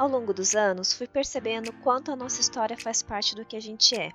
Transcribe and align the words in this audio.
Ao 0.00 0.08
longo 0.08 0.32
dos 0.32 0.54
anos, 0.54 0.94
fui 0.94 1.06
percebendo 1.06 1.74
quanto 1.74 2.10
a 2.10 2.16
nossa 2.16 2.40
história 2.40 2.74
faz 2.74 3.02
parte 3.02 3.36
do 3.36 3.44
que 3.44 3.54
a 3.54 3.60
gente 3.60 3.94
é 3.94 4.10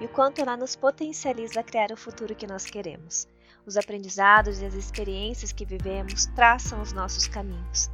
e 0.00 0.06
o 0.06 0.08
quanto 0.08 0.40
ela 0.40 0.56
nos 0.56 0.74
potencializa 0.74 1.60
a 1.60 1.62
criar 1.62 1.92
o 1.92 1.96
futuro 1.96 2.34
que 2.34 2.48
nós 2.48 2.64
queremos. 2.64 3.28
Os 3.64 3.76
aprendizados 3.76 4.60
e 4.60 4.66
as 4.66 4.74
experiências 4.74 5.52
que 5.52 5.64
vivemos 5.64 6.26
traçam 6.34 6.82
os 6.82 6.92
nossos 6.92 7.28
caminhos 7.28 7.88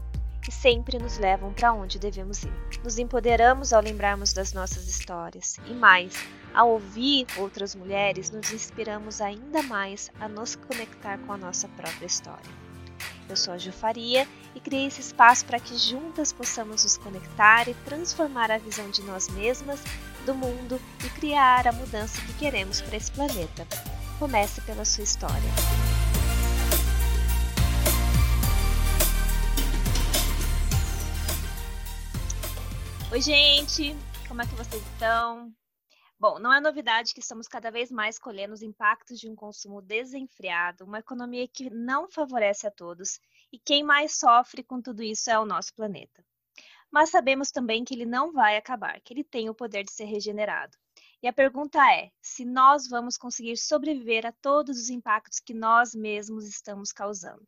e 0.49 0.51
sempre 0.51 0.99
nos 0.99 1.19
levam 1.19 1.53
para 1.53 1.75
onde 1.75 1.99
devemos 1.99 2.43
ir. 2.43 2.53
Nos 2.83 2.99
empoderamos 2.99 3.75
ao 3.75 3.83
lembrarmos 3.83 4.33
das 4.33 4.55
nossas 4.55 4.89
histórias 4.89 5.59
e 5.67 5.75
mais, 5.75 6.15
ao 6.55 6.71
ouvir 6.71 7.27
outras 7.37 7.75
mulheres, 7.75 8.31
nos 8.31 8.51
inspiramos 8.51 9.21
ainda 9.21 9.63
mais 9.63 10.11
a 10.19 10.27
nos 10.27 10.57
conectar 10.57 11.19
com 11.27 11.35
a 11.35 11.37
nossa 11.37 11.69
própria 11.69 12.07
história. 12.07 12.66
Eu 13.29 13.37
sou 13.37 13.55
a 13.55 13.59
Ju 13.59 13.73
Faria 13.73 14.27
e 14.55 14.61
criei 14.61 14.87
esse 14.87 15.01
espaço 15.01 15.45
para 15.47 15.59
que 15.59 15.77
juntas 15.77 16.33
possamos 16.33 16.85
nos 16.85 16.97
conectar 16.97 17.69
e 17.69 17.75
transformar 17.85 18.53
a 18.53 18.59
visão 18.59 18.89
de 18.89 19.03
nós 19.03 19.29
mesmas, 19.29 19.83
do 20.25 20.35
mundo 20.35 20.81
e 21.05 21.11
criar 21.11 21.67
a 21.67 21.73
mudança 21.73 22.21
que 22.23 22.35
queremos 22.35 22.81
para 22.81 22.97
esse 22.97 23.11
planeta. 23.11 23.67
Comece 24.19 24.61
pela 24.61 24.85
sua 24.85 25.03
história. 25.03 25.51
Oi, 33.11 33.21
gente! 33.21 33.97
Como 34.29 34.43
é 34.43 34.47
que 34.47 34.55
vocês 34.55 34.83
estão? 34.93 35.53
Bom, 36.19 36.39
não 36.39 36.51
é 36.51 36.59
novidade 36.59 37.13
que 37.13 37.21
estamos 37.21 37.47
cada 37.47 37.71
vez 37.71 37.91
mais 37.91 38.19
colhendo 38.19 38.55
os 38.55 38.63
impactos 38.63 39.21
de 39.21 39.29
um 39.29 39.37
consumo 39.37 39.83
desenfreado, 39.83 40.87
uma 40.87 41.01
economia 41.01 41.47
que 41.47 41.69
não 41.69 42.09
favorece 42.09 42.67
a 42.67 42.71
todos, 42.71 43.21
e 43.53 43.59
quem 43.59 43.85
mais 43.85 44.17
sofre 44.17 44.63
com 44.63 44.81
tudo 44.81 45.03
isso 45.03 45.31
é 45.31 45.39
o 45.39 45.45
nosso 45.45 45.75
planeta. 45.75 46.25
Mas 46.91 47.11
sabemos 47.11 47.51
também 47.51 47.85
que 47.85 47.93
ele 47.93 48.07
não 48.07 48.33
vai 48.33 48.57
acabar, 48.57 48.99
que 49.03 49.13
ele 49.13 49.23
tem 49.23 49.51
o 49.51 49.55
poder 49.55 49.85
de 49.85 49.93
ser 49.93 50.07
regenerado. 50.07 50.75
E 51.23 51.29
a 51.29 51.35
pergunta 51.35 51.79
é: 51.93 52.11
se 52.23 52.47
nós 52.47 52.89
vamos 52.89 53.19
conseguir 53.19 53.59
sobreviver 53.59 54.25
a 54.25 54.33
todos 54.33 54.79
os 54.79 54.89
impactos 54.89 55.39
que 55.39 55.53
nós 55.53 55.95
mesmos 55.95 56.47
estamos 56.47 56.93
causando? 56.93 57.45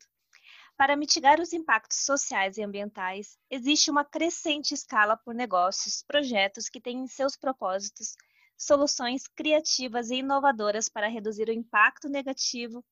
Para 0.77 0.95
mitigar 0.95 1.41
os 1.41 1.53
impactos 1.53 2.05
sociais 2.05 2.57
e 2.57 2.63
ambientais, 2.63 3.35
existe 3.49 3.89
uma 3.89 4.05
crescente 4.05 4.75
escala 4.75 5.17
por 5.17 5.33
negócios, 5.33 6.03
projetos 6.03 6.69
que 6.69 6.79
têm 6.79 6.99
em 6.99 7.07
seus 7.07 7.35
propósitos 7.35 8.15
soluções 8.59 9.25
criativas 9.25 10.09
e 10.09 10.15
inovadoras 10.15 10.89
para 10.89 11.07
reduzir 11.07 11.47
o 11.47 11.53
impacto 11.53 12.09
negativo 12.09 12.83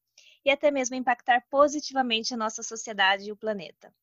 e 0.45 0.49
até 0.49 0.71
mesmo 0.71 0.95
impactar 0.95 1.45
positivamente 1.49 2.33
a 2.33 2.37
nossa 2.37 2.63
sociedade 2.63 3.25
e 3.25 3.31
o 3.33 3.37
planeta. 3.37 3.93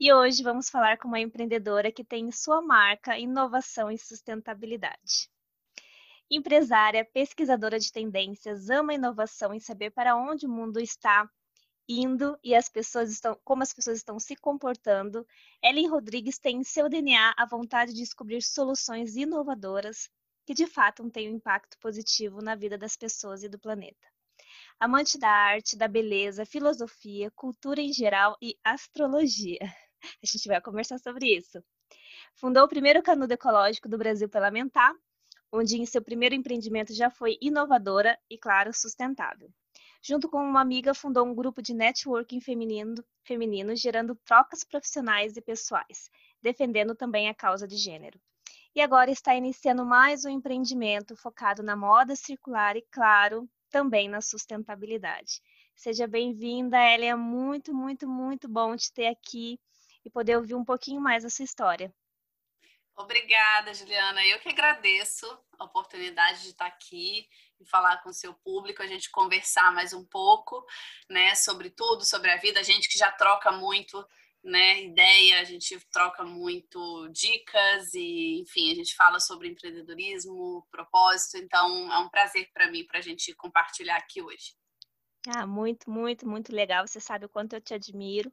E 0.00 0.10
hoje 0.10 0.42
vamos 0.42 0.70
falar 0.70 0.96
com 0.96 1.06
uma 1.06 1.20
empreendedora 1.20 1.92
que 1.92 2.02
tem 2.02 2.26
em 2.26 2.32
sua 2.32 2.62
marca 2.62 3.18
inovação 3.18 3.90
e 3.90 3.98
sustentabilidade. 3.98 5.28
Empresária, 6.30 7.04
pesquisadora 7.04 7.78
de 7.78 7.92
tendências, 7.92 8.70
ama 8.70 8.94
inovação 8.94 9.52
e 9.52 9.60
saber 9.60 9.90
para 9.90 10.16
onde 10.16 10.46
o 10.46 10.50
mundo 10.50 10.80
está 10.80 11.30
indo 11.86 12.38
e 12.42 12.54
as 12.54 12.68
pessoas 12.70 13.12
estão, 13.12 13.38
como 13.44 13.62
as 13.62 13.74
pessoas 13.74 13.98
estão 13.98 14.18
se 14.18 14.34
comportando, 14.36 15.26
Ellen 15.62 15.88
Rodrigues 15.88 16.38
tem 16.38 16.56
em 16.56 16.64
seu 16.64 16.88
DNA 16.88 17.34
a 17.36 17.44
vontade 17.44 17.92
de 17.92 18.00
descobrir 18.00 18.42
soluções 18.42 19.16
inovadoras 19.16 20.08
que 20.44 20.54
de 20.54 20.66
fato 20.66 21.08
tem 21.10 21.30
um 21.30 21.36
impacto 21.36 21.78
positivo 21.78 22.42
na 22.42 22.54
vida 22.54 22.76
das 22.76 22.96
pessoas 22.96 23.42
e 23.42 23.48
do 23.48 23.58
planeta. 23.58 24.06
Amante 24.78 25.18
da 25.18 25.28
arte, 25.28 25.76
da 25.76 25.88
beleza, 25.88 26.44
filosofia, 26.44 27.30
cultura 27.30 27.80
em 27.80 27.92
geral 27.92 28.36
e 28.42 28.58
astrologia. 28.62 29.58
A 30.22 30.26
gente 30.26 30.46
vai 30.46 30.60
conversar 30.60 30.98
sobre 30.98 31.34
isso. 31.34 31.62
Fundou 32.34 32.64
o 32.64 32.68
primeiro 32.68 33.02
canudo 33.02 33.32
ecológico 33.32 33.88
do 33.88 33.96
Brasil 33.96 34.28
Parlamentar, 34.28 34.92
onde 35.50 35.80
em 35.80 35.86
seu 35.86 36.02
primeiro 36.02 36.34
empreendimento 36.34 36.92
já 36.92 37.08
foi 37.08 37.38
inovadora 37.40 38.18
e, 38.28 38.36
claro, 38.36 38.72
sustentável. 38.74 39.48
Junto 40.02 40.28
com 40.28 40.38
uma 40.38 40.60
amiga, 40.60 40.92
fundou 40.92 41.24
um 41.24 41.34
grupo 41.34 41.62
de 41.62 41.72
networking 41.72 42.40
feminino, 42.40 43.02
feminino 43.22 43.74
gerando 43.74 44.14
trocas 44.26 44.62
profissionais 44.62 45.36
e 45.36 45.40
pessoais, 45.40 46.10
defendendo 46.42 46.94
também 46.94 47.28
a 47.28 47.34
causa 47.34 47.66
de 47.66 47.76
gênero 47.76 48.20
e 48.74 48.80
agora 48.80 49.10
está 49.10 49.34
iniciando 49.34 49.84
mais 49.84 50.24
um 50.24 50.28
empreendimento 50.28 51.14
focado 51.14 51.62
na 51.62 51.76
moda 51.76 52.16
circular 52.16 52.76
e, 52.76 52.82
claro, 52.90 53.48
também 53.70 54.08
na 54.08 54.20
sustentabilidade. 54.20 55.40
Seja 55.76 56.08
bem-vinda, 56.08 56.76
Ellen. 56.76 57.10
É 57.10 57.14
muito, 57.14 57.72
muito, 57.72 58.08
muito 58.08 58.48
bom 58.48 58.76
te 58.76 58.92
ter 58.92 59.06
aqui 59.06 59.60
e 60.04 60.10
poder 60.10 60.36
ouvir 60.36 60.56
um 60.56 60.64
pouquinho 60.64 61.00
mais 61.00 61.24
sua 61.32 61.44
história. 61.44 61.94
Obrigada, 62.96 63.72
Juliana. 63.74 64.24
Eu 64.26 64.38
que 64.40 64.48
agradeço 64.48 65.26
a 65.58 65.64
oportunidade 65.64 66.42
de 66.42 66.48
estar 66.48 66.66
aqui 66.66 67.28
e 67.60 67.64
falar 67.66 67.98
com 68.02 68.10
o 68.10 68.14
seu 68.14 68.34
público, 68.34 68.82
a 68.82 68.86
gente 68.86 69.10
conversar 69.10 69.72
mais 69.72 69.92
um 69.92 70.04
pouco, 70.04 70.64
né, 71.08 71.34
sobre 71.34 71.70
tudo, 71.70 72.04
sobre 72.04 72.30
a 72.30 72.36
vida, 72.36 72.60
a 72.60 72.62
gente 72.62 72.88
que 72.88 72.98
já 72.98 73.10
troca 73.10 73.50
muito 73.52 74.04
né, 74.44 74.84
ideia, 74.84 75.40
a 75.40 75.44
gente 75.44 75.78
troca 75.90 76.22
muito 76.22 77.08
dicas 77.08 77.94
e, 77.94 78.40
enfim, 78.42 78.70
a 78.70 78.74
gente 78.74 78.94
fala 78.94 79.18
sobre 79.18 79.48
empreendedorismo, 79.48 80.66
propósito, 80.70 81.38
então 81.38 81.90
é 81.90 81.98
um 81.98 82.10
prazer 82.10 82.50
para 82.52 82.70
mim 82.70 82.84
para 82.84 82.98
a 82.98 83.02
gente 83.02 83.34
compartilhar 83.34 83.96
aqui 83.96 84.22
hoje. 84.22 84.54
Ah, 85.26 85.46
muito, 85.46 85.90
muito, 85.90 86.28
muito 86.28 86.54
legal. 86.54 86.86
Você 86.86 87.00
sabe 87.00 87.24
o 87.24 87.28
quanto 87.30 87.54
eu 87.54 87.60
te 87.60 87.72
admiro 87.72 88.30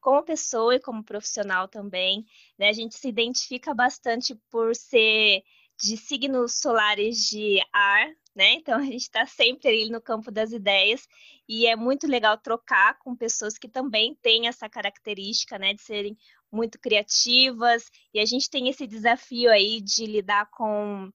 como 0.00 0.22
pessoa 0.22 0.74
e 0.74 0.80
como 0.80 1.02
profissional 1.02 1.66
também. 1.66 2.26
Né? 2.58 2.68
A 2.68 2.72
gente 2.72 2.94
se 2.96 3.08
identifica 3.08 3.72
bastante 3.72 4.34
por 4.50 4.74
ser 4.76 5.42
de 5.80 5.96
signos 5.96 6.60
solares 6.60 7.18
de 7.18 7.60
ar, 7.72 8.08
né? 8.34 8.52
Então 8.54 8.78
a 8.80 8.84
gente 8.84 9.02
está 9.02 9.26
sempre 9.26 9.68
ali 9.68 9.90
no 9.90 10.00
campo 10.00 10.30
das 10.30 10.52
ideias 10.52 11.06
e 11.48 11.66
é 11.66 11.76
muito 11.76 12.06
legal 12.06 12.38
trocar 12.38 12.98
com 12.98 13.16
pessoas 13.16 13.58
que 13.58 13.68
também 13.68 14.14
têm 14.22 14.48
essa 14.48 14.68
característica, 14.68 15.58
né, 15.58 15.74
de 15.74 15.82
serem 15.82 16.16
muito 16.50 16.78
criativas 16.78 17.90
e 18.12 18.20
a 18.20 18.24
gente 18.24 18.48
tem 18.48 18.68
esse 18.68 18.86
desafio 18.86 19.50
aí 19.50 19.80
de 19.80 20.06
lidar 20.06 20.48
com 20.50 21.10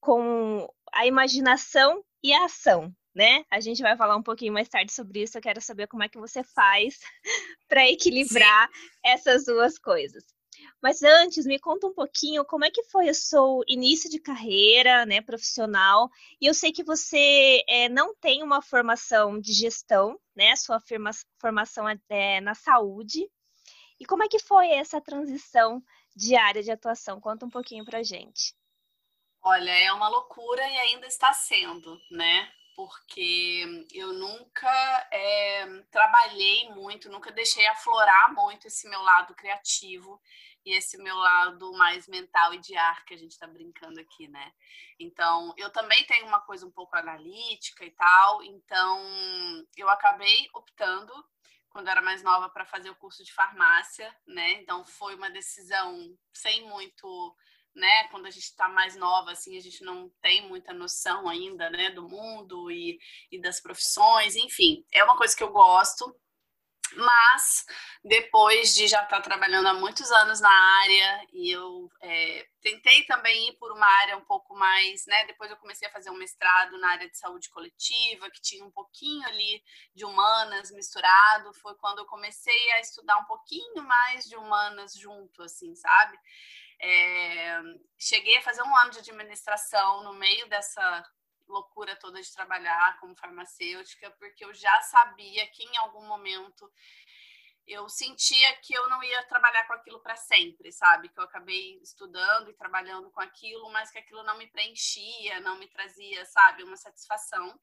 com 0.00 0.66
a 0.92 1.06
imaginação 1.06 2.02
e 2.22 2.32
a 2.32 2.46
ação, 2.46 2.94
né? 3.14 3.44
A 3.50 3.60
gente 3.60 3.82
vai 3.82 3.96
falar 3.96 4.16
um 4.16 4.22
pouquinho 4.22 4.52
mais 4.52 4.68
tarde 4.68 4.92
sobre 4.92 5.22
isso. 5.22 5.36
Eu 5.36 5.42
quero 5.42 5.60
saber 5.60 5.86
como 5.86 6.02
é 6.02 6.08
que 6.08 6.18
você 6.18 6.42
faz 6.42 6.98
para 7.68 7.88
equilibrar 7.88 8.68
Sim. 8.68 8.90
essas 9.04 9.44
duas 9.44 9.78
coisas. 9.78 10.24
Mas 10.82 11.02
antes, 11.02 11.44
me 11.44 11.58
conta 11.58 11.86
um 11.86 11.92
pouquinho 11.92 12.44
como 12.44 12.64
é 12.64 12.70
que 12.70 12.82
foi 12.84 13.10
o 13.10 13.14
seu 13.14 13.62
início 13.68 14.08
de 14.08 14.18
carreira, 14.18 15.04
né, 15.04 15.20
profissional. 15.20 16.10
E 16.40 16.46
eu 16.46 16.54
sei 16.54 16.72
que 16.72 16.82
você 16.82 17.62
é, 17.68 17.88
não 17.88 18.14
tem 18.14 18.42
uma 18.42 18.62
formação 18.62 19.38
de 19.38 19.52
gestão, 19.52 20.18
né? 20.34 20.56
Sua 20.56 20.80
firma, 20.80 21.10
formação 21.38 21.86
é, 21.88 21.98
é 22.08 22.40
na 22.40 22.54
saúde. 22.54 23.30
E 23.98 24.06
como 24.06 24.22
é 24.22 24.28
que 24.28 24.38
foi 24.38 24.70
essa 24.70 25.00
transição 25.00 25.82
de 26.16 26.34
área 26.34 26.62
de 26.62 26.70
atuação? 26.70 27.20
Conta 27.20 27.44
um 27.44 27.50
pouquinho 27.50 27.84
para 27.84 28.02
gente. 28.02 28.54
Olha, 29.42 29.70
é 29.70 29.92
uma 29.92 30.08
loucura 30.08 30.66
e 30.66 30.78
ainda 30.78 31.06
está 31.06 31.32
sendo, 31.34 32.00
né? 32.10 32.50
Porque 32.74 33.86
eu 33.92 34.14
nunca 34.14 35.08
é, 35.12 35.66
trabalhei 35.90 36.70
muito, 36.70 37.10
nunca 37.10 37.30
deixei 37.30 37.66
aflorar 37.66 38.34
muito 38.34 38.66
esse 38.66 38.88
meu 38.88 39.02
lado 39.02 39.34
criativo 39.34 40.18
e 40.64 40.74
esse 40.76 40.98
meu 40.98 41.16
lado 41.16 41.72
mais 41.72 42.06
mental 42.06 42.54
e 42.54 42.58
de 42.58 42.76
ar 42.76 43.04
que 43.04 43.14
a 43.14 43.16
gente 43.16 43.32
está 43.32 43.46
brincando 43.46 44.00
aqui, 44.00 44.28
né? 44.28 44.52
Então, 44.98 45.54
eu 45.56 45.70
também 45.70 46.04
tenho 46.04 46.26
uma 46.26 46.40
coisa 46.40 46.66
um 46.66 46.70
pouco 46.70 46.96
analítica 46.96 47.84
e 47.84 47.90
tal, 47.90 48.42
então 48.42 49.00
eu 49.76 49.88
acabei 49.88 50.48
optando 50.54 51.12
quando 51.70 51.86
eu 51.86 51.92
era 51.92 52.02
mais 52.02 52.22
nova 52.22 52.48
para 52.50 52.66
fazer 52.66 52.90
o 52.90 52.96
curso 52.96 53.24
de 53.24 53.32
farmácia, 53.32 54.14
né? 54.26 54.52
Então 54.54 54.84
foi 54.84 55.14
uma 55.14 55.30
decisão 55.30 56.14
sem 56.32 56.68
muito, 56.68 57.36
né? 57.74 58.08
Quando 58.08 58.26
a 58.26 58.30
gente 58.30 58.44
está 58.44 58.68
mais 58.68 58.96
nova, 58.96 59.30
assim, 59.30 59.56
a 59.56 59.60
gente 59.60 59.82
não 59.82 60.10
tem 60.20 60.46
muita 60.48 60.74
noção 60.74 61.28
ainda, 61.28 61.70
né? 61.70 61.90
Do 61.90 62.08
mundo 62.08 62.70
e, 62.70 62.98
e 63.30 63.40
das 63.40 63.60
profissões, 63.60 64.34
enfim, 64.36 64.84
é 64.92 65.02
uma 65.04 65.16
coisa 65.16 65.34
que 65.34 65.42
eu 65.42 65.52
gosto 65.52 66.14
mas 66.96 67.64
depois 68.04 68.74
de 68.74 68.88
já 68.88 69.02
estar 69.02 69.20
trabalhando 69.20 69.68
há 69.68 69.74
muitos 69.74 70.10
anos 70.10 70.40
na 70.40 70.50
área 70.82 71.26
e 71.32 71.50
eu 71.54 71.90
é, 72.00 72.46
tentei 72.60 73.04
também 73.04 73.48
ir 73.48 73.52
por 73.54 73.72
uma 73.72 73.86
área 73.86 74.16
um 74.16 74.24
pouco 74.24 74.54
mais, 74.54 75.06
né? 75.06 75.24
Depois 75.26 75.50
eu 75.50 75.56
comecei 75.56 75.86
a 75.88 75.92
fazer 75.92 76.10
um 76.10 76.16
mestrado 76.16 76.78
na 76.78 76.90
área 76.90 77.08
de 77.08 77.16
saúde 77.16 77.48
coletiva, 77.50 78.30
que 78.30 78.40
tinha 78.40 78.64
um 78.64 78.70
pouquinho 78.70 79.26
ali 79.28 79.62
de 79.94 80.04
humanas 80.04 80.70
misturado. 80.70 81.52
Foi 81.54 81.74
quando 81.76 81.98
eu 81.98 82.06
comecei 82.06 82.72
a 82.72 82.80
estudar 82.80 83.18
um 83.18 83.24
pouquinho 83.24 83.82
mais 83.84 84.24
de 84.24 84.36
humanas 84.36 84.94
junto, 84.94 85.42
assim, 85.42 85.74
sabe? 85.74 86.18
É, 86.82 87.60
cheguei 87.98 88.38
a 88.38 88.42
fazer 88.42 88.62
um 88.62 88.76
ano 88.76 88.90
de 88.90 89.00
administração 89.00 90.02
no 90.02 90.14
meio 90.14 90.48
dessa 90.48 91.04
loucura 91.50 91.96
toda 91.96 92.20
de 92.20 92.32
trabalhar 92.32 92.98
como 93.00 93.16
farmacêutica, 93.16 94.10
porque 94.12 94.44
eu 94.44 94.54
já 94.54 94.80
sabia 94.82 95.46
que 95.48 95.64
em 95.64 95.76
algum 95.78 96.06
momento 96.06 96.70
eu 97.66 97.88
sentia 97.88 98.56
que 98.56 98.74
eu 98.74 98.88
não 98.88 99.02
ia 99.02 99.22
trabalhar 99.24 99.66
com 99.66 99.74
aquilo 99.74 100.00
para 100.00 100.16
sempre, 100.16 100.72
sabe? 100.72 101.08
Que 101.08 101.18
eu 101.20 101.24
acabei 101.24 101.78
estudando 101.82 102.50
e 102.50 102.54
trabalhando 102.54 103.10
com 103.10 103.20
aquilo, 103.20 103.70
mas 103.70 103.90
que 103.90 103.98
aquilo 103.98 104.22
não 104.24 104.36
me 104.38 104.46
preenchia, 104.48 105.40
não 105.40 105.56
me 105.58 105.68
trazia, 105.68 106.24
sabe, 106.24 106.64
uma 106.64 106.76
satisfação. 106.76 107.58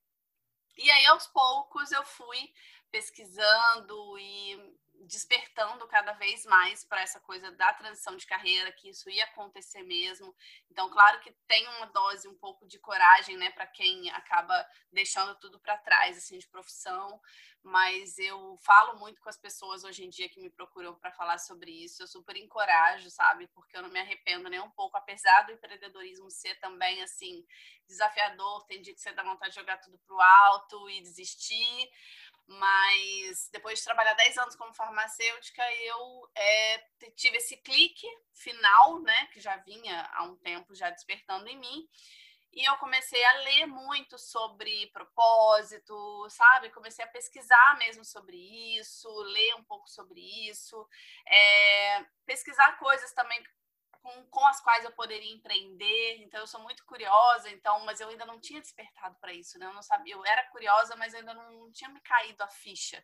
E 0.78 0.90
aí, 0.92 1.06
aos 1.08 1.28
poucos, 1.28 1.92
eu 1.92 2.06
fui 2.06 2.54
pesquisando 2.92 4.18
e 4.20 4.78
despertando 5.02 5.88
cada 5.88 6.14
vez 6.14 6.46
mais 6.46 6.84
para 6.84 7.02
essa 7.02 7.20
coisa 7.20 7.52
da 7.52 7.74
transição 7.74 8.16
de 8.16 8.26
carreira, 8.26 8.72
que 8.72 8.90
isso 8.90 9.10
ia 9.10 9.24
acontecer 9.26 9.84
mesmo. 9.84 10.36
Então, 10.72 10.90
claro 10.90 11.20
que 11.20 11.32
tem 11.48 11.68
uma 11.70 11.88
dose 11.88 12.28
um 12.28 12.38
pouco 12.38 12.68
de 12.68 12.80
coragem, 12.80 13.38
né, 13.38 13.52
para 13.52 13.68
quem 13.68 14.10
acaba 14.12 14.68
deixando 14.92 15.36
tudo 15.40 15.60
para 15.60 15.78
trás, 15.78 16.18
assim, 16.18 16.38
de 16.38 16.48
profissão, 16.48 17.22
mas 17.64 18.18
eu 18.18 18.58
falo 18.64 18.98
muito 18.98 19.20
com 19.22 19.30
as 19.30 19.38
pessoas 19.38 19.84
hoje 19.84 20.06
em 20.06 20.10
dia 20.10 20.30
que 20.30 20.40
me 20.40 20.50
procuram 20.50 20.96
para 20.96 21.12
falar 21.12 21.38
sobre 21.38 21.72
isso. 21.72 22.02
Eu 22.02 22.08
super 22.08 22.38
encorajo, 22.38 23.10
sabe? 23.10 23.48
Porque 23.48 23.76
eu 23.76 23.82
não 23.82 23.90
me 23.90 24.00
arrependo 24.00 24.50
nem 24.50 24.60
um 24.62 24.70
pouco, 24.72 24.96
apesar 24.96 25.42
do 25.44 25.52
empreendedorismo 25.52 26.32
ser 26.32 26.56
também 26.60 27.04
assim 27.04 27.46
desafiador, 27.88 28.66
tem 28.66 28.82
dia 28.82 28.94
que 28.94 29.02
você 29.02 29.12
dá 29.12 29.24
vontade 29.24 29.54
de 29.54 29.60
jogar 29.60 29.78
tudo 29.80 29.98
pro 30.00 30.20
alto 30.20 30.90
e 30.90 31.02
desistir 31.02 31.90
mas 32.48 33.50
depois 33.52 33.80
de 33.80 33.86
trabalhar 33.86 34.14
10 34.14 34.38
anos 34.38 34.56
como 34.56 34.74
farmacêutica, 34.74 35.62
eu 35.84 36.30
é, 36.36 36.78
tive 37.16 37.38
esse 37.38 37.58
clique 37.58 38.08
final, 38.34 39.02
né, 39.02 39.28
que 39.28 39.40
já 39.40 39.58
vinha 39.58 40.10
há 40.14 40.24
um 40.24 40.36
tempo 40.38 40.74
já 40.74 40.90
despertando 40.90 41.48
em 41.48 41.58
mim, 41.58 41.88
e 42.54 42.64
eu 42.68 42.76
comecei 42.78 43.24
a 43.24 43.34
ler 43.40 43.68
muito 43.68 44.18
sobre 44.18 44.88
propósito, 44.88 46.28
sabe? 46.30 46.72
Comecei 46.72 47.06
a 47.06 47.08
pesquisar 47.08 47.78
mesmo 47.78 48.04
sobre 48.04 48.36
isso, 48.80 49.08
ler 49.10 49.56
um 49.56 49.64
pouco 49.64 49.88
sobre 49.88 50.20
isso, 50.50 50.88
é, 51.28 52.06
pesquisar 52.26 52.80
coisas 52.80 53.14
também 53.14 53.44
com, 54.08 54.26
com 54.28 54.46
as 54.48 54.62
quais 54.62 54.86
eu 54.86 54.92
poderia 54.92 55.34
empreender. 55.34 56.18
Então, 56.22 56.40
eu 56.40 56.48
sou 56.48 56.62
muito 56.62 56.86
curiosa, 56.86 57.50
então, 57.50 57.84
mas 57.86 58.00
eu 58.00 58.08
ainda 58.08 58.26
não 58.26 58.40
tinha 58.40 58.62
despertado 58.62 59.18
para 59.20 59.34
isso, 59.34 59.60
né? 59.60 59.66
Eu 59.66 59.74
não 59.74 59.82
sabia, 59.82 60.14
eu 60.14 60.26
era 60.26 60.48
curiosa, 60.50 60.96
mas 60.96 61.14
ainda 61.14 61.34
não 61.34 61.72
tinha 61.72 61.90
me 61.90 62.00
caído 62.02 62.42
a 62.44 62.48
ficha. 62.48 63.04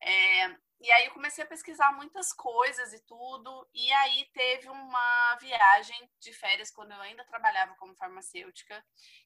É, 0.00 0.48
e 0.80 0.92
aí 0.92 1.06
eu 1.06 1.12
comecei 1.12 1.42
a 1.42 1.46
pesquisar 1.46 1.90
muitas 1.92 2.30
coisas 2.32 2.92
e 2.92 3.00
tudo, 3.06 3.66
e 3.72 3.90
aí 3.94 4.30
teve 4.34 4.68
uma 4.68 5.36
viagem 5.36 6.10
de 6.20 6.34
férias 6.34 6.70
quando 6.70 6.92
eu 6.92 7.00
ainda 7.00 7.24
trabalhava 7.24 7.74
como 7.76 7.96
farmacêutica, 7.96 8.84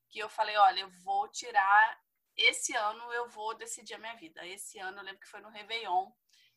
que 0.08 0.20
eu 0.20 0.28
falei, 0.28 0.56
olha, 0.56 0.80
eu 0.82 0.90
vou 1.02 1.28
tirar 1.28 2.00
esse 2.36 2.74
ano 2.74 3.12
eu 3.12 3.28
vou 3.28 3.54
decidir 3.54 3.94
a 3.94 3.98
minha 3.98 4.14
vida. 4.14 4.46
Esse 4.46 4.78
ano 4.78 4.98
eu 4.98 5.04
lembro 5.04 5.20
que 5.20 5.28
foi 5.28 5.40
no 5.40 5.50
Réveillon, 5.50 6.10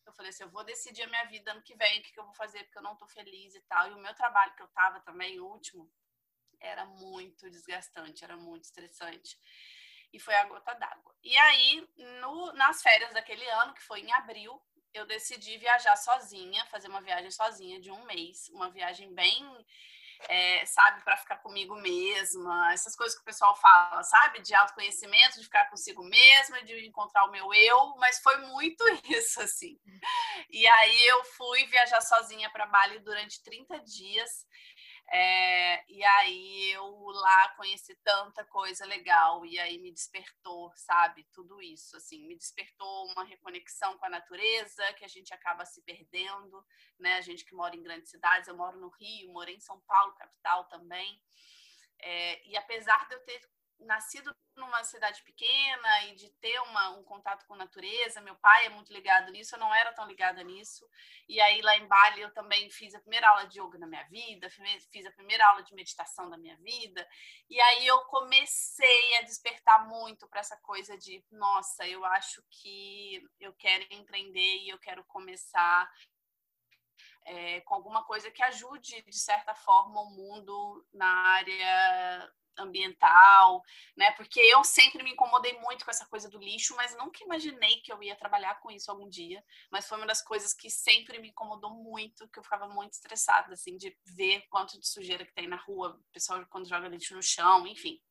eu 0.05 0.13
falei 0.13 0.29
assim, 0.29 0.43
eu 0.43 0.49
vou 0.49 0.63
decidir 0.63 1.03
a 1.03 1.07
minha 1.07 1.25
vida 1.25 1.51
ano 1.51 1.61
que 1.61 1.75
vem, 1.75 1.99
o 1.99 2.03
que, 2.03 2.11
que 2.11 2.19
eu 2.19 2.25
vou 2.25 2.33
fazer, 2.33 2.63
porque 2.63 2.77
eu 2.77 2.83
não 2.83 2.95
tô 2.95 3.07
feliz 3.07 3.55
e 3.55 3.61
tal. 3.61 3.89
E 3.89 3.93
o 3.93 3.99
meu 3.99 4.13
trabalho 4.13 4.55
que 4.55 4.61
eu 4.61 4.67
tava 4.69 4.99
também, 5.01 5.39
o 5.39 5.45
último, 5.45 5.91
era 6.59 6.85
muito 6.85 7.49
desgastante, 7.49 8.23
era 8.23 8.37
muito 8.37 8.63
estressante. 8.63 9.37
E 10.11 10.19
foi 10.19 10.35
a 10.35 10.45
gota 10.45 10.73
d'água. 10.75 11.15
E 11.23 11.35
aí, 11.37 11.87
no, 12.21 12.53
nas 12.53 12.81
férias 12.81 13.13
daquele 13.13 13.47
ano, 13.49 13.73
que 13.73 13.81
foi 13.81 14.01
em 14.01 14.13
abril, 14.13 14.61
eu 14.93 15.05
decidi 15.05 15.57
viajar 15.57 15.95
sozinha, 15.95 16.65
fazer 16.67 16.87
uma 16.87 17.01
viagem 17.01 17.31
sozinha 17.31 17.79
de 17.79 17.91
um 17.91 18.05
mês, 18.05 18.49
uma 18.49 18.69
viagem 18.69 19.13
bem 19.13 19.65
é, 20.29 20.65
sabe, 20.65 21.01
para 21.03 21.17
ficar 21.17 21.37
comigo 21.37 21.75
mesma, 21.75 22.73
essas 22.73 22.95
coisas 22.95 23.15
que 23.15 23.21
o 23.21 23.25
pessoal 23.25 23.55
fala, 23.55 24.03
sabe, 24.03 24.41
de 24.41 24.53
autoconhecimento, 24.53 25.37
de 25.37 25.45
ficar 25.45 25.69
consigo 25.69 26.03
mesma, 26.03 26.63
de 26.63 26.85
encontrar 26.85 27.25
o 27.25 27.31
meu 27.31 27.53
eu, 27.53 27.95
mas 27.97 28.19
foi 28.19 28.37
muito 28.37 28.83
isso, 29.09 29.41
assim. 29.41 29.79
E 30.49 30.67
aí 30.67 31.07
eu 31.07 31.23
fui 31.23 31.65
viajar 31.65 32.01
sozinha 32.01 32.49
para 32.49 32.65
Bali 32.65 32.99
durante 32.99 33.41
30 33.43 33.79
dias. 33.79 34.47
É, 35.09 35.83
e 35.91 36.03
aí 36.03 36.71
eu 36.71 37.05
lá 37.07 37.49
conheci 37.55 37.95
tanta 38.03 38.43
coisa 38.45 38.85
legal 38.85 39.45
e 39.45 39.59
aí 39.59 39.77
me 39.77 39.91
despertou, 39.91 40.71
sabe, 40.75 41.27
tudo 41.33 41.61
isso, 41.61 41.97
assim, 41.97 42.25
me 42.25 42.35
despertou 42.35 43.05
uma 43.11 43.23
reconexão 43.23 43.97
com 43.97 44.05
a 44.05 44.09
natureza 44.09 44.93
que 44.93 45.05
a 45.05 45.07
gente 45.07 45.33
acaba 45.33 45.65
se 45.65 45.81
perdendo, 45.83 46.65
né? 46.99 47.17
A 47.17 47.21
gente 47.21 47.45
que 47.45 47.53
mora 47.53 47.75
em 47.75 47.83
grandes 47.83 48.09
cidades, 48.09 48.47
eu 48.47 48.57
moro 48.57 48.79
no 48.79 48.89
Rio, 48.89 49.31
morei 49.31 49.55
em 49.55 49.59
São 49.59 49.79
Paulo, 49.81 50.15
capital 50.15 50.65
também. 50.65 51.21
É, 51.99 52.47
e 52.47 52.57
apesar 52.57 53.07
de 53.07 53.15
eu 53.15 53.19
ter 53.23 53.41
nascido 53.85 54.35
numa 54.55 54.83
cidade 54.83 55.21
pequena 55.23 56.03
e 56.05 56.15
de 56.15 56.29
ter 56.39 56.59
uma, 56.61 56.97
um 56.97 57.03
contato 57.03 57.45
com 57.47 57.55
natureza. 57.55 58.21
Meu 58.21 58.35
pai 58.35 58.65
é 58.65 58.69
muito 58.69 58.93
ligado 58.93 59.31
nisso, 59.31 59.55
eu 59.55 59.59
não 59.59 59.73
era 59.73 59.93
tão 59.93 60.07
ligada 60.07 60.43
nisso. 60.43 60.87
E 61.27 61.39
aí 61.41 61.61
lá 61.61 61.75
em 61.77 61.87
Bali 61.87 62.21
eu 62.21 62.31
também 62.33 62.69
fiz 62.69 62.93
a 62.93 62.99
primeira 62.99 63.29
aula 63.29 63.47
de 63.47 63.59
yoga 63.59 63.77
na 63.77 63.87
minha 63.87 64.03
vida, 64.05 64.49
fiz 64.91 65.05
a 65.05 65.11
primeira 65.11 65.47
aula 65.47 65.63
de 65.63 65.73
meditação 65.73 66.29
da 66.29 66.37
minha 66.37 66.57
vida. 66.57 67.07
E 67.49 67.59
aí 67.59 67.87
eu 67.87 67.99
comecei 68.05 69.17
a 69.17 69.21
despertar 69.23 69.87
muito 69.87 70.27
para 70.27 70.39
essa 70.39 70.57
coisa 70.57 70.97
de, 70.97 71.23
nossa, 71.31 71.87
eu 71.87 72.05
acho 72.05 72.43
que 72.49 73.23
eu 73.39 73.53
quero 73.53 73.85
empreender 73.91 74.57
e 74.57 74.69
eu 74.69 74.79
quero 74.79 75.03
começar 75.05 75.89
é, 77.25 77.61
com 77.61 77.73
alguma 77.73 78.03
coisa 78.03 78.29
que 78.29 78.43
ajude, 78.43 79.01
de 79.01 79.17
certa 79.17 79.55
forma, 79.55 80.01
o 80.01 80.09
mundo 80.11 80.85
na 80.93 81.07
área 81.07 82.33
ambiental, 82.57 83.63
né? 83.95 84.11
Porque 84.11 84.39
eu 84.39 84.63
sempre 84.63 85.03
me 85.03 85.11
incomodei 85.11 85.53
muito 85.59 85.85
com 85.85 85.91
essa 85.91 86.05
coisa 86.05 86.29
do 86.29 86.39
lixo, 86.39 86.75
mas 86.75 86.95
nunca 86.95 87.23
imaginei 87.23 87.81
que 87.81 87.91
eu 87.91 88.01
ia 88.01 88.15
trabalhar 88.15 88.59
com 88.59 88.71
isso 88.71 88.91
algum 88.91 89.09
dia. 89.09 89.43
Mas 89.71 89.87
foi 89.87 89.97
uma 89.97 90.07
das 90.07 90.21
coisas 90.21 90.53
que 90.53 90.69
sempre 90.69 91.19
me 91.19 91.29
incomodou 91.29 91.71
muito, 91.71 92.27
que 92.29 92.39
eu 92.39 92.43
ficava 92.43 92.67
muito 92.67 92.93
estressada, 92.93 93.53
assim, 93.53 93.77
de 93.77 93.97
ver 94.05 94.43
quanto 94.49 94.79
de 94.79 94.87
sujeira 94.87 95.25
que 95.25 95.33
tem 95.33 95.47
na 95.47 95.57
rua, 95.57 95.99
o 95.99 96.11
pessoal 96.11 96.45
quando 96.49 96.67
joga 96.67 96.87
lixo 96.87 97.15
no 97.15 97.23
chão, 97.23 97.65
enfim. 97.67 98.01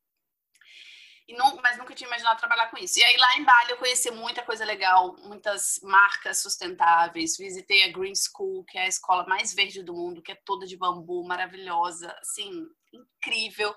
E 1.28 1.34
não, 1.34 1.54
mas 1.62 1.78
nunca 1.78 1.94
tinha 1.94 2.08
imaginado 2.08 2.38
trabalhar 2.38 2.68
com 2.68 2.76
isso. 2.76 2.98
E 2.98 3.04
aí 3.04 3.16
lá 3.16 3.36
em 3.36 3.44
Bali 3.44 3.70
eu 3.70 3.76
conheci 3.76 4.10
muita 4.10 4.42
coisa 4.42 4.64
legal, 4.64 5.16
muitas 5.18 5.78
marcas 5.82 6.42
sustentáveis. 6.42 7.36
Visitei 7.36 7.84
a 7.84 7.92
Green 7.92 8.14
School, 8.14 8.64
que 8.64 8.76
é 8.76 8.82
a 8.82 8.88
escola 8.88 9.24
mais 9.26 9.54
verde 9.54 9.82
do 9.82 9.94
mundo, 9.94 10.20
que 10.20 10.32
é 10.32 10.34
toda 10.44 10.66
de 10.66 10.76
bambu, 10.76 11.24
maravilhosa, 11.24 12.12
assim, 12.20 12.66
incrível 12.92 13.74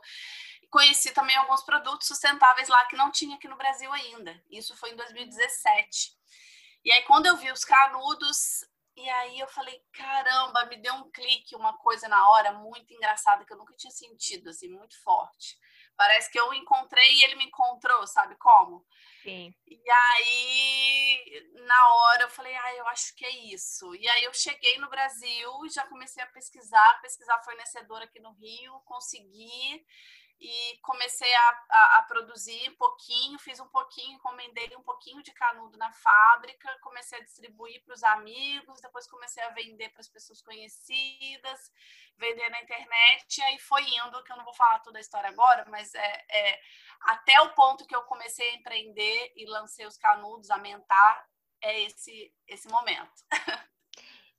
conheci 0.75 1.13
também 1.13 1.37
alguns 1.37 1.63
produtos 1.63 2.05
sustentáveis 2.05 2.67
lá 2.67 2.83
que 2.87 2.97
não 2.97 3.09
tinha 3.09 3.37
aqui 3.37 3.47
no 3.47 3.55
Brasil 3.55 3.89
ainda. 3.93 4.43
Isso 4.51 4.75
foi 4.75 4.91
em 4.91 4.95
2017. 4.97 6.11
E 6.83 6.91
aí, 6.91 7.01
quando 7.03 7.27
eu 7.27 7.37
vi 7.37 7.49
os 7.49 7.63
canudos, 7.63 8.65
e 8.97 9.09
aí 9.09 9.39
eu 9.39 9.47
falei, 9.47 9.81
caramba, 9.93 10.65
me 10.65 10.75
deu 10.75 10.93
um 10.95 11.09
clique, 11.11 11.55
uma 11.55 11.77
coisa 11.77 12.09
na 12.09 12.29
hora 12.29 12.51
muito 12.51 12.93
engraçada 12.93 13.45
que 13.45 13.53
eu 13.53 13.57
nunca 13.57 13.73
tinha 13.73 13.89
sentido, 13.89 14.49
assim, 14.49 14.67
muito 14.67 15.01
forte. 15.01 15.57
Parece 15.95 16.29
que 16.29 16.37
eu 16.37 16.53
encontrei 16.53 17.09
e 17.09 17.23
ele 17.23 17.35
me 17.35 17.45
encontrou, 17.45 18.05
sabe 18.05 18.35
como? 18.35 18.85
Sim. 19.23 19.55
E 19.65 19.89
aí, 19.89 21.51
na 21.65 21.87
hora, 21.95 22.23
eu 22.23 22.29
falei, 22.29 22.53
ah, 22.53 22.75
eu 22.75 22.87
acho 22.89 23.15
que 23.15 23.25
é 23.25 23.31
isso. 23.45 23.95
E 23.95 24.05
aí 24.09 24.25
eu 24.25 24.33
cheguei 24.33 24.77
no 24.77 24.89
Brasil 24.89 25.65
e 25.65 25.69
já 25.69 25.87
comecei 25.87 26.21
a 26.21 26.27
pesquisar, 26.27 26.99
pesquisar 27.01 27.41
fornecedor 27.43 28.01
aqui 28.01 28.19
no 28.19 28.33
Rio, 28.33 28.81
consegui 28.81 29.85
e 30.39 30.77
comecei 30.81 31.33
a, 31.33 31.65
a, 31.69 31.97
a, 31.97 32.03
produzir 32.03 32.69
um 32.69 32.75
pouquinho, 32.75 33.39
fiz 33.39 33.59
um 33.59 33.67
pouquinho, 33.67 34.15
encomendei 34.15 34.75
um 34.75 34.83
pouquinho 34.83 35.23
de 35.23 35.31
canudo 35.31 35.77
na 35.77 35.91
fábrica, 35.91 36.77
comecei 36.81 37.19
a 37.19 37.23
distribuir 37.23 37.83
para 37.83 37.93
os 37.93 38.03
amigos, 38.03 38.81
depois 38.81 39.07
comecei 39.07 39.41
a 39.43 39.49
vender 39.49 39.89
para 39.89 40.01
as 40.01 40.09
pessoas 40.09 40.41
conhecidas, 40.41 41.71
vender 42.17 42.49
na 42.49 42.61
internet, 42.61 43.37
e 43.37 43.43
aí 43.43 43.59
foi 43.59 43.83
indo, 43.83 44.23
que 44.23 44.31
eu 44.31 44.37
não 44.37 44.45
vou 44.45 44.53
falar 44.53 44.79
toda 44.79 44.97
a 44.97 45.01
história 45.01 45.29
agora, 45.29 45.65
mas 45.69 45.93
é, 45.95 46.25
é 46.29 46.61
até 47.01 47.39
o 47.41 47.53
ponto 47.53 47.85
que 47.85 47.95
eu 47.95 48.03
comecei 48.03 48.49
a 48.49 48.55
empreender 48.55 49.33
e 49.35 49.45
lancei 49.45 49.85
os 49.85 49.97
canudos, 49.97 50.49
a 50.49 50.57
mentar, 50.57 51.29
é 51.61 51.81
esse, 51.83 52.33
esse 52.47 52.67
momento. 52.67 53.23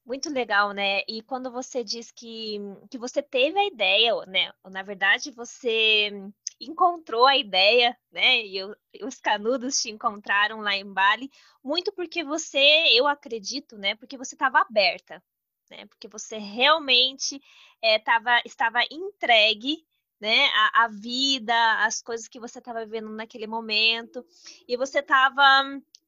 Muito 0.06 0.30
legal, 0.30 0.72
né? 0.72 1.02
E 1.08 1.20
quando 1.20 1.50
você 1.50 1.82
diz 1.82 2.12
que, 2.12 2.58
que 2.88 2.96
você 2.96 3.20
teve 3.20 3.58
a 3.58 3.66
ideia, 3.66 4.14
né? 4.26 4.52
Na 4.64 4.80
verdade, 4.84 5.32
você 5.32 6.12
encontrou 6.60 7.26
a 7.26 7.36
ideia, 7.36 7.98
né? 8.12 8.46
E 8.46 8.62
os 9.02 9.20
canudos 9.20 9.82
te 9.82 9.90
encontraram 9.90 10.60
lá 10.60 10.76
em 10.76 10.84
Bali, 10.90 11.28
muito 11.62 11.92
porque 11.92 12.22
você, 12.22 12.84
eu 12.92 13.08
acredito, 13.08 13.76
né? 13.76 13.96
Porque 13.96 14.16
você 14.16 14.36
estava 14.36 14.60
aberta, 14.60 15.20
né? 15.68 15.86
Porque 15.86 16.06
você 16.06 16.38
realmente 16.38 17.42
é, 17.82 17.98
tava, 17.98 18.40
estava 18.44 18.84
entregue 18.88 19.84
né, 20.20 20.46
a, 20.54 20.84
a, 20.84 20.88
vida, 20.88 21.84
as 21.84 22.00
coisas 22.00 22.28
que 22.28 22.38
você 22.38 22.60
estava 22.60 22.84
vivendo 22.84 23.10
naquele 23.10 23.46
momento, 23.46 24.24
e 24.68 24.76
você 24.76 25.00
estava 25.00 25.42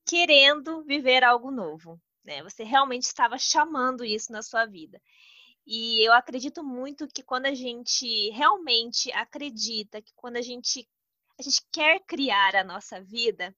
querendo 0.07 0.83
viver 0.85 1.25
algo 1.25 1.50
novo, 1.50 2.00
né? 2.28 2.42
Você 2.42 2.62
realmente 2.62 3.04
estava 3.04 3.38
chamando 3.38 4.04
isso 4.04 4.30
na 4.30 4.42
sua 4.42 4.66
vida. 4.66 5.00
E 5.66 6.06
eu 6.06 6.12
acredito 6.12 6.62
muito 6.62 7.08
que 7.08 7.23
quando 7.23 7.47
a 7.47 7.54
gente 7.54 8.30
realmente 8.30 9.11
acredita, 9.12 10.00
que 10.00 10.12
quando 10.14 10.37
a 10.37 10.42
gente, 10.42 10.87
a 11.38 11.42
gente 11.42 11.62
quer 11.73 12.00
criar 12.06 12.54
a 12.54 12.64
nossa 12.64 13.02
vida, 13.02 13.56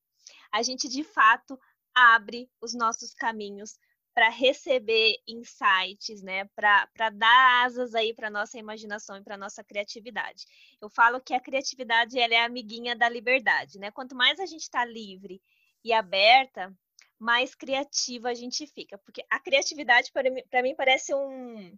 a 0.52 0.62
gente 0.62 0.88
de 0.88 1.04
fato 1.04 1.58
abre 1.94 2.48
os 2.60 2.72
nossos 2.74 3.12
caminhos 3.12 3.76
para 4.14 4.28
receber 4.28 5.14
insights, 5.26 6.22
né? 6.22 6.44
Para 6.54 7.10
dar 7.12 7.64
asas 7.64 7.94
aí 7.94 8.14
para 8.14 8.30
nossa 8.30 8.58
imaginação 8.58 9.16
e 9.16 9.22
para 9.22 9.36
nossa 9.36 9.62
criatividade. 9.64 10.44
Eu 10.80 10.90
falo 10.90 11.20
que 11.20 11.34
a 11.34 11.40
criatividade 11.40 12.18
ela 12.18 12.34
é 12.34 12.44
amiguinha 12.44 12.94
da 12.96 13.08
liberdade, 13.08 13.78
né? 13.78 13.90
Quanto 13.90 14.14
mais 14.14 14.38
a 14.40 14.46
gente 14.46 14.62
está 14.62 14.84
livre 14.84 15.40
e 15.84 15.92
aberta, 15.92 16.74
mais 17.20 17.54
criativa 17.54 18.30
a 18.30 18.34
gente 18.34 18.66
fica. 18.66 18.96
Porque 18.98 19.22
a 19.30 19.38
criatividade, 19.38 20.10
para 20.10 20.30
mim, 20.30 20.42
mim, 20.62 20.74
parece 20.74 21.14
um. 21.14 21.76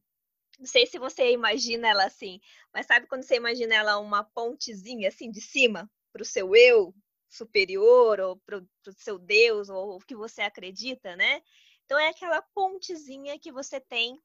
Não 0.58 0.66
sei 0.66 0.86
se 0.86 0.98
você 0.98 1.32
imagina 1.32 1.88
ela 1.88 2.04
assim, 2.04 2.38
mas 2.72 2.86
sabe 2.86 3.06
quando 3.08 3.24
você 3.24 3.34
imagina 3.36 3.74
ela 3.74 3.98
uma 3.98 4.22
pontezinha 4.22 5.08
assim 5.08 5.30
de 5.30 5.40
cima 5.40 5.90
para 6.12 6.22
o 6.22 6.26
seu 6.26 6.54
eu 6.54 6.94
superior, 7.28 8.20
ou 8.20 8.36
para 8.36 8.58
o 8.58 8.92
seu 8.98 9.18
Deus, 9.18 9.68
ou 9.68 9.96
o 9.96 10.00
que 10.00 10.14
você 10.14 10.42
acredita, 10.42 11.16
né? 11.16 11.42
Então 11.84 11.98
é 11.98 12.08
aquela 12.08 12.42
pontezinha 12.54 13.38
que 13.38 13.50
você 13.50 13.80
tem 13.80 14.20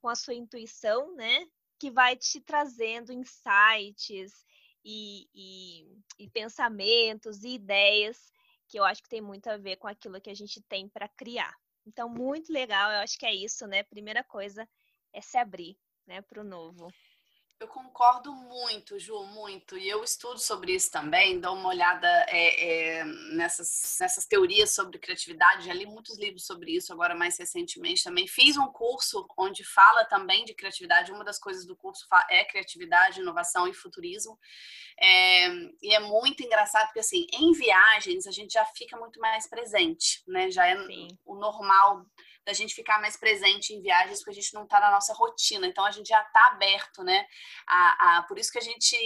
com 0.00 0.08
a 0.08 0.14
sua 0.14 0.34
intuição, 0.34 1.14
né? 1.16 1.46
Que 1.78 1.90
vai 1.90 2.14
te 2.16 2.40
trazendo 2.40 3.12
insights 3.12 4.44
e, 4.84 5.28
e, 5.34 5.98
e 6.18 6.30
pensamentos 6.30 7.42
e 7.42 7.54
ideias 7.54 8.30
que 8.70 8.78
eu 8.78 8.84
acho 8.84 9.02
que 9.02 9.08
tem 9.08 9.20
muito 9.20 9.48
a 9.48 9.56
ver 9.56 9.76
com 9.76 9.88
aquilo 9.88 10.20
que 10.20 10.30
a 10.30 10.34
gente 10.34 10.62
tem 10.62 10.88
para 10.88 11.08
criar. 11.08 11.52
Então, 11.84 12.08
muito 12.08 12.52
legal, 12.52 12.92
eu 12.92 13.00
acho 13.00 13.18
que 13.18 13.26
é 13.26 13.34
isso, 13.34 13.66
né? 13.66 13.82
Primeira 13.82 14.22
coisa 14.22 14.68
é 15.12 15.20
se 15.20 15.36
abrir, 15.36 15.76
né, 16.06 16.22
para 16.22 16.40
o 16.40 16.44
novo. 16.44 16.88
Eu 17.60 17.68
concordo 17.68 18.32
muito, 18.32 18.98
Ju, 18.98 19.22
muito. 19.24 19.76
E 19.76 19.86
eu 19.86 20.02
estudo 20.02 20.38
sobre 20.38 20.72
isso 20.74 20.90
também, 20.90 21.38
dou 21.38 21.54
uma 21.54 21.68
olhada 21.68 22.08
é, 22.26 23.00
é, 23.00 23.04
nessas, 23.04 23.98
nessas 24.00 24.24
teorias 24.24 24.74
sobre 24.74 24.98
criatividade. 24.98 25.66
Já 25.66 25.74
li 25.74 25.84
muitos 25.84 26.18
livros 26.18 26.46
sobre 26.46 26.74
isso, 26.74 26.90
agora 26.90 27.14
mais 27.14 27.38
recentemente 27.38 28.02
também. 28.02 28.26
Fiz 28.26 28.56
um 28.56 28.68
curso 28.68 29.28
onde 29.36 29.62
fala 29.62 30.06
também 30.06 30.42
de 30.46 30.54
criatividade. 30.54 31.12
Uma 31.12 31.22
das 31.22 31.38
coisas 31.38 31.66
do 31.66 31.76
curso 31.76 32.06
é 32.30 32.46
criatividade, 32.46 33.20
inovação 33.20 33.68
e 33.68 33.74
futurismo. 33.74 34.38
É, 34.98 35.48
e 35.82 35.94
é 35.94 36.00
muito 36.00 36.42
engraçado, 36.42 36.86
porque 36.86 37.00
assim, 37.00 37.26
em 37.30 37.52
viagens 37.52 38.26
a 38.26 38.30
gente 38.30 38.54
já 38.54 38.64
fica 38.64 38.96
muito 38.96 39.20
mais 39.20 39.46
presente, 39.46 40.22
né? 40.26 40.50
Já 40.50 40.66
é 40.66 40.82
Sim. 40.86 41.08
o 41.26 41.34
normal 41.34 42.06
da 42.50 42.54
gente 42.54 42.74
ficar 42.74 43.00
mais 43.00 43.16
presente 43.16 43.72
em 43.72 43.80
viagens, 43.80 44.18
porque 44.18 44.30
a 44.30 44.34
gente 44.34 44.52
não 44.52 44.64
está 44.64 44.80
na 44.80 44.90
nossa 44.90 45.14
rotina. 45.14 45.68
Então 45.68 45.84
a 45.84 45.90
gente 45.92 46.08
já 46.08 46.20
está 46.20 46.48
aberto, 46.48 47.04
né? 47.04 47.24
A, 47.66 48.18
a, 48.18 48.22
por 48.24 48.36
isso 48.38 48.50
que 48.50 48.58
a 48.58 48.62
gente 48.62 48.96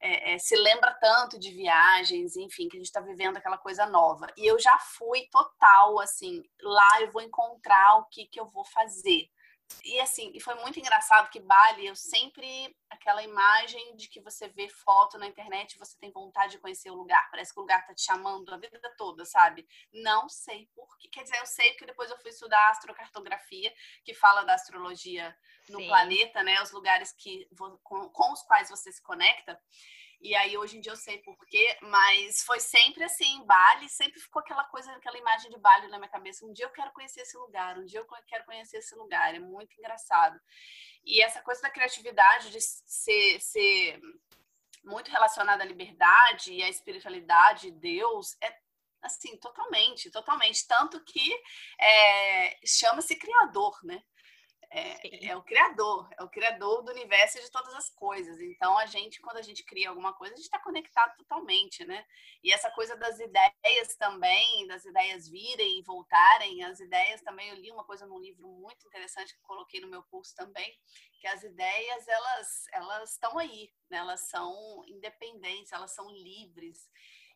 é, 0.00 0.34
é, 0.34 0.38
se 0.38 0.56
lembra 0.56 0.92
tanto 1.00 1.38
de 1.38 1.52
viagens, 1.52 2.36
enfim, 2.36 2.68
que 2.68 2.76
a 2.76 2.80
gente 2.80 2.88
está 2.88 3.00
vivendo 3.00 3.36
aquela 3.36 3.56
coisa 3.56 3.86
nova. 3.86 4.26
E 4.36 4.44
eu 4.44 4.58
já 4.58 4.76
fui 4.96 5.28
total, 5.30 6.00
assim, 6.00 6.42
lá 6.60 7.00
eu 7.00 7.12
vou 7.12 7.22
encontrar 7.22 7.98
o 8.00 8.06
que, 8.06 8.26
que 8.26 8.40
eu 8.40 8.48
vou 8.50 8.64
fazer. 8.64 9.30
E 9.84 10.00
assim, 10.00 10.30
e 10.34 10.40
foi 10.40 10.54
muito 10.56 10.78
engraçado 10.78 11.30
que 11.30 11.40
Bali, 11.40 11.86
eu 11.86 11.96
sempre 11.96 12.76
aquela 12.90 13.22
imagem 13.22 13.96
de 13.96 14.08
que 14.08 14.20
você 14.20 14.48
vê 14.48 14.68
foto 14.68 15.18
na 15.18 15.26
internet 15.26 15.72
e 15.72 15.78
você 15.78 15.96
tem 15.98 16.10
vontade 16.10 16.52
de 16.52 16.58
conhecer 16.58 16.90
o 16.90 16.94
lugar. 16.94 17.30
Parece 17.30 17.52
que 17.52 17.58
o 17.58 17.62
lugar 17.62 17.86
tá 17.86 17.94
te 17.94 18.02
chamando 18.02 18.52
a 18.52 18.56
vida 18.56 18.80
toda, 18.96 19.24
sabe? 19.24 19.66
Não 19.92 20.28
sei 20.28 20.68
por 20.74 20.96
quê. 20.98 21.08
Quer 21.08 21.22
dizer, 21.22 21.38
eu 21.38 21.46
sei 21.46 21.70
porque 21.70 21.86
depois 21.86 22.10
eu 22.10 22.18
fui 22.18 22.30
estudar 22.30 22.70
astrocartografia, 22.70 23.72
que 24.04 24.14
fala 24.14 24.44
da 24.44 24.54
astrologia 24.54 25.36
no 25.68 25.80
Sim. 25.80 25.86
planeta, 25.86 26.42
né? 26.42 26.60
Os 26.62 26.70
lugares 26.70 27.12
que 27.12 27.48
com, 27.82 28.08
com 28.08 28.32
os 28.32 28.42
quais 28.42 28.68
você 28.68 28.90
se 28.90 29.02
conecta. 29.02 29.60
E 30.20 30.34
aí 30.34 30.58
hoje 30.58 30.76
em 30.76 30.80
dia 30.80 30.92
eu 30.92 30.96
sei 30.96 31.18
porquê, 31.18 31.78
mas 31.82 32.42
foi 32.42 32.58
sempre 32.58 33.04
assim, 33.04 33.44
Bali, 33.46 33.88
sempre 33.88 34.20
ficou 34.20 34.40
aquela 34.40 34.64
coisa, 34.64 34.90
aquela 34.92 35.16
imagem 35.16 35.50
de 35.50 35.58
Bali 35.58 35.88
na 35.88 35.98
minha 35.98 36.10
cabeça. 36.10 36.44
Um 36.44 36.52
dia 36.52 36.64
eu 36.64 36.72
quero 36.72 36.92
conhecer 36.92 37.20
esse 37.20 37.36
lugar, 37.36 37.78
um 37.78 37.84
dia 37.84 38.00
eu 38.00 38.06
quero 38.26 38.44
conhecer 38.44 38.78
esse 38.78 38.94
lugar. 38.96 39.34
É 39.34 39.38
muito 39.38 39.78
engraçado. 39.78 40.38
E 41.04 41.22
essa 41.22 41.40
coisa 41.40 41.62
da 41.62 41.70
criatividade, 41.70 42.50
de 42.50 42.60
ser, 42.60 43.40
ser 43.40 44.00
muito 44.84 45.10
relacionada 45.10 45.62
à 45.62 45.66
liberdade 45.66 46.52
e 46.52 46.62
à 46.62 46.68
espiritualidade, 46.68 47.70
Deus, 47.70 48.36
é 48.42 48.52
assim, 49.02 49.36
totalmente, 49.36 50.10
totalmente. 50.10 50.66
Tanto 50.66 51.02
que 51.04 51.32
é, 51.80 52.58
chama-se 52.66 53.16
Criador, 53.16 53.78
né? 53.84 54.02
É, 54.70 55.28
é, 55.28 55.36
o 55.36 55.42
criador, 55.42 56.06
é 56.18 56.22
o 56.22 56.28
criador 56.28 56.82
do 56.82 56.92
universo 56.92 57.38
e 57.38 57.40
de 57.40 57.50
todas 57.50 57.72
as 57.74 57.88
coisas. 57.88 58.38
Então, 58.38 58.76
a 58.76 58.84
gente, 58.84 59.20
quando 59.20 59.38
a 59.38 59.42
gente 59.42 59.64
cria 59.64 59.88
alguma 59.88 60.12
coisa, 60.12 60.34
a 60.34 60.36
gente 60.36 60.44
está 60.44 60.58
conectado 60.58 61.16
totalmente, 61.16 61.86
né? 61.86 62.04
E 62.44 62.52
essa 62.52 62.70
coisa 62.72 62.94
das 62.94 63.18
ideias 63.18 63.96
também, 63.98 64.66
das 64.66 64.84
ideias 64.84 65.26
virem 65.26 65.78
e 65.78 65.82
voltarem, 65.82 66.62
as 66.64 66.80
ideias 66.80 67.22
também, 67.22 67.48
eu 67.48 67.56
li 67.56 67.70
uma 67.70 67.84
coisa 67.84 68.06
num 68.06 68.18
livro 68.18 68.46
muito 68.46 68.86
interessante 68.86 69.34
que 69.34 69.40
coloquei 69.40 69.80
no 69.80 69.88
meu 69.88 70.02
curso 70.02 70.34
também, 70.34 70.78
que 71.18 71.26
as 71.26 71.42
ideias, 71.42 72.06
elas 72.06 72.66
elas 72.72 73.12
estão 73.12 73.38
aí, 73.38 73.72
né? 73.88 73.98
Elas 73.98 74.28
são 74.28 74.84
independentes, 74.86 75.72
elas 75.72 75.94
são 75.94 76.10
livres. 76.10 76.90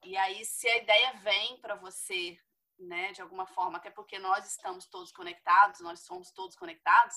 E 0.04 0.16
aí, 0.18 0.44
se 0.44 0.68
a 0.68 0.76
ideia 0.76 1.12
vem 1.22 1.56
para 1.62 1.76
você 1.76 2.36
né, 2.78 3.12
de 3.12 3.22
alguma 3.22 3.46
forma, 3.46 3.78
até 3.78 3.90
porque 3.90 4.18
nós 4.18 4.46
estamos 4.46 4.86
todos 4.86 5.12
conectados, 5.12 5.80
nós 5.80 6.00
somos 6.00 6.30
todos 6.30 6.56
conectados. 6.56 7.16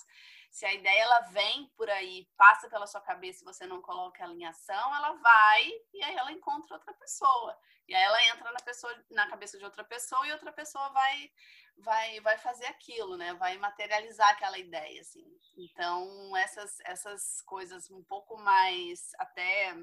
Se 0.52 0.66
a 0.66 0.74
ideia 0.74 1.02
ela 1.02 1.20
vem 1.32 1.72
por 1.76 1.90
aí, 1.90 2.28
passa 2.38 2.70
pela 2.70 2.88
sua 2.88 3.02
cabeça 3.02 3.42
e 3.42 3.46
você 3.46 3.66
não 3.66 3.82
coloca 3.82 4.24
ela 4.24 4.34
em 4.34 4.46
ação, 4.46 4.96
ela 4.96 5.14
vai 5.14 5.72
e 5.94 6.04
aí 6.04 6.16
ela 6.16 6.32
encontra 6.32 6.76
outra 6.76 6.94
pessoa. 6.94 7.58
E 7.88 7.94
aí 7.94 8.04
ela 8.04 8.28
entra 8.28 8.52
na 8.52 8.60
pessoa, 8.60 9.06
na 9.12 9.28
cabeça 9.28 9.58
de 9.58 9.66
outra 9.66 9.84
pessoa 9.84 10.26
e 10.28 10.32
outra 10.32 10.52
pessoa 10.52 10.90
vai 10.90 11.32
vai 11.78 12.20
vai 12.22 12.38
fazer 12.38 12.66
aquilo, 12.68 13.18
né? 13.18 13.34
Vai 13.34 13.58
materializar 13.58 14.30
aquela 14.30 14.58
ideia 14.58 15.02
assim. 15.02 15.26
Então, 15.58 16.36
essas 16.38 16.80
essas 16.86 17.42
coisas 17.42 17.90
um 17.92 18.04
pouco 18.04 18.38
mais 18.38 19.12
até 19.20 19.76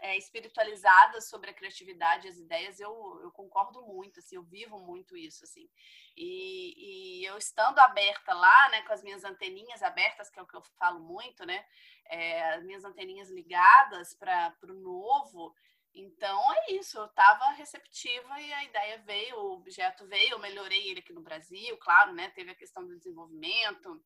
é, 0.00 0.16
espiritualizadas 0.16 1.28
sobre 1.28 1.50
a 1.50 1.54
criatividade 1.54 2.26
e 2.26 2.30
as 2.30 2.38
ideias, 2.38 2.78
eu, 2.78 3.20
eu 3.22 3.30
concordo 3.32 3.82
muito, 3.82 4.20
assim, 4.20 4.36
eu 4.36 4.42
vivo 4.42 4.78
muito 4.78 5.16
isso, 5.16 5.44
assim. 5.44 5.68
E, 6.16 7.20
e 7.20 7.24
eu 7.24 7.36
estando 7.36 7.78
aberta 7.78 8.32
lá, 8.32 8.68
né, 8.70 8.82
com 8.82 8.92
as 8.92 9.02
minhas 9.02 9.24
anteninhas 9.24 9.82
abertas, 9.82 10.30
que 10.30 10.38
é 10.38 10.42
o 10.42 10.46
que 10.46 10.56
eu 10.56 10.62
falo 10.78 11.00
muito, 11.00 11.44
né, 11.44 11.64
é, 12.06 12.54
as 12.54 12.64
minhas 12.64 12.84
anteninhas 12.84 13.30
ligadas 13.30 14.14
para 14.14 14.54
o 14.64 14.74
novo, 14.74 15.54
então 15.94 16.40
é 16.54 16.72
isso, 16.72 16.98
eu 16.98 17.06
estava 17.06 17.50
receptiva 17.52 18.40
e 18.40 18.52
a 18.52 18.64
ideia 18.64 18.98
veio, 18.98 19.36
o 19.36 19.52
objeto 19.54 20.06
veio, 20.06 20.32
eu 20.32 20.38
melhorei 20.38 20.88
ele 20.88 21.00
aqui 21.00 21.12
no 21.12 21.22
Brasil, 21.22 21.76
claro, 21.78 22.12
né, 22.12 22.30
teve 22.30 22.50
a 22.50 22.54
questão 22.54 22.86
do 22.86 22.96
desenvolvimento, 22.96 24.00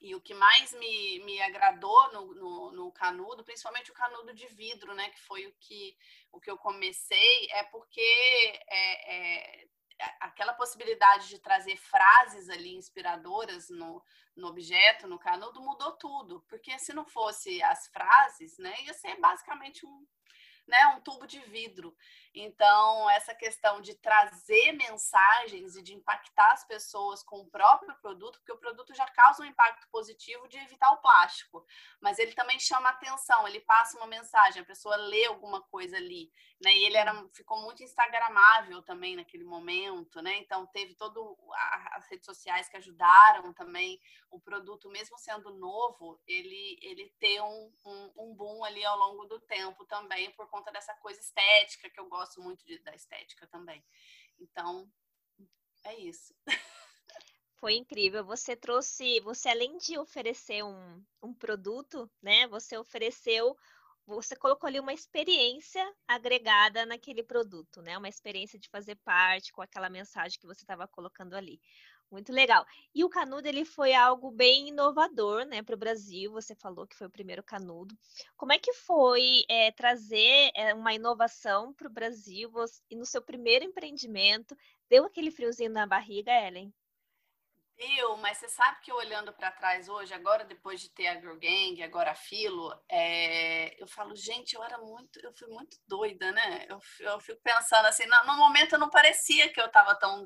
e 0.00 0.14
o 0.14 0.20
que 0.20 0.34
mais 0.34 0.72
me, 0.74 1.20
me 1.20 1.40
agradou 1.40 2.12
no, 2.12 2.34
no, 2.34 2.72
no, 2.72 2.92
canudo, 2.92 3.44
principalmente 3.44 3.90
o 3.90 3.94
canudo 3.94 4.34
de 4.34 4.46
vidro, 4.48 4.94
né, 4.94 5.08
que 5.10 5.20
foi 5.20 5.46
o 5.46 5.54
que, 5.60 5.96
o 6.32 6.40
que 6.40 6.50
eu 6.50 6.58
comecei, 6.58 7.48
é 7.50 7.62
porque 7.64 8.00
é, 8.68 9.14
é, 9.16 9.68
aquela 10.20 10.54
possibilidade 10.54 11.28
de 11.28 11.38
trazer 11.38 11.76
frases 11.76 12.48
ali 12.48 12.74
inspiradoras 12.74 13.68
no, 13.70 14.02
no 14.36 14.48
objeto, 14.48 15.06
no 15.06 15.18
canudo, 15.18 15.60
mudou 15.60 15.92
tudo. 15.92 16.44
Porque 16.48 16.78
se 16.78 16.92
não 16.92 17.06
fosse 17.06 17.62
as 17.62 17.86
frases, 17.88 18.58
né, 18.58 18.74
ia 18.82 18.94
ser 18.94 19.18
basicamente 19.20 19.86
um, 19.86 20.06
né, 20.66 20.86
um 20.88 21.00
tubo 21.00 21.26
de 21.26 21.38
vidro. 21.40 21.96
Então, 22.34 23.08
essa 23.10 23.32
questão 23.32 23.80
de 23.80 23.94
trazer 23.94 24.72
mensagens 24.72 25.76
e 25.76 25.82
de 25.82 25.94
impactar 25.94 26.52
as 26.52 26.64
pessoas 26.66 27.22
com 27.22 27.40
o 27.40 27.46
próprio 27.46 27.94
produto, 28.00 28.40
porque 28.40 28.52
o 28.52 28.58
produto 28.58 28.92
já 28.92 29.06
causa 29.06 29.42
um 29.42 29.46
impacto 29.46 29.86
positivo 29.88 30.48
de 30.48 30.58
evitar 30.58 30.90
o 30.90 30.96
plástico, 30.96 31.64
mas 32.00 32.18
ele 32.18 32.32
também 32.32 32.58
chama 32.58 32.88
atenção, 32.88 33.46
ele 33.46 33.60
passa 33.60 33.96
uma 33.98 34.08
mensagem, 34.08 34.62
a 34.62 34.64
pessoa 34.64 34.96
lê 34.96 35.26
alguma 35.26 35.62
coisa 35.62 35.96
ali, 35.96 36.32
né? 36.60 36.74
E 36.74 36.84
ele 36.84 36.96
era, 36.96 37.14
ficou 37.32 37.62
muito 37.62 37.84
instagramável 37.84 38.82
também 38.82 39.14
naquele 39.14 39.44
momento, 39.44 40.20
né? 40.20 40.36
Então, 40.38 40.66
teve 40.66 40.96
todo 40.96 41.36
as 41.92 42.04
redes 42.08 42.26
sociais 42.26 42.68
que 42.68 42.76
ajudaram 42.76 43.52
também 43.52 44.00
o 44.28 44.40
produto, 44.40 44.90
mesmo 44.90 45.16
sendo 45.18 45.54
novo, 45.54 46.20
ele, 46.26 46.78
ele 46.82 47.14
ter 47.20 47.40
um, 47.40 47.72
um, 47.84 48.12
um 48.16 48.34
boom 48.34 48.64
ali 48.64 48.84
ao 48.84 48.98
longo 48.98 49.24
do 49.26 49.38
tempo 49.38 49.84
também, 49.84 50.32
por 50.32 50.48
conta 50.50 50.72
dessa 50.72 50.94
coisa 50.94 51.20
estética 51.20 51.88
que 51.88 52.00
eu 52.00 52.08
gosto 52.08 52.23
gosto 52.24 52.40
muito 52.40 52.64
de, 52.64 52.78
da 52.78 52.94
estética 52.94 53.46
também. 53.48 53.84
Então, 54.38 54.90
é 55.84 55.94
isso. 56.00 56.34
Foi 57.56 57.74
incrível. 57.74 58.24
Você 58.24 58.56
trouxe, 58.56 59.20
você 59.20 59.48
além 59.50 59.76
de 59.78 59.98
oferecer 59.98 60.62
um, 60.64 61.04
um 61.22 61.34
produto, 61.34 62.10
né? 62.22 62.46
Você 62.48 62.76
ofereceu, 62.76 63.56
você 64.06 64.34
colocou 64.34 64.66
ali 64.66 64.80
uma 64.80 64.92
experiência 64.92 65.84
agregada 66.08 66.84
naquele 66.86 67.22
produto, 67.22 67.82
né? 67.82 67.96
Uma 67.96 68.08
experiência 68.08 68.58
de 68.58 68.68
fazer 68.70 68.96
parte 68.96 69.52
com 69.52 69.62
aquela 69.62 69.90
mensagem 69.90 70.38
que 70.38 70.46
você 70.46 70.62
estava 70.62 70.88
colocando 70.88 71.34
ali. 71.34 71.60
Muito 72.10 72.32
legal. 72.32 72.64
E 72.94 73.04
o 73.04 73.08
canudo 73.08 73.48
ele 73.48 73.64
foi 73.64 73.92
algo 73.92 74.30
bem 74.30 74.68
inovador, 74.68 75.44
né, 75.44 75.62
para 75.62 75.74
o 75.74 75.78
Brasil. 75.78 76.30
Você 76.32 76.54
falou 76.54 76.86
que 76.86 76.96
foi 76.96 77.06
o 77.06 77.10
primeiro 77.10 77.42
canudo. 77.42 77.96
Como 78.36 78.52
é 78.52 78.58
que 78.58 78.72
foi 78.72 79.44
é, 79.48 79.72
trazer 79.72 80.50
é, 80.54 80.72
uma 80.74 80.94
inovação 80.94 81.72
para 81.74 81.88
o 81.88 81.92
Brasil 81.92 82.50
e 82.88 82.96
no 82.96 83.04
seu 83.04 83.20
primeiro 83.20 83.64
empreendimento? 83.64 84.56
Deu 84.88 85.04
aquele 85.04 85.30
friozinho 85.30 85.70
na 85.70 85.86
barriga, 85.86 86.30
Ellen? 86.30 86.72
Eu, 87.76 88.16
mas 88.18 88.38
você 88.38 88.48
sabe 88.48 88.80
que 88.82 88.92
olhando 88.92 89.32
para 89.32 89.50
trás 89.50 89.88
hoje, 89.88 90.14
agora 90.14 90.44
depois 90.44 90.80
de 90.80 90.90
ter 90.90 91.08
a 91.08 91.20
Girl 91.20 91.36
Gang, 91.36 91.82
agora 91.82 92.12
a 92.12 92.14
Filo, 92.14 92.72
é, 92.88 93.80
eu 93.82 93.88
falo, 93.88 94.14
gente, 94.14 94.54
eu 94.54 94.62
era 94.62 94.78
muito, 94.78 95.18
eu 95.20 95.32
fui 95.32 95.48
muito 95.48 95.76
doida, 95.86 96.30
né? 96.30 96.66
Eu, 96.68 96.78
eu 97.00 97.20
fico 97.20 97.40
pensando 97.42 97.86
assim, 97.86 98.06
no, 98.06 98.26
no 98.26 98.36
momento 98.36 98.78
não 98.78 98.88
parecia 98.88 99.52
que 99.52 99.60
eu 99.60 99.66
estava 99.66 99.96
tão, 99.96 100.24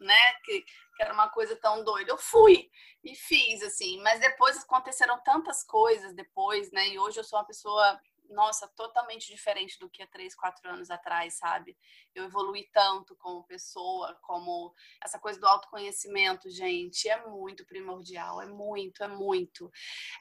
né, 0.00 0.32
que, 0.44 0.62
que, 0.62 1.02
era 1.02 1.12
uma 1.12 1.28
coisa 1.28 1.54
tão 1.56 1.84
doida. 1.84 2.10
Eu 2.10 2.18
fui 2.18 2.70
e 3.04 3.14
fiz, 3.14 3.62
assim, 3.62 4.00
mas 4.02 4.20
depois 4.20 4.56
aconteceram 4.58 5.22
tantas 5.22 5.62
coisas 5.64 6.14
depois, 6.14 6.70
né? 6.72 6.88
E 6.88 6.98
hoje 6.98 7.20
eu 7.20 7.24
sou 7.24 7.38
uma 7.38 7.46
pessoa 7.46 8.00
nossa, 8.30 8.68
totalmente 8.68 9.26
diferente 9.26 9.78
do 9.78 9.88
que 9.88 10.02
há 10.02 10.06
três, 10.06 10.34
quatro 10.34 10.68
anos 10.70 10.90
atrás, 10.90 11.34
sabe? 11.34 11.76
Eu 12.14 12.24
evolui 12.24 12.68
tanto 12.72 13.16
como 13.16 13.44
pessoa, 13.44 14.18
como 14.22 14.74
essa 15.04 15.18
coisa 15.18 15.40
do 15.40 15.46
autoconhecimento, 15.46 16.48
gente, 16.50 17.08
é 17.08 17.26
muito 17.26 17.66
primordial, 17.66 18.40
é 18.40 18.46
muito, 18.46 19.02
é 19.02 19.08
muito. 19.08 19.70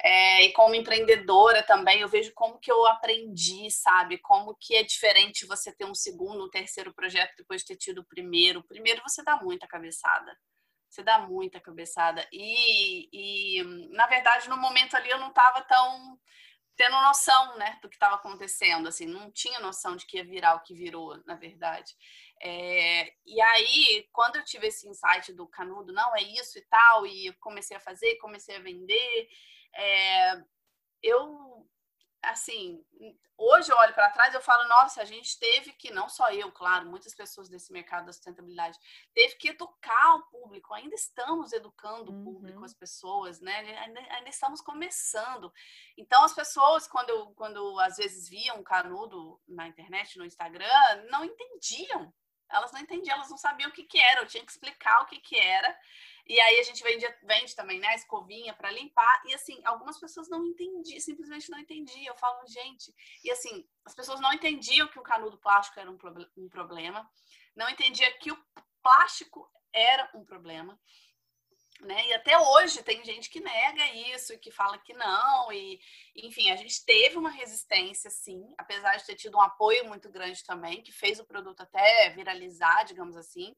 É, 0.02 0.46
e 0.46 0.54
como 0.54 0.76
empreendedora 0.76 1.64
também, 1.64 2.02
eu 2.02 2.10
vejo 2.10 2.34
como 2.34 2.60
que 2.60 2.72
eu 2.72 2.86
aprendi, 2.88 3.70
sabe? 3.72 4.18
Como 4.18 4.56
que 4.56 4.76
é 4.76 4.84
diferente 4.84 5.46
você 5.46 5.72
ter 5.72 5.86
um 5.86 5.96
segundo, 5.96 6.46
um 6.46 6.50
terceiro 6.50 6.94
projeto 6.94 7.36
depois 7.38 7.62
de 7.62 7.68
ter 7.68 7.78
tido 7.78 8.02
o 8.02 8.06
primeiro. 8.06 8.64
Primeiro 8.64 9.02
você 9.04 9.24
dá 9.24 9.38
muita 9.38 9.68
cabeçada 9.68 10.38
você 10.90 11.04
dá 11.04 11.20
muita 11.20 11.60
cabeçada. 11.60 12.28
E, 12.32 13.08
e, 13.14 13.64
na 13.94 14.08
verdade, 14.08 14.50
no 14.50 14.58
momento 14.58 14.96
ali 14.96 15.10
eu 15.10 15.20
não 15.20 15.30
estava 15.30 15.62
tão 15.62 16.20
tendo 16.80 16.94
noção, 17.02 17.58
né, 17.58 17.78
do 17.82 17.90
que 17.90 17.98
estava 17.98 18.16
acontecendo, 18.16 18.88
assim, 18.88 19.06
não 19.06 19.30
tinha 19.30 19.60
noção 19.60 19.98
de 19.98 20.06
que 20.06 20.16
ia 20.16 20.24
virar 20.24 20.56
o 20.56 20.64
que 20.64 20.74
virou, 20.74 21.22
na 21.26 21.36
verdade. 21.36 21.94
É, 22.42 23.12
e 23.26 23.42
aí, 23.42 24.08
quando 24.14 24.38
eu 24.38 24.46
tive 24.46 24.68
esse 24.68 24.88
insight 24.88 25.34
do 25.34 25.46
canudo, 25.46 25.92
não, 25.92 26.16
é 26.16 26.22
isso 26.22 26.58
e 26.58 26.62
tal, 26.70 27.06
e 27.06 27.34
comecei 27.42 27.76
a 27.76 27.82
fazer, 27.82 28.16
comecei 28.20 28.56
a 28.56 28.62
vender, 28.62 29.28
é, 29.76 30.42
eu 31.04 31.68
assim, 32.22 32.84
hoje 33.38 33.72
eu 33.72 33.78
olho 33.78 33.94
para 33.94 34.12
trás 34.12 34.34
eu 34.34 34.42
falo, 34.42 34.68
nossa, 34.68 35.02
a 35.02 35.06
gente 35.06 35.40
teve 35.40 35.72
que, 35.74 35.92
não 35.92 36.10
só 36.10 36.32
eu, 36.32 36.52
claro, 36.52 36.90
muitas 36.90 37.16
pessoas 37.16 37.50
desse 37.50 37.72
mercado 37.72 38.06
da 38.06 38.14
sustentabilidade, 38.14 38.78
teve 39.14 39.36
que 39.36 39.50
educar 39.50 40.16
o 40.16 40.24
público, 40.28 40.74
ainda 40.74 40.96
estamos 40.96 41.54
educando 41.54 42.12
o 42.12 42.24
público, 42.24 42.60
uhum. 42.60 42.66
as 42.66 42.74
pessoas, 42.74 43.40
né? 43.40 43.56
Ainda, 43.80 44.00
ainda, 44.00 44.30
estamos 44.30 44.62
começando. 44.62 45.52
Então, 45.98 46.24
as 46.24 46.34
pessoas, 46.34 46.88
quando, 46.88 47.10
eu, 47.10 47.28
quando 47.36 47.80
às 47.80 47.98
vezes 47.98 48.28
viam 48.28 48.62
canudo 48.64 49.40
na 49.48 49.68
internet, 49.68 50.18
no 50.18 50.26
Instagram, 50.26 50.68
não 51.10 51.24
entendiam. 51.24 52.14
Elas 52.50 52.72
não 52.72 52.82
entendiam, 52.82 53.16
elas 53.16 53.30
não 53.30 53.38
sabiam 53.38 53.70
o 53.70 53.74
que, 53.74 53.84
que 53.84 54.00
era, 54.00 54.22
eu 54.22 54.28
tinha 54.28 54.44
que 54.44 54.52
explicar 54.52 55.02
o 55.02 55.06
que, 55.06 55.20
que 55.20 55.38
era. 55.38 55.78
E 56.26 56.40
aí 56.40 56.60
a 56.60 56.64
gente 56.64 56.84
vende, 56.84 57.06
vende 57.24 57.56
também, 57.56 57.80
né, 57.80 57.96
escovinha 57.96 58.54
para 58.54 58.72
limpar. 58.72 59.24
E 59.26 59.34
assim, 59.34 59.60
algumas 59.66 60.00
pessoas 60.00 60.30
não 60.30 60.46
entendiam, 60.46 61.00
simplesmente 61.00 61.50
não 61.50 61.60
entendiam. 61.60 62.14
Eu 62.14 62.16
falo, 62.16 62.46
gente. 62.48 62.94
E 63.24 63.32
assim, 63.32 63.68
as 63.86 63.96
pessoas 63.96 64.20
não 64.20 64.32
entendiam 64.34 64.88
que 64.88 65.00
o 65.00 65.04
canudo 65.04 65.38
plástico 65.38 65.80
era 65.80 65.90
um, 65.90 65.98
um 66.38 66.50
problema, 66.50 67.10
não 67.56 67.70
entendia 67.70 68.12
que 68.18 68.32
o 68.32 68.46
plástico 68.82 69.52
era 69.74 70.10
um 70.14 70.24
problema 70.24 70.80
né? 71.82 72.08
E 72.08 72.14
até 72.14 72.38
hoje 72.38 72.84
tem 72.84 73.04
gente 73.04 73.30
que 73.30 73.40
nega 73.40 73.88
isso 74.14 74.34
e 74.34 74.38
que 74.38 74.52
fala 74.52 74.78
que 74.78 74.94
não. 74.94 75.52
E, 75.52 75.80
enfim, 76.26 76.52
a 76.52 76.56
gente 76.56 76.84
teve 76.86 77.18
uma 77.18 77.30
resistência, 77.30 78.10
sim, 78.10 78.54
apesar 78.58 78.98
de 78.98 79.06
ter 79.06 79.16
tido 79.16 79.38
um 79.38 79.42
apoio 79.42 79.86
muito 79.86 80.10
grande 80.10 80.44
também, 80.44 80.82
que 80.82 80.92
fez 80.92 81.20
o 81.20 81.26
produto 81.26 81.62
até 81.62 82.10
viralizar, 82.12 82.84
digamos 82.84 83.16
assim. 83.18 83.56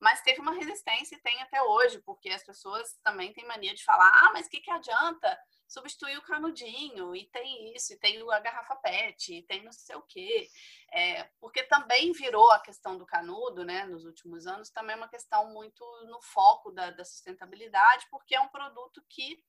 Mas 0.00 0.22
teve 0.22 0.40
uma 0.40 0.54
resistência 0.54 1.16
e 1.16 1.20
tem 1.20 1.40
até 1.42 1.62
hoje, 1.62 2.00
porque 2.00 2.30
as 2.30 2.44
pessoas 2.44 2.98
também 3.02 3.32
têm 3.32 3.46
mania 3.46 3.74
de 3.74 3.84
falar: 3.84 4.10
ah, 4.22 4.30
mas 4.32 4.46
o 4.46 4.50
que, 4.50 4.60
que 4.60 4.70
adianta? 4.70 5.38
substituir 5.72 6.18
o 6.18 6.22
canudinho, 6.22 7.16
e 7.16 7.24
tem 7.30 7.74
isso, 7.74 7.94
e 7.94 7.98
tem 7.98 8.20
a 8.30 8.40
garrafa 8.40 8.76
PET, 8.76 9.34
e 9.34 9.42
tem 9.42 9.64
não 9.64 9.72
sei 9.72 9.96
o 9.96 10.02
quê. 10.02 10.46
É, 10.92 11.24
porque 11.40 11.62
também 11.62 12.12
virou 12.12 12.50
a 12.52 12.60
questão 12.60 12.98
do 12.98 13.06
canudo, 13.06 13.64
né, 13.64 13.86
nos 13.86 14.04
últimos 14.04 14.46
anos, 14.46 14.68
também 14.68 14.94
é 14.94 14.98
uma 14.98 15.08
questão 15.08 15.50
muito 15.50 15.82
no 16.06 16.20
foco 16.20 16.70
da, 16.70 16.90
da 16.90 17.04
sustentabilidade, 17.04 18.06
porque 18.10 18.34
é 18.34 18.40
um 18.40 18.48
produto 18.48 19.02
que 19.08 19.42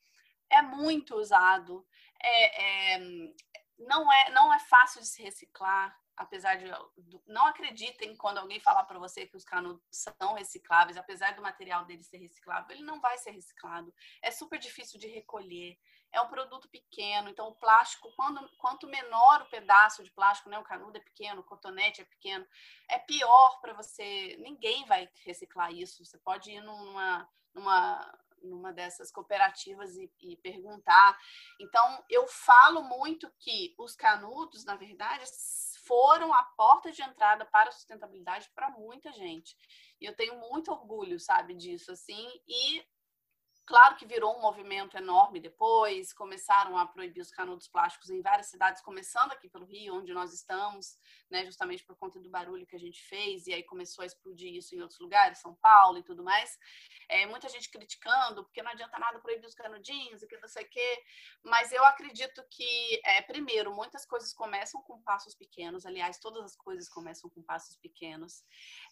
é 0.50 0.62
muito 0.62 1.16
usado, 1.16 1.86
é, 2.22 2.96
é, 2.96 3.00
não, 3.80 4.12
é, 4.12 4.30
não 4.32 4.54
é 4.54 4.60
fácil 4.60 5.02
de 5.02 5.08
se 5.08 5.22
reciclar, 5.22 5.96
apesar 6.16 6.56
de 6.56 6.66
não 7.28 7.48
acreditem 7.48 8.16
quando 8.16 8.38
alguém 8.38 8.60
falar 8.60 8.84
para 8.86 9.00
você 9.00 9.26
que 9.26 9.36
os 9.36 9.44
canudos 9.44 9.84
são 9.92 10.34
recicláveis, 10.34 10.98
apesar 10.98 11.36
do 11.36 11.42
material 11.42 11.86
dele 11.86 12.04
ser 12.04 12.18
reciclável, 12.18 12.76
ele 12.76 12.84
não 12.84 13.00
vai 13.02 13.18
ser 13.18 13.32
reciclado. 13.32 13.94
É 14.22 14.32
super 14.32 14.60
difícil 14.60 15.00
de 15.00 15.08
recolher. 15.08 15.78
É 16.12 16.22
um 16.22 16.28
produto 16.28 16.70
pequeno, 16.70 17.28
então 17.28 17.48
o 17.48 17.56
plástico, 17.56 18.14
quando, 18.16 18.48
quanto 18.60 18.88
menor 18.88 19.42
o 19.42 19.50
pedaço 19.50 20.04
de 20.04 20.12
plástico, 20.12 20.48
né, 20.48 20.60
o 20.60 20.64
canudo 20.64 20.96
é 20.96 21.02
pequeno, 21.02 21.42
o 21.42 21.44
cotonete 21.44 22.02
é 22.02 22.06
pequeno, 22.06 22.46
é 22.88 23.00
pior 23.00 23.60
para 23.60 23.74
você, 23.74 24.38
ninguém 24.38 24.86
vai 24.86 25.10
reciclar 25.26 25.74
isso, 25.74 26.06
você 26.06 26.20
pode 26.20 26.52
ir 26.52 26.62
numa, 26.62 27.28
numa, 27.52 28.20
numa 28.44 28.72
dessas 28.72 29.12
cooperativas 29.12 29.96
e, 29.96 30.12
e 30.22 30.38
perguntar. 30.38 31.18
Então, 31.60 32.04
eu 32.10 32.28
falo 32.28 32.84
muito 32.84 33.32
que 33.40 33.74
os 33.78 33.96
canudos, 33.96 34.66
na 34.66 34.76
verdade, 34.76 35.26
foram 35.86 36.34
a 36.34 36.44
porta 36.44 36.92
de 36.92 37.02
entrada 37.02 37.46
para 37.46 37.70
a 37.70 37.72
sustentabilidade 37.72 38.50
para 38.56 38.70
muita 38.70 39.12
gente. 39.12 39.56
E 40.00 40.06
eu 40.06 40.16
tenho 40.16 40.40
muito 40.40 40.72
orgulho, 40.72 41.20
sabe, 41.20 41.54
disso, 41.54 41.92
assim, 41.92 42.30
e 42.48 42.84
Claro 43.66 43.96
que 43.96 44.06
virou 44.06 44.38
um 44.38 44.42
movimento 44.42 44.98
enorme 44.98 45.40
depois, 45.40 46.12
começaram 46.12 46.78
a 46.78 46.86
proibir 46.86 47.22
os 47.22 47.32
canudos 47.32 47.66
plásticos 47.66 48.10
em 48.10 48.22
várias 48.22 48.48
cidades, 48.48 48.82
começando 48.82 49.32
aqui 49.32 49.48
pelo 49.48 49.66
Rio, 49.66 49.96
onde 49.96 50.14
nós 50.14 50.34
estamos, 50.34 50.98
né, 51.32 51.46
justamente 51.46 51.82
por 51.86 51.96
conta 51.96 52.20
do 52.20 52.30
barulho 52.30 52.68
que 52.68 52.76
a 52.76 52.80
gente 52.80 53.02
fez, 53.04 53.48
e 53.48 53.54
aí 53.54 53.64
começou 53.64 54.04
a 54.04 54.06
explodir 54.06 54.54
isso 54.54 54.76
em 54.76 54.82
outros 54.82 55.00
lugares, 55.00 55.40
São 55.40 55.56
Paulo 55.56 55.98
e 55.98 56.04
tudo 56.04 56.24
mais. 56.24 56.58
É, 57.08 57.26
muita 57.26 57.48
gente 57.48 57.70
criticando, 57.70 58.44
porque 58.44 58.62
não 58.62 58.72
adianta 58.72 59.00
nada 59.00 59.20
proibir 59.20 59.48
os 59.48 59.56
canudinhos 59.56 60.22
e 60.22 60.28
que 60.28 60.38
não 60.38 60.48
sei 60.50 60.66
o 60.66 60.70
quê, 60.70 61.04
mas 61.42 61.72
eu 61.72 61.86
acredito 61.86 62.44
que, 62.52 63.02
é, 63.06 63.22
primeiro, 63.22 63.74
muitas 63.74 64.06
coisas 64.06 64.34
começam 64.34 64.82
com 64.82 65.02
passos 65.04 65.36
pequenos, 65.36 65.86
aliás, 65.86 66.20
todas 66.20 66.44
as 66.44 66.56
coisas 66.58 66.90
começam 66.90 67.30
com 67.30 67.42
passos 67.42 67.78
pequenos, 67.78 68.44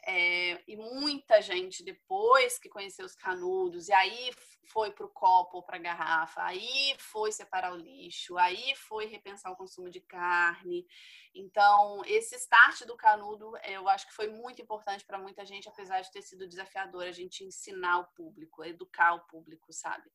é, 0.06 0.64
e 0.66 0.78
muita 0.78 1.42
gente, 1.42 1.84
depois 1.84 2.58
que 2.58 2.70
conheceu 2.70 3.06
os 3.06 3.16
canudos, 3.16 3.90
e 3.90 3.94
aí 3.94 4.32
foi 4.64 4.92
para 4.92 5.06
o 5.06 5.10
copo 5.10 5.58
ou 5.58 5.64
para 5.64 5.78
a 5.78 5.80
garrafa, 5.80 6.44
aí 6.44 6.96
foi 6.98 7.32
separar 7.32 7.74
o 7.74 7.78
lixo, 7.78 8.38
aí 8.38 8.76
foi 8.76 9.06
repensar 9.06 9.52
o 9.52 9.56
consumo 9.56 9.90
de 9.90 10.00
carne. 10.02 10.86
Então, 11.34 12.02
esse 12.06 12.36
start 12.36 12.84
do 12.86 12.96
canudo, 12.96 13.54
eu 13.66 13.88
acho 13.90 14.08
que 14.08 14.14
foi 14.14 14.28
muito 14.28 14.62
importante 14.62 15.06
para 15.06 15.18
muita 15.18 15.46
gente, 15.46 15.68
apesar 15.68 16.02
de 16.02 16.12
ter 16.12 16.22
sido 16.22 16.48
desafiador 16.48 17.04
a 17.04 17.12
gente 17.12 17.44
ensinar 17.44 18.00
o 18.00 18.08
público, 18.16 18.64
educar 18.64 19.14
o 19.14 19.22
público, 19.22 19.72
sabe? 19.74 20.10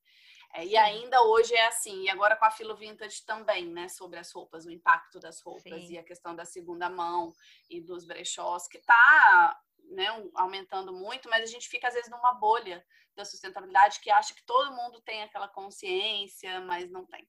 É, 0.53 0.65
e 0.65 0.77
ainda 0.77 1.21
hoje 1.23 1.53
é 1.53 1.67
assim, 1.67 2.03
e 2.03 2.09
agora 2.09 2.35
com 2.35 2.45
a 2.45 2.51
Filo 2.51 2.75
Vintage 2.75 3.25
também, 3.25 3.65
né, 3.65 3.89
sobre 3.89 4.17
as 4.17 4.31
roupas, 4.31 4.65
o 4.65 4.71
impacto 4.71 5.19
das 5.19 5.41
roupas 5.41 5.63
Sim. 5.63 5.93
e 5.93 5.97
a 5.97 6.03
questão 6.03 6.35
da 6.35 6.45
segunda 6.45 6.89
mão 6.89 7.33
e 7.69 7.81
dos 7.81 8.05
brechós, 8.05 8.67
que 8.67 8.77
está 8.77 9.59
né, 9.89 10.07
aumentando 10.35 10.93
muito, 10.93 11.29
mas 11.29 11.43
a 11.43 11.51
gente 11.51 11.67
fica 11.67 11.87
às 11.87 11.93
vezes 11.93 12.09
numa 12.09 12.33
bolha 12.33 12.85
da 13.15 13.25
sustentabilidade 13.25 13.99
que 13.99 14.11
acha 14.11 14.33
que 14.33 14.43
todo 14.43 14.75
mundo 14.75 15.01
tem 15.01 15.23
aquela 15.23 15.47
consciência, 15.47 16.59
mas 16.61 16.89
não 16.89 17.05
tem. 17.05 17.27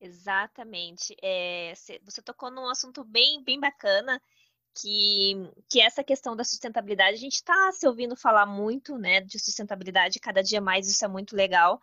Exatamente. 0.00 1.16
É, 1.20 1.72
você 2.02 2.22
tocou 2.22 2.50
num 2.50 2.68
assunto 2.68 3.04
bem, 3.04 3.42
bem 3.42 3.58
bacana, 3.58 4.22
que, 4.80 5.34
que 5.68 5.80
essa 5.80 6.04
questão 6.04 6.36
da 6.36 6.44
sustentabilidade, 6.44 7.16
a 7.16 7.20
gente 7.20 7.34
está 7.34 7.72
se 7.72 7.86
ouvindo 7.86 8.14
falar 8.14 8.46
muito 8.46 8.96
né, 8.96 9.20
de 9.20 9.38
sustentabilidade, 9.38 10.20
cada 10.20 10.42
dia 10.42 10.60
mais 10.60 10.88
isso 10.88 11.04
é 11.04 11.08
muito 11.08 11.34
legal. 11.34 11.80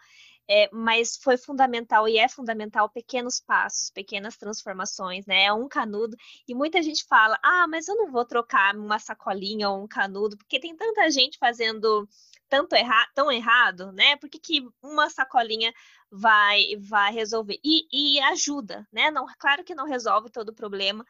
É, 0.48 0.70
mas 0.72 1.18
foi 1.18 1.38
fundamental 1.38 2.08
e 2.08 2.18
é 2.18 2.28
fundamental 2.30 2.88
pequenos 2.90 3.40
passos, 3.40 3.90
pequenas 3.90 4.38
transformações, 4.38 5.26
né? 5.26 5.46
É 5.46 5.54
um 5.54 5.68
canudo. 5.68 6.16
E 6.48 6.54
muita 6.54 6.82
gente 6.84 7.04
fala: 7.06 7.38
ah, 7.44 7.68
mas 7.68 7.88
eu 7.88 7.96
não 7.96 8.12
vou 8.12 8.26
trocar 8.26 8.76
uma 8.76 9.00
sacolinha 9.00 9.70
ou 9.70 9.84
um 9.84 9.88
canudo, 9.88 10.38
porque 10.38 10.60
tem 10.60 10.76
tanta 10.76 11.10
gente 11.10 11.38
fazendo 11.40 12.08
tanto 12.48 12.76
erra 12.76 13.08
tão 13.14 13.32
errado, 13.32 13.92
né? 13.92 14.16
Por 14.18 14.30
que, 14.30 14.40
que 14.40 14.68
uma 14.82 15.10
sacolinha 15.10 15.74
vai, 16.12 16.76
vai 16.80 17.12
resolver? 17.12 17.60
E, 17.64 17.88
e 17.92 18.20
ajuda, 18.22 18.88
né? 18.92 19.10
Não, 19.12 19.26
claro 19.40 19.64
que 19.64 19.76
não 19.76 19.86
resolve 19.86 20.30
todo 20.30 20.50
o 20.50 20.54
problema, 20.56 21.06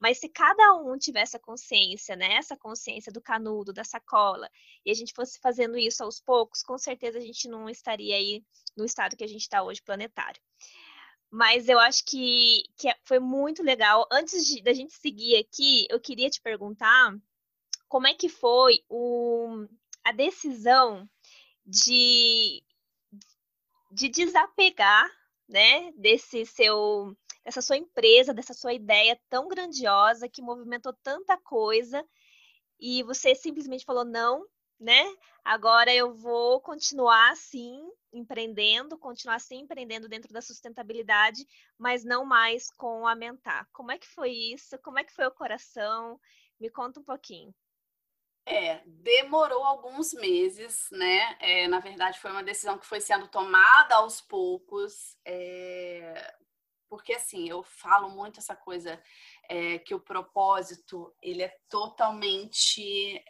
mas 0.00 0.18
se 0.18 0.28
cada 0.28 0.74
um 0.76 0.96
tivesse 0.96 1.36
a 1.36 1.40
consciência, 1.40 2.16
né, 2.16 2.34
essa 2.34 2.56
consciência 2.56 3.12
do 3.12 3.20
canudo, 3.20 3.72
da 3.72 3.84
sacola, 3.84 4.50
e 4.84 4.90
a 4.90 4.94
gente 4.94 5.12
fosse 5.14 5.38
fazendo 5.38 5.76
isso 5.76 6.02
aos 6.02 6.20
poucos, 6.20 6.62
com 6.62 6.78
certeza 6.78 7.18
a 7.18 7.20
gente 7.20 7.46
não 7.48 7.68
estaria 7.68 8.16
aí 8.16 8.42
no 8.76 8.84
estado 8.84 9.16
que 9.16 9.24
a 9.24 9.28
gente 9.28 9.42
está 9.42 9.62
hoje, 9.62 9.82
planetário. 9.82 10.40
Mas 11.30 11.68
eu 11.68 11.78
acho 11.78 12.04
que, 12.06 12.64
que 12.76 12.88
é, 12.88 12.96
foi 13.04 13.20
muito 13.20 13.62
legal. 13.62 14.08
Antes 14.10 14.44
de, 14.44 14.62
da 14.62 14.72
gente 14.72 14.92
seguir 14.94 15.36
aqui, 15.36 15.86
eu 15.88 16.00
queria 16.00 16.28
te 16.28 16.40
perguntar 16.40 17.14
como 17.86 18.08
é 18.08 18.14
que 18.14 18.28
foi 18.28 18.82
o, 18.88 19.66
a 20.02 20.12
decisão 20.12 21.08
de, 21.64 22.64
de 23.92 24.08
desapegar, 24.08 25.08
né, 25.50 25.92
desse 25.92 26.46
seu, 26.46 27.14
dessa 27.44 27.60
sua 27.60 27.76
empresa, 27.76 28.32
dessa 28.32 28.54
sua 28.54 28.72
ideia 28.72 29.20
tão 29.28 29.48
grandiosa 29.48 30.28
que 30.28 30.40
movimentou 30.40 30.94
tanta 31.02 31.36
coisa 31.36 32.04
e 32.78 33.02
você 33.02 33.34
simplesmente 33.34 33.84
falou 33.84 34.04
não, 34.04 34.46
né? 34.78 35.04
Agora 35.44 35.92
eu 35.92 36.14
vou 36.14 36.60
continuar 36.60 37.32
assim 37.32 37.78
empreendendo, 38.12 38.98
continuar 38.98 39.36
assim 39.36 39.60
empreendendo 39.60 40.08
dentro 40.08 40.32
da 40.32 40.40
sustentabilidade, 40.40 41.44
mas 41.78 42.04
não 42.04 42.24
mais 42.24 42.70
com 42.70 43.06
a 43.06 43.14
mentar. 43.14 43.68
Como 43.72 43.92
é 43.92 43.98
que 43.98 44.08
foi 44.08 44.30
isso? 44.30 44.78
Como 44.78 44.98
é 44.98 45.04
que 45.04 45.12
foi 45.12 45.26
o 45.26 45.34
coração? 45.34 46.18
Me 46.58 46.70
conta 46.70 47.00
um 47.00 47.04
pouquinho. 47.04 47.54
É, 48.46 48.82
demorou 48.86 49.62
alguns 49.62 50.12
meses, 50.14 50.88
né? 50.90 51.36
É, 51.40 51.68
na 51.68 51.78
verdade, 51.78 52.18
foi 52.18 52.30
uma 52.30 52.42
decisão 52.42 52.78
que 52.78 52.86
foi 52.86 53.00
sendo 53.00 53.28
tomada 53.28 53.96
aos 53.96 54.20
poucos, 54.20 55.16
é, 55.24 56.34
porque 56.88 57.12
assim, 57.12 57.48
eu 57.48 57.62
falo 57.62 58.10
muito 58.10 58.40
essa 58.40 58.56
coisa 58.56 59.00
é, 59.48 59.78
que 59.78 59.94
o 59.94 60.00
propósito 60.00 61.14
ele 61.22 61.42
é 61.42 61.56
totalmente 61.68 63.24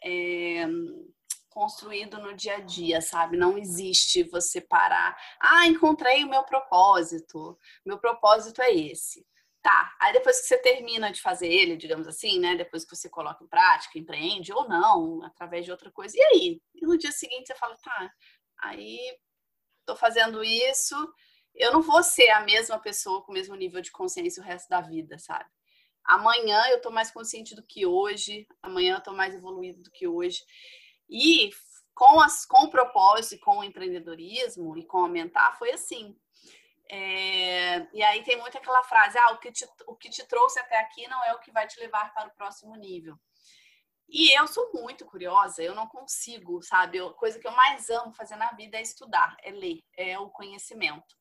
construído 1.51 2.19
no 2.19 2.35
dia 2.35 2.57
a 2.57 2.61
dia, 2.61 3.01
sabe? 3.03 3.37
Não 3.37 3.59
existe 3.59 4.23
você 4.23 4.61
parar, 4.61 5.17
ah, 5.41 5.67
encontrei 5.67 6.25
o 6.25 6.29
meu 6.29 6.45
propósito, 6.45 7.59
meu 7.85 7.99
propósito 7.99 8.63
é 8.63 8.73
esse. 8.73 9.27
Tá, 9.63 9.95
aí 10.01 10.13
depois 10.15 10.41
que 10.41 10.47
você 10.47 10.57
termina 10.57 11.13
de 11.13 11.21
fazer 11.21 11.47
ele, 11.47 11.77
digamos 11.77 12.09
assim, 12.09 12.39
né? 12.39 12.57
Depois 12.57 12.85
que 12.85 12.97
você 12.97 13.11
coloca 13.11 13.45
em 13.45 13.49
prática, 13.49 13.99
empreende 13.99 14.53
ou 14.53 14.67
não, 14.67 15.23
através 15.23 15.67
de 15.67 15.71
outra 15.71 15.91
coisa. 15.91 16.17
E 16.17 16.23
aí? 16.23 16.63
E 16.75 16.87
no 16.87 16.97
dia 16.97 17.13
seguinte 17.13 17.49
você 17.49 17.55
fala, 17.55 17.77
tá, 17.77 18.11
aí 18.63 18.99
tô 19.85 19.95
fazendo 19.95 20.43
isso, 20.43 20.97
eu 21.55 21.73
não 21.73 21.83
vou 21.83 22.03
ser 22.03 22.31
a 22.31 22.41
mesma 22.41 22.79
pessoa 22.79 23.23
com 23.23 23.33
o 23.33 23.35
mesmo 23.35 23.55
nível 23.55 23.83
de 23.83 23.91
consciência 23.91 24.43
o 24.43 24.47
resto 24.47 24.69
da 24.69 24.81
vida, 24.81 25.19
sabe? 25.19 25.51
Amanhã 26.05 26.63
eu 26.71 26.81
tô 26.81 26.91
mais 26.91 27.11
consciente 27.11 27.55
do 27.55 27.63
que 27.63 27.85
hoje, 27.85 28.47
amanhã 28.63 28.97
eu 28.97 29.03
tô 29.03 29.13
mais 29.13 29.35
evoluído 29.35 29.83
do 29.83 29.91
que 29.91 30.09
hoje. 30.09 30.43
E 31.09 31.51
com, 31.95 32.21
as, 32.21 32.47
com 32.47 32.65
o 32.65 32.71
propósito, 32.71 33.41
com 33.45 33.59
o 33.59 33.65
empreendedorismo 33.65 34.77
e 34.79 34.87
com 34.87 34.99
aumentar, 34.99 35.57
foi 35.59 35.73
assim. 35.73 36.17
É, 36.93 37.87
e 37.93 38.03
aí 38.03 38.25
tem 38.25 38.37
muito 38.37 38.59
aquela 38.59 38.83
frase: 38.83 39.17
ah, 39.17 39.31
o 39.33 39.39
que, 39.39 39.53
te, 39.53 39.65
o 39.87 39.95
que 39.95 40.11
te 40.11 40.27
trouxe 40.27 40.59
até 40.59 40.77
aqui 40.81 41.07
não 41.07 41.23
é 41.25 41.33
o 41.33 41.39
que 41.39 41.53
vai 41.53 41.67
te 41.67 41.79
levar 41.79 42.13
para 42.13 42.29
o 42.29 42.35
próximo 42.35 42.75
nível. 42.75 43.17
E 44.09 44.37
eu 44.37 44.49
sou 44.49 44.73
muito 44.75 45.07
curiosa, 45.07 45.63
eu 45.63 45.73
não 45.73 45.87
consigo, 45.87 46.61
sabe? 46.63 46.99
A 46.99 47.11
coisa 47.11 47.39
que 47.39 47.47
eu 47.47 47.53
mais 47.53 47.89
amo 47.91 48.13
fazer 48.13 48.35
na 48.35 48.51
vida 48.53 48.77
é 48.77 48.83
estudar, 48.83 49.37
é 49.41 49.53
ler, 49.53 49.85
é 49.97 50.19
o 50.19 50.29
conhecimento. 50.31 51.17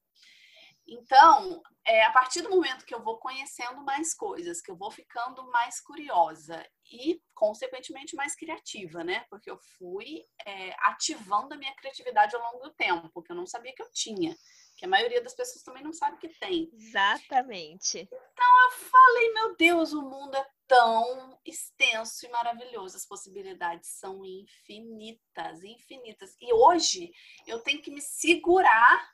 Então, 0.87 1.61
é, 1.85 2.03
a 2.03 2.11
partir 2.11 2.41
do 2.41 2.49
momento 2.49 2.83
que 2.83 2.95
eu 2.95 3.03
vou 3.03 3.19
conhecendo 3.19 3.79
mais 3.83 4.15
coisas, 4.15 4.59
que 4.59 4.71
eu 4.71 4.75
vou 4.75 4.89
ficando 4.89 5.45
mais 5.51 5.79
curiosa 5.79 6.65
e, 6.91 7.21
consequentemente, 7.35 8.15
mais 8.15 8.35
criativa, 8.35 9.03
né? 9.03 9.23
Porque 9.29 9.51
eu 9.51 9.59
fui 9.77 10.23
é, 10.43 10.75
ativando 10.79 11.53
a 11.53 11.57
minha 11.57 11.75
criatividade 11.75 12.35
ao 12.35 12.41
longo 12.41 12.63
do 12.63 12.73
tempo, 12.73 13.21
que 13.21 13.31
eu 13.31 13.35
não 13.35 13.45
sabia 13.45 13.75
que 13.75 13.83
eu 13.83 13.91
tinha 13.91 14.35
que 14.79 14.85
a 14.85 14.89
maioria 14.89 15.21
das 15.21 15.35
pessoas 15.35 15.61
também 15.61 15.83
não 15.83 15.91
sabe 15.91 16.17
que 16.17 16.29
tem. 16.39 16.71
Exatamente. 16.73 17.99
Então 17.99 18.61
eu 18.63 18.71
falei, 18.71 19.33
meu 19.33 19.55
Deus, 19.57 19.91
o 19.91 20.01
mundo 20.01 20.37
é 20.37 20.47
tão 20.65 21.37
extenso 21.45 22.25
e 22.25 22.29
maravilhoso, 22.29 22.95
as 22.95 23.05
possibilidades 23.05 23.89
são 23.99 24.23
infinitas, 24.23 25.61
infinitas. 25.63 26.37
E 26.39 26.53
hoje 26.53 27.11
eu 27.45 27.59
tenho 27.59 27.81
que 27.81 27.91
me 27.91 28.01
segurar 28.01 29.05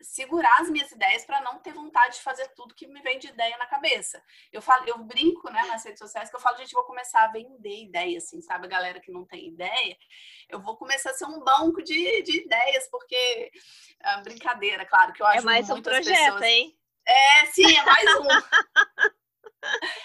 segurar 0.00 0.60
as 0.60 0.70
minhas 0.70 0.90
ideias 0.92 1.24
para 1.24 1.40
não 1.40 1.58
ter 1.58 1.72
vontade 1.72 2.16
de 2.16 2.22
fazer 2.22 2.48
tudo 2.54 2.74
que 2.74 2.86
me 2.86 3.00
vem 3.02 3.18
de 3.18 3.28
ideia 3.28 3.56
na 3.58 3.66
cabeça. 3.66 4.22
Eu 4.52 4.62
falo, 4.62 4.84
eu 4.86 4.98
brinco, 4.98 5.50
né, 5.50 5.62
nas 5.66 5.84
redes 5.84 5.98
sociais 5.98 6.30
que 6.30 6.36
eu 6.36 6.40
falo, 6.40 6.56
gente, 6.56 6.72
vou 6.72 6.84
começar 6.84 7.24
a 7.24 7.28
vender 7.32 7.82
ideias, 7.82 8.24
assim, 8.24 8.40
sabe, 8.40 8.66
a 8.66 8.70
galera 8.70 9.00
que 9.00 9.12
não 9.12 9.24
tem 9.24 9.48
ideia, 9.48 9.96
eu 10.48 10.60
vou 10.60 10.76
começar 10.76 11.10
a 11.10 11.14
ser 11.14 11.26
um 11.26 11.40
banco 11.40 11.82
de, 11.82 12.22
de 12.22 12.44
ideias, 12.44 12.88
porque 12.90 13.50
é 14.02 14.22
brincadeira, 14.22 14.84
claro, 14.86 15.12
que 15.12 15.22
eu 15.22 15.26
é 15.26 15.30
ajudo 15.30 15.42
É 15.42 15.52
mais 15.52 15.70
um 15.70 15.82
projeto, 15.82 16.08
pessoas. 16.08 16.42
hein? 16.42 16.76
É, 17.06 17.46
sim, 17.46 17.76
é 17.76 17.84
mais 17.84 18.14
um. 18.20 18.28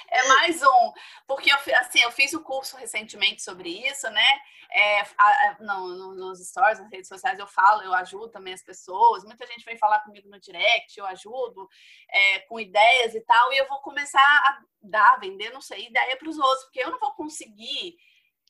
É 0.09 0.27
mais 0.27 0.61
um, 0.61 0.93
porque 1.27 1.51
eu, 1.51 1.57
assim, 1.77 1.99
eu 1.99 2.11
fiz 2.11 2.33
o 2.33 2.39
um 2.39 2.43
curso 2.43 2.77
recentemente 2.77 3.41
sobre 3.41 3.69
isso, 3.69 4.09
né? 4.09 4.39
É, 4.71 5.01
a, 5.01 5.05
a, 5.17 5.57
não, 5.59 5.87
nos 5.87 6.39
stories, 6.47 6.79
nas 6.79 6.91
redes 6.91 7.07
sociais, 7.07 7.39
eu 7.39 7.47
falo, 7.47 7.81
eu 7.81 7.93
ajudo 7.93 8.29
também 8.29 8.53
as 8.53 8.63
pessoas. 8.63 9.23
Muita 9.23 9.45
gente 9.45 9.65
vem 9.65 9.77
falar 9.77 9.99
comigo 10.01 10.29
no 10.29 10.39
direct, 10.39 10.97
eu 10.97 11.05
ajudo 11.05 11.67
é, 12.09 12.39
com 12.41 12.59
ideias 12.59 13.15
e 13.15 13.21
tal, 13.21 13.53
e 13.53 13.57
eu 13.57 13.67
vou 13.67 13.79
começar 13.79 14.19
a 14.19 14.61
dar, 14.81 15.19
vender, 15.19 15.51
não 15.51 15.61
sei, 15.61 15.87
ideia 15.87 16.15
para 16.17 16.29
os 16.29 16.37
outros, 16.37 16.63
porque 16.65 16.81
eu 16.81 16.91
não 16.91 16.99
vou 16.99 17.13
conseguir 17.13 17.95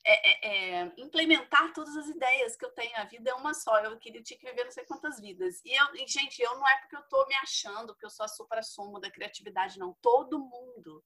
é, 0.07 0.29
é, 0.29 0.81
é, 0.83 0.93
implementar 0.97 1.73
todas 1.73 1.97
as 1.97 2.07
ideias 2.07 2.55
que 2.55 2.63
eu 2.63 2.71
tenho. 2.71 2.95
A 2.95 3.05
vida 3.05 3.31
é 3.31 3.33
uma 3.33 3.55
só. 3.55 3.79
Eu 3.79 3.97
queria 3.97 4.21
tinha 4.21 4.39
que 4.39 4.45
viver 4.45 4.63
não 4.63 4.71
sei 4.71 4.85
quantas 4.85 5.19
vidas. 5.19 5.61
E, 5.65 5.73
eu, 5.73 5.95
e, 5.95 6.07
gente, 6.07 6.39
eu 6.41 6.55
não 6.55 6.67
é 6.67 6.77
porque 6.77 6.95
eu 6.95 7.01
tô 7.03 7.25
me 7.25 7.35
achando 7.35 7.95
que 7.95 8.05
eu 8.05 8.09
sou 8.11 8.23
a 8.23 8.29
supra-sumo 8.29 8.99
da 8.99 9.09
criatividade, 9.09 9.79
não. 9.79 9.93
Todo 10.01 10.39
mundo 10.39 11.03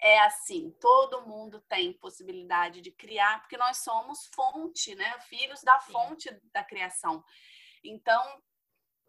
é 0.00 0.20
assim. 0.20 0.70
Todo 0.80 1.26
mundo 1.26 1.60
tem 1.68 1.92
possibilidade 1.92 2.80
de 2.80 2.90
criar, 2.90 3.40
porque 3.40 3.58
nós 3.58 3.78
somos 3.78 4.26
fonte, 4.34 4.94
né? 4.94 5.20
Filhos 5.28 5.62
da 5.62 5.78
fonte 5.80 6.30
Sim. 6.30 6.40
da 6.50 6.64
criação. 6.64 7.22
Então, 7.84 8.42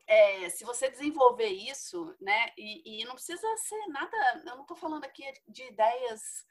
é, 0.08 0.49
se 0.49 0.65
você 0.65 0.89
desenvolver 0.89 1.47
isso, 1.47 2.13
né? 2.19 2.51
E, 2.58 3.01
e, 3.01 3.06
não 3.06 3.13
precisa 3.13 3.47
ser 3.58 3.88
nada. 3.88 4.43
Eu 4.45 4.56
não 4.56 4.62
estou 4.63 4.75
falando 4.75 5.06
aqui 5.06 5.23
de 5.47 5.63
ideias 5.63 6.45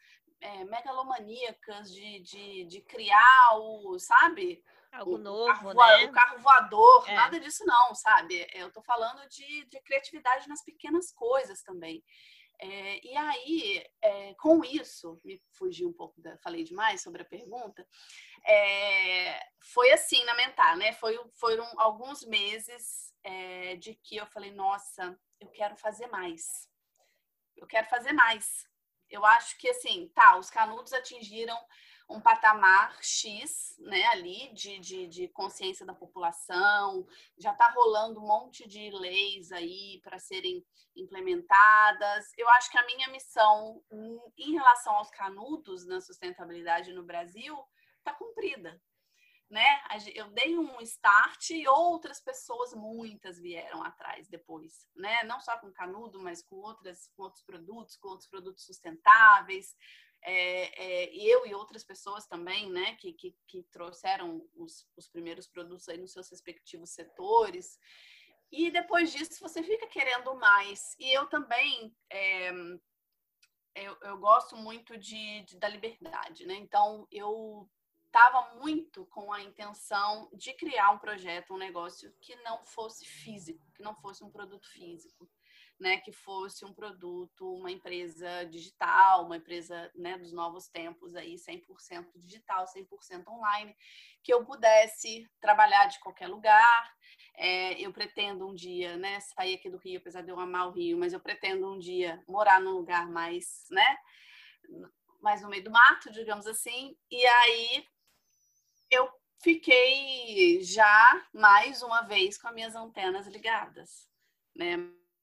é, 0.44 0.62
megalomaníacas 0.64 1.90
de, 1.90 2.20
de, 2.20 2.64
de 2.64 2.80
criar 2.82 3.56
o, 3.56 3.98
sabe? 3.98 4.62
Algo 4.92 5.14
o, 5.14 5.18
novo, 5.18 5.46
carro, 5.46 5.72
né? 5.72 6.04
O 6.04 6.12
carro 6.12 6.38
voador, 6.38 7.08
é. 7.08 7.14
nada 7.14 7.40
disso 7.40 7.64
não, 7.64 7.94
sabe? 7.94 8.46
Eu 8.52 8.70
tô 8.70 8.82
falando 8.82 9.26
de, 9.28 9.64
de 9.64 9.80
criatividade 9.80 10.46
nas 10.46 10.62
pequenas 10.62 11.10
coisas 11.12 11.62
também. 11.62 12.04
É, 12.60 13.04
e 13.04 13.16
aí, 13.16 13.84
é, 14.02 14.34
com 14.34 14.62
isso, 14.62 15.18
me 15.24 15.42
fugi 15.50 15.84
um 15.84 15.92
pouco, 15.92 16.20
da, 16.20 16.36
falei 16.38 16.62
demais 16.62 17.02
sobre 17.02 17.22
a 17.22 17.24
pergunta, 17.24 17.84
é, 18.46 19.40
foi 19.72 19.90
assim 19.92 20.22
na 20.24 20.34
mental, 20.34 20.76
né? 20.76 20.92
Foi, 20.92 21.18
foram 21.34 21.66
alguns 21.80 22.22
meses 22.24 23.12
é, 23.24 23.76
de 23.76 23.94
que 23.94 24.16
eu 24.16 24.26
falei, 24.26 24.52
nossa, 24.52 25.18
eu 25.40 25.48
quero 25.48 25.74
fazer 25.74 26.06
mais. 26.08 26.68
Eu 27.56 27.66
quero 27.66 27.88
fazer 27.88 28.12
mais. 28.12 28.68
Eu 29.14 29.24
acho 29.24 29.56
que, 29.58 29.68
assim, 29.68 30.10
tá, 30.12 30.36
os 30.36 30.50
canudos 30.50 30.92
atingiram 30.92 31.56
um 32.10 32.20
patamar 32.20 32.98
X, 33.00 33.76
né, 33.78 34.04
ali, 34.06 34.52
de, 34.52 34.78
de, 34.80 35.06
de 35.06 35.28
consciência 35.28 35.86
da 35.86 35.94
população, 35.94 37.06
já 37.38 37.52
está 37.52 37.70
rolando 37.70 38.20
um 38.20 38.26
monte 38.26 38.68
de 38.68 38.90
leis 38.90 39.52
aí 39.52 40.00
para 40.02 40.18
serem 40.18 40.66
implementadas. 40.96 42.26
Eu 42.36 42.48
acho 42.50 42.70
que 42.70 42.76
a 42.76 42.86
minha 42.86 43.08
missão 43.08 43.80
em 44.36 44.52
relação 44.52 44.96
aos 44.96 45.10
canudos 45.10 45.86
na 45.86 46.00
sustentabilidade 46.00 46.92
no 46.92 47.04
Brasil 47.04 47.56
está 48.00 48.12
cumprida 48.12 48.80
né? 49.50 49.82
Eu 50.14 50.28
dei 50.30 50.56
um 50.58 50.80
start 50.80 51.50
e 51.50 51.66
outras 51.68 52.20
pessoas, 52.20 52.74
muitas 52.74 53.38
vieram 53.38 53.82
atrás 53.82 54.28
depois, 54.28 54.88
né? 54.94 55.22
Não 55.24 55.40
só 55.40 55.58
com 55.58 55.72
canudo, 55.72 56.20
mas 56.20 56.42
com 56.42 56.56
outras, 56.56 57.08
com 57.16 57.22
outros 57.22 57.42
produtos, 57.42 57.96
com 57.96 58.08
outros 58.08 58.28
produtos 58.28 58.64
sustentáveis. 58.64 59.76
É, 60.26 60.82
é, 60.82 61.14
eu 61.14 61.46
e 61.46 61.54
outras 61.54 61.84
pessoas 61.84 62.26
também, 62.26 62.70
né, 62.70 62.94
que, 62.96 63.12
que, 63.12 63.36
que 63.46 63.62
trouxeram 63.64 64.48
os, 64.54 64.88
os 64.96 65.06
primeiros 65.06 65.46
produtos 65.46 65.86
aí 65.86 65.98
nos 65.98 66.12
seus 66.12 66.30
respectivos 66.30 66.90
setores. 66.90 67.78
E 68.50 68.70
depois 68.70 69.12
disso 69.12 69.38
você 69.40 69.62
fica 69.62 69.86
querendo 69.86 70.34
mais. 70.36 70.96
E 70.98 71.12
eu 71.12 71.26
também 71.26 71.94
é, 72.10 72.50
eu, 73.74 73.96
eu, 74.02 74.18
gosto 74.18 74.56
muito 74.56 74.96
de, 74.96 75.42
de, 75.42 75.58
da 75.58 75.68
liberdade, 75.68 76.46
né? 76.46 76.54
Então 76.54 77.06
eu 77.10 77.68
estava 78.14 78.54
muito 78.60 79.04
com 79.06 79.32
a 79.32 79.42
intenção 79.42 80.30
de 80.32 80.52
criar 80.52 80.92
um 80.92 80.98
projeto, 80.98 81.52
um 81.52 81.58
negócio 81.58 82.14
que 82.20 82.36
não 82.36 82.64
fosse 82.64 83.04
físico, 83.04 83.60
que 83.74 83.82
não 83.82 83.92
fosse 83.96 84.22
um 84.22 84.30
produto 84.30 84.70
físico, 84.70 85.28
né, 85.80 85.96
que 85.96 86.12
fosse 86.12 86.64
um 86.64 86.72
produto, 86.72 87.52
uma 87.52 87.72
empresa 87.72 88.44
digital, 88.44 89.26
uma 89.26 89.38
empresa 89.38 89.90
né, 89.96 90.16
dos 90.16 90.32
novos 90.32 90.68
tempos 90.68 91.16
aí, 91.16 91.34
100% 91.34 92.06
digital, 92.14 92.64
100% 92.66 93.26
online, 93.26 93.74
que 94.22 94.32
eu 94.32 94.44
pudesse 94.44 95.28
trabalhar 95.40 95.86
de 95.86 95.98
qualquer 95.98 96.28
lugar. 96.28 96.94
É, 97.36 97.72
eu 97.80 97.92
pretendo 97.92 98.46
um 98.46 98.54
dia, 98.54 98.96
né, 98.96 99.18
sair 99.18 99.54
aqui 99.54 99.68
do 99.68 99.78
Rio, 99.78 99.98
apesar 99.98 100.22
de 100.22 100.30
eu 100.30 100.38
amar 100.38 100.68
o 100.68 100.70
Rio, 100.70 100.96
mas 100.96 101.12
eu 101.12 101.18
pretendo 101.18 101.68
um 101.68 101.80
dia 101.80 102.22
morar 102.28 102.60
num 102.60 102.76
lugar 102.76 103.10
mais, 103.10 103.66
né, 103.72 103.98
mais 105.20 105.42
no 105.42 105.48
meio 105.48 105.64
do 105.64 105.72
mato, 105.72 106.12
digamos 106.12 106.46
assim, 106.46 106.96
e 107.10 107.26
aí 107.26 107.84
eu 108.94 109.10
fiquei 109.42 110.62
já 110.62 111.28
mais 111.32 111.82
uma 111.82 112.02
vez 112.02 112.38
com 112.38 112.48
as 112.48 112.54
minhas 112.54 112.74
antenas 112.74 113.26
ligadas, 113.26 114.08
né? 114.54 114.76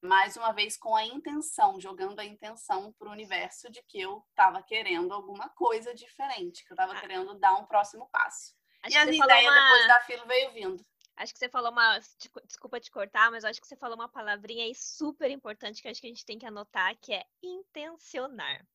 Mais 0.03 0.35
uma 0.35 0.51
vez 0.51 0.77
com 0.77 0.95
a 0.95 1.05
intenção, 1.05 1.79
jogando 1.79 2.19
a 2.19 2.25
intenção 2.25 2.91
para 2.93 3.07
o 3.07 3.11
universo 3.11 3.69
de 3.71 3.83
que 3.83 4.01
eu 4.01 4.25
estava 4.29 4.61
querendo 4.63 5.13
alguma 5.13 5.49
coisa 5.49 5.93
diferente, 5.93 6.65
que 6.65 6.71
eu 6.71 6.75
estava 6.75 6.93
ah. 6.93 6.99
querendo 6.99 7.35
dar 7.35 7.53
um 7.53 7.65
próximo 7.65 8.09
passo. 8.11 8.55
Acho 8.83 8.95
e 8.95 8.97
a 8.97 9.03
ideia 9.05 9.49
uma... 9.49 9.61
depois 9.61 9.87
da 9.87 10.01
fila 10.01 10.25
veio 10.25 10.51
vindo. 10.53 10.83
Acho 11.15 11.33
que 11.33 11.39
você 11.39 11.49
falou 11.49 11.71
uma. 11.71 11.99
Desculpa 12.45 12.79
te 12.79 12.89
cortar, 12.89 13.29
mas 13.29 13.45
acho 13.45 13.61
que 13.61 13.67
você 13.67 13.75
falou 13.75 13.95
uma 13.95 14.09
palavrinha 14.09 14.65
aí 14.65 14.73
super 14.73 15.29
importante 15.29 15.81
que 15.81 15.87
acho 15.87 16.01
que 16.01 16.07
a 16.07 16.09
gente 16.09 16.25
tem 16.25 16.39
que 16.39 16.47
anotar, 16.47 16.97
que 16.99 17.13
é 17.13 17.23
intencionar. 17.43 18.65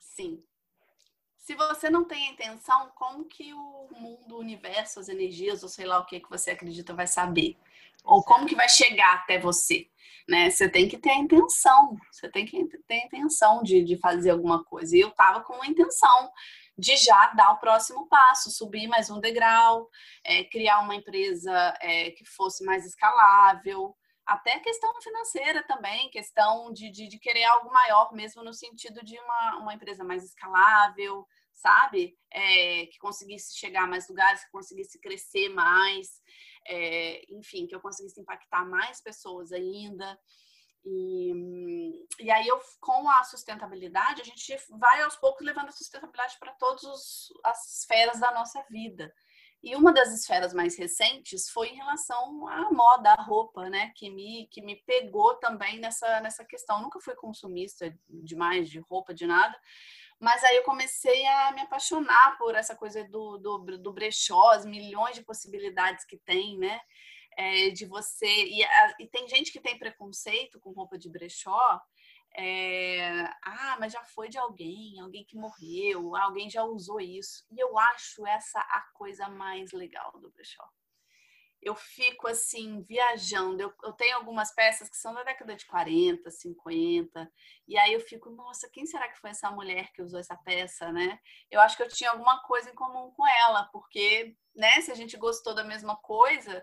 Sim. 0.00 0.44
Se 1.46 1.54
você 1.54 1.88
não 1.88 2.04
tem 2.04 2.26
a 2.26 2.32
intenção, 2.32 2.90
como 2.96 3.24
que 3.24 3.54
o 3.54 3.88
mundo, 3.92 4.34
o 4.34 4.40
universo, 4.40 4.98
as 4.98 5.08
energias, 5.08 5.62
ou 5.62 5.68
sei 5.68 5.86
lá 5.86 6.00
o 6.00 6.04
que 6.04 6.18
que 6.18 6.28
você 6.28 6.50
acredita 6.50 6.92
vai 6.92 7.06
saber? 7.06 7.56
Ou 8.02 8.20
como 8.24 8.46
que 8.46 8.56
vai 8.56 8.68
chegar 8.68 9.14
até 9.14 9.38
você? 9.38 9.88
Né? 10.28 10.50
Você 10.50 10.68
tem 10.68 10.88
que 10.88 10.98
ter 10.98 11.10
a 11.10 11.18
intenção, 11.18 11.96
você 12.10 12.28
tem 12.28 12.44
que 12.44 12.64
ter 12.88 12.94
a 12.94 13.06
intenção 13.06 13.62
de, 13.62 13.84
de 13.84 13.96
fazer 13.96 14.30
alguma 14.30 14.64
coisa. 14.64 14.96
E 14.96 15.00
eu 15.00 15.12
tava 15.12 15.40
com 15.40 15.62
a 15.62 15.68
intenção 15.68 16.32
de 16.76 16.96
já 16.96 17.28
dar 17.28 17.52
o 17.52 17.58
próximo 17.58 18.08
passo, 18.08 18.50
subir 18.50 18.88
mais 18.88 19.08
um 19.08 19.20
degrau, 19.20 19.88
é, 20.24 20.42
criar 20.42 20.80
uma 20.80 20.96
empresa 20.96 21.78
é, 21.80 22.10
que 22.10 22.24
fosse 22.24 22.64
mais 22.64 22.84
escalável, 22.84 23.94
até 24.26 24.58
questão 24.58 24.92
financeira 25.00 25.62
também, 25.62 26.10
questão 26.10 26.72
de, 26.72 26.90
de, 26.90 27.06
de, 27.06 27.18
querer 27.18 27.44
algo 27.44 27.70
maior, 27.72 28.12
mesmo 28.12 28.42
no 28.42 28.52
sentido 28.52 29.04
de 29.04 29.16
uma, 29.18 29.58
uma 29.58 29.74
empresa 29.74 30.02
mais 30.02 30.24
escalável, 30.24 31.26
sabe? 31.52 32.18
É, 32.30 32.86
que 32.86 32.98
conseguisse 32.98 33.56
chegar 33.56 33.84
a 33.84 33.86
mais 33.86 34.08
lugares, 34.08 34.44
que 34.44 34.50
conseguisse 34.50 35.00
crescer 35.00 35.48
mais, 35.50 36.20
é, 36.66 37.22
enfim, 37.32 37.66
que 37.66 37.74
eu 37.74 37.80
conseguisse 37.80 38.20
impactar 38.20 38.64
mais 38.64 39.00
pessoas 39.00 39.52
ainda. 39.52 40.18
E, 40.84 41.32
e 42.20 42.30
aí, 42.30 42.46
eu, 42.46 42.60
com 42.80 43.08
a 43.10 43.24
sustentabilidade, 43.24 44.22
a 44.22 44.24
gente 44.24 44.56
vai 44.70 45.02
aos 45.02 45.16
poucos 45.16 45.44
levando 45.44 45.68
a 45.68 45.72
sustentabilidade 45.72 46.36
para 46.38 46.52
todas 46.52 47.28
as 47.44 47.78
esferas 47.78 48.20
da 48.20 48.32
nossa 48.32 48.62
vida. 48.70 49.12
E 49.66 49.74
uma 49.74 49.92
das 49.92 50.12
esferas 50.12 50.54
mais 50.54 50.78
recentes 50.78 51.50
foi 51.50 51.70
em 51.70 51.74
relação 51.74 52.46
à 52.46 52.70
moda, 52.70 53.10
à 53.10 53.20
roupa, 53.20 53.68
né? 53.68 53.90
Que 53.96 54.08
me, 54.08 54.46
que 54.46 54.62
me 54.62 54.76
pegou 54.76 55.34
também 55.34 55.80
nessa, 55.80 56.20
nessa 56.20 56.44
questão. 56.44 56.80
nunca 56.80 57.00
fui 57.00 57.16
consumista 57.16 57.92
demais 58.08 58.70
de 58.70 58.78
roupa, 58.78 59.12
de 59.12 59.26
nada. 59.26 59.58
Mas 60.20 60.44
aí 60.44 60.56
eu 60.56 60.62
comecei 60.62 61.26
a 61.26 61.50
me 61.50 61.62
apaixonar 61.62 62.38
por 62.38 62.54
essa 62.54 62.76
coisa 62.76 63.02
do, 63.08 63.38
do, 63.38 63.58
do 63.78 63.92
brechó, 63.92 64.50
as 64.52 64.64
milhões 64.64 65.16
de 65.16 65.24
possibilidades 65.24 66.04
que 66.04 66.16
tem, 66.16 66.56
né? 66.56 66.80
é, 67.36 67.70
de 67.70 67.84
você. 67.84 68.26
E, 68.26 68.64
a, 68.64 68.94
e, 68.98 69.06
tem 69.06 69.28
gente 69.28 69.52
que 69.52 69.60
tem 69.60 69.78
preconceito 69.78 70.58
com 70.58 70.72
roupa 70.72 70.98
de 70.98 71.10
brechó. 71.10 71.80
É, 72.38 73.22
ah, 73.42 73.78
mas 73.80 73.94
já 73.94 74.04
foi 74.04 74.28
de 74.28 74.36
alguém, 74.36 75.00
alguém 75.00 75.24
que 75.24 75.36
morreu, 75.36 76.14
alguém 76.16 76.50
já 76.50 76.62
usou 76.64 77.00
isso. 77.00 77.46
E 77.50 77.58
eu 77.58 77.78
acho 77.78 78.26
essa 78.26 78.60
a 78.60 78.82
coisa 78.92 79.26
mais 79.28 79.72
legal 79.72 80.12
do 80.20 80.30
brechó. 80.30 80.68
Eu 81.62 81.74
fico 81.74 82.28
assim, 82.28 82.82
viajando. 82.82 83.62
Eu, 83.62 83.72
eu 83.82 83.92
tenho 83.94 84.16
algumas 84.16 84.54
peças 84.54 84.90
que 84.90 84.98
são 84.98 85.14
da 85.14 85.22
década 85.24 85.56
de 85.56 85.64
40, 85.66 86.30
50, 86.30 87.32
e 87.66 87.78
aí 87.78 87.94
eu 87.94 88.00
fico, 88.00 88.28
nossa, 88.30 88.68
quem 88.70 88.84
será 88.84 89.08
que 89.08 89.18
foi 89.18 89.30
essa 89.30 89.50
mulher 89.50 89.90
que 89.92 90.02
usou 90.02 90.20
essa 90.20 90.36
peça, 90.36 90.92
né? 90.92 91.18
Eu 91.50 91.60
acho 91.62 91.76
que 91.76 91.82
eu 91.82 91.88
tinha 91.88 92.10
alguma 92.10 92.42
coisa 92.42 92.70
em 92.70 92.74
comum 92.74 93.10
com 93.12 93.26
ela, 93.26 93.64
porque, 93.72 94.36
né, 94.54 94.80
se 94.82 94.92
a 94.92 94.94
gente 94.94 95.16
gostou 95.16 95.54
da 95.54 95.64
mesma 95.64 95.96
coisa, 95.96 96.62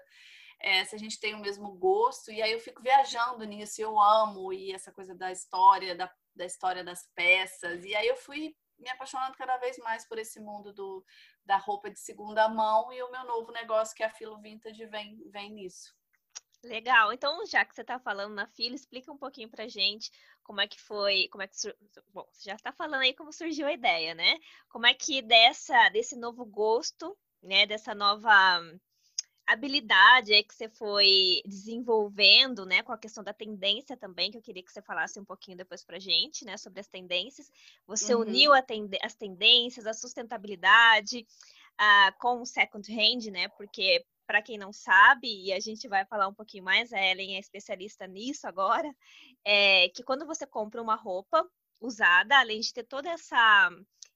é, 0.64 0.86
se 0.86 0.96
a 0.96 0.98
gente 0.98 1.20
tem 1.20 1.36
o 1.36 1.40
mesmo 1.40 1.74
gosto, 1.74 2.32
e 2.32 2.42
aí 2.42 2.54
eu 2.54 2.60
fico 2.60 2.82
viajando 2.82 3.44
nisso, 3.44 3.82
eu 3.82 4.00
amo, 4.00 4.54
e 4.54 4.72
essa 4.72 4.94
coisa 4.94 5.14
da 5.14 5.30
história, 5.30 5.94
da, 5.94 6.10
da 6.34 6.46
história 6.46 6.84
das 6.84 7.06
peças, 7.14 7.84
e 7.84 7.94
aí 7.94 8.08
eu 8.08 8.16
fui 8.16 8.56
me 8.80 8.90
apaixonando 8.90 9.38
cada 9.38 9.58
vez 9.58 9.78
mais 9.80 10.08
por 10.08 10.18
esse 10.18 10.40
mundo 10.40 10.74
do, 10.74 11.06
da 11.46 11.58
roupa 11.58 11.92
de 11.92 12.00
segunda 12.00 12.48
mão, 12.48 12.94
e 12.94 13.04
o 13.04 13.12
meu 13.12 13.26
novo 13.26 13.52
negócio, 13.52 13.94
que 13.94 14.04
é 14.04 14.06
a 14.06 14.10
Filo 14.10 14.42
Vintage, 14.42 14.86
vem, 14.86 15.22
vem 15.30 15.52
nisso. 15.52 15.94
Legal. 16.64 17.12
Então, 17.12 17.46
já 17.46 17.66
que 17.66 17.76
você 17.76 17.82
está 17.82 18.00
falando 18.00 18.34
na 18.34 18.48
fila, 18.48 18.74
explica 18.74 19.12
um 19.12 19.18
pouquinho 19.18 19.50
pra 19.50 19.68
gente 19.68 20.10
como 20.44 20.62
é 20.62 20.68
que 20.68 20.80
foi, 20.80 21.28
como 21.30 21.42
é 21.44 21.48
que 21.48 21.56
bom, 22.08 22.26
você 22.32 22.50
já 22.50 22.56
está 22.56 22.72
falando 22.72 23.02
aí 23.02 23.14
como 23.14 23.34
surgiu 23.34 23.68
a 23.68 23.74
ideia, 23.74 24.16
né? 24.16 24.40
Como 24.70 24.86
é 24.86 24.94
que 24.94 25.22
dessa 25.22 25.90
desse 25.90 26.16
novo 26.16 26.46
gosto, 26.46 27.18
né, 27.42 27.66
dessa 27.66 27.94
nova 27.94 28.62
habilidade 29.46 30.34
aí 30.34 30.44
que 30.44 30.54
você 30.54 30.70
foi 30.70 31.42
desenvolvendo, 31.46 32.66
né, 32.66 32.82
com 32.82 32.92
a 32.92 32.98
questão 32.98 33.24
da 33.24 33.34
tendência 33.34 33.98
também, 33.98 34.32
que 34.32 34.38
eu 34.38 34.42
queria 34.42 34.64
que 34.64 34.72
você 34.72 34.82
falasse 34.82 35.20
um 35.20 35.26
pouquinho 35.26 35.58
depois 35.58 35.84
para 35.84 36.00
gente, 36.00 36.46
né, 36.46 36.58
sobre 36.58 36.80
as 36.80 36.88
tendências. 36.88 37.52
Você 37.86 38.16
uhum. 38.16 38.22
uniu 38.22 38.52
as 38.54 39.16
tendências, 39.16 39.86
a 39.86 39.94
sustentabilidade 39.94 41.26
uh, 41.80 42.18
com 42.20 42.42
o 42.42 42.46
second 42.46 42.90
hand, 42.92 43.32
né, 43.32 43.48
porque 43.50 44.06
para 44.26 44.42
quem 44.42 44.58
não 44.58 44.72
sabe, 44.72 45.28
e 45.28 45.52
a 45.52 45.60
gente 45.60 45.88
vai 45.88 46.06
falar 46.06 46.28
um 46.28 46.34
pouquinho 46.34 46.64
mais, 46.64 46.94
a 46.94 47.00
Ellen 47.00 47.36
é 47.36 47.40
especialista 47.40 48.08
nisso 48.08 48.48
agora, 48.48 48.90
é 49.46 49.90
que 49.90 50.04
quando 50.04 50.26
você 50.26 50.48
compra 50.48 50.82
uma 50.82 50.96
roupa 50.96 51.46
usada, 51.82 52.40
além 52.40 52.62
de 52.62 52.74
ter 52.74 52.84
toda 52.84 53.10
essa 53.10 53.70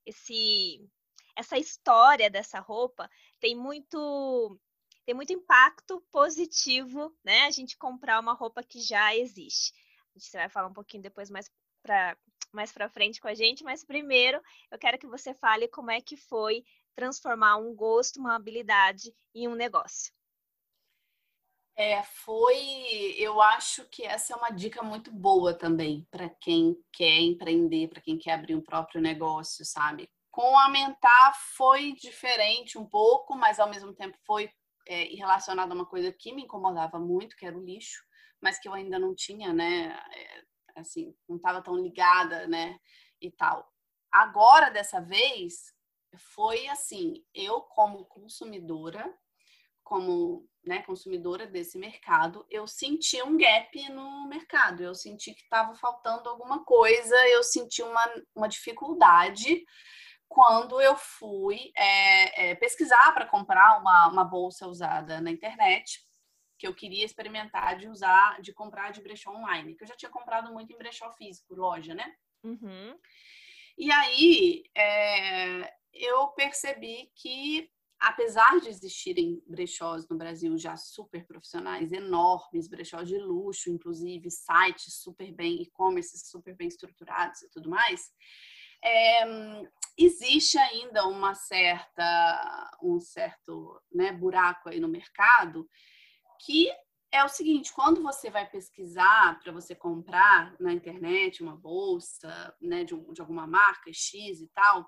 esse 0.06 0.82
essa 1.36 1.58
história 1.58 2.32
dessa 2.32 2.60
roupa, 2.60 3.08
tem 3.40 3.56
muito 3.56 4.60
tem 5.08 5.16
muito 5.16 5.32
impacto 5.32 6.04
positivo, 6.12 7.16
né? 7.24 7.46
A 7.46 7.50
gente 7.50 7.78
comprar 7.78 8.20
uma 8.20 8.34
roupa 8.34 8.62
que 8.62 8.82
já 8.82 9.16
existe. 9.16 9.72
A 10.14 10.20
gente 10.20 10.32
vai 10.34 10.50
falar 10.50 10.68
um 10.68 10.74
pouquinho 10.74 11.02
depois 11.02 11.30
mais 11.30 11.50
para 11.82 12.18
mais 12.52 12.72
para 12.72 12.90
frente 12.90 13.20
com 13.20 13.28
a 13.28 13.34
gente, 13.34 13.64
mas 13.64 13.84
primeiro 13.84 14.42
eu 14.72 14.78
quero 14.78 14.98
que 14.98 15.08
você 15.08 15.34
fale 15.34 15.68
como 15.68 15.92
é 15.92 16.02
que 16.02 16.18
foi 16.18 16.64
transformar 16.96 17.58
um 17.58 17.74
gosto, 17.74 18.20
uma 18.20 18.36
habilidade 18.36 19.14
em 19.34 19.48
um 19.48 19.56
negócio. 19.56 20.12
É, 21.76 22.02
foi, 22.04 22.58
eu 23.18 23.42
acho 23.42 23.86
que 23.90 24.04
essa 24.04 24.34
é 24.34 24.36
uma 24.36 24.50
dica 24.50 24.82
muito 24.82 25.12
boa 25.12 25.54
também 25.54 26.08
para 26.10 26.30
quem 26.30 26.76
quer 26.92 27.20
empreender, 27.20 27.90
para 27.90 28.02
quem 28.02 28.18
quer 28.18 28.32
abrir 28.32 28.56
um 28.56 28.62
próprio 28.62 29.00
negócio, 29.00 29.64
sabe? 29.64 30.10
Com 30.32 30.58
a 30.58 30.70
Mentar 30.70 31.38
foi 31.56 31.94
diferente 31.94 32.78
um 32.78 32.86
pouco, 32.86 33.36
mas 33.36 33.60
ao 33.60 33.70
mesmo 33.70 33.94
tempo 33.94 34.18
foi 34.26 34.50
é, 34.88 35.04
relacionado 35.16 35.72
a 35.72 35.76
uma 35.76 35.86
coisa 35.86 36.12
que 36.12 36.34
me 36.34 36.44
incomodava 36.44 37.00
muito, 37.00 37.36
que 37.36 37.46
era 37.46 37.58
o 37.58 37.64
lixo, 37.64 38.04
mas 38.42 38.60
que 38.60 38.68
eu 38.68 38.74
ainda 38.74 38.98
não 38.98 39.14
tinha, 39.14 39.54
né? 39.54 40.00
É, 40.14 40.44
assim, 40.76 41.16
não 41.28 41.38
estava 41.38 41.62
tão 41.62 41.76
ligada, 41.76 42.48
né? 42.48 42.80
E 43.22 43.32
tal. 43.32 43.72
Agora, 44.12 44.70
dessa 44.70 45.00
vez, 45.00 45.74
foi 46.34 46.68
assim: 46.68 47.26
eu, 47.34 47.62
como 47.62 48.06
consumidora, 48.06 49.14
como 49.84 50.48
né, 50.66 50.82
consumidora 50.84 51.48
desse 51.48 51.78
mercado, 51.78 52.46
eu 52.50 52.68
senti 52.68 53.22
um 53.24 53.38
gap 53.38 53.90
no 53.90 54.28
mercado, 54.28 54.84
eu 54.84 54.94
senti 54.94 55.34
que 55.34 55.42
estava 55.44 55.74
faltando 55.76 56.30
alguma 56.30 56.64
coisa, 56.66 57.16
eu 57.30 57.42
senti 57.42 57.82
uma, 57.82 58.06
uma 58.36 58.50
dificuldade 58.50 59.66
quando 60.28 60.80
eu 60.82 60.96
fui 60.96 61.72
é, 61.76 62.50
é, 62.50 62.56
pesquisar 62.56 63.14
para 63.14 63.26
comprar 63.26 63.80
uma, 63.80 64.08
uma 64.10 64.24
bolsa 64.24 64.68
usada 64.68 65.22
na 65.22 65.32
internet, 65.32 66.06
que 66.58 66.68
eu 66.68 66.74
queria 66.74 67.06
experimentar 67.06 67.78
de 67.78 67.88
usar, 67.88 68.42
de 68.42 68.52
comprar 68.54 68.92
de 68.92 69.02
brechó 69.02 69.32
online, 69.32 69.76
que 69.76 69.84
eu 69.84 69.88
já 69.88 69.96
tinha 69.96 70.12
comprado 70.12 70.52
muito 70.52 70.74
em 70.74 70.78
brechó 70.78 71.12
físico, 71.14 71.56
loja, 71.56 71.94
né? 71.94 72.16
Uhum. 72.44 72.98
E 73.78 73.92
aí 73.92 74.64
é, 74.76 75.72
eu 75.94 76.28
percebi 76.30 77.12
que, 77.16 77.70
apesar 78.00 78.60
de 78.60 78.70
existirem 78.70 79.42
brechós 79.46 80.08
no 80.10 80.18
Brasil 80.18 80.58
já 80.58 80.76
super 80.76 81.26
profissionais, 81.26 81.92
enormes, 81.92 82.68
brechós 82.68 83.08
de 83.08 83.18
luxo, 83.20 83.70
inclusive 83.70 84.30
sites 84.32 84.96
super 85.02 85.32
bem, 85.32 85.62
e-commerce 85.62 86.18
super 86.26 86.56
bem 86.56 86.68
estruturados 86.68 87.44
e 87.44 87.50
tudo 87.50 87.70
mais, 87.70 88.12
é, 88.84 89.26
existe 89.98 90.58
ainda 90.58 91.08
uma 91.08 91.34
certa, 91.34 92.78
um 92.82 93.00
certo 93.00 93.82
né, 93.92 94.12
buraco 94.12 94.70
aí 94.70 94.80
no 94.80 94.88
mercado 94.88 95.68
que 96.40 96.70
é 97.12 97.24
o 97.24 97.30
seguinte, 97.30 97.74
quando 97.74 98.02
você 98.02 98.30
vai 98.30 98.48
pesquisar 98.50 99.40
para 99.40 99.52
você 99.52 99.74
comprar 99.74 100.56
na 100.60 100.74
internet 100.74 101.42
uma 101.42 101.56
bolsa 101.56 102.56
né, 102.62 102.84
de, 102.84 102.96
de 103.14 103.22
alguma 103.22 103.48
marca 103.48 103.92
X 103.92 104.42
e 104.42 104.48
tal, 104.50 104.88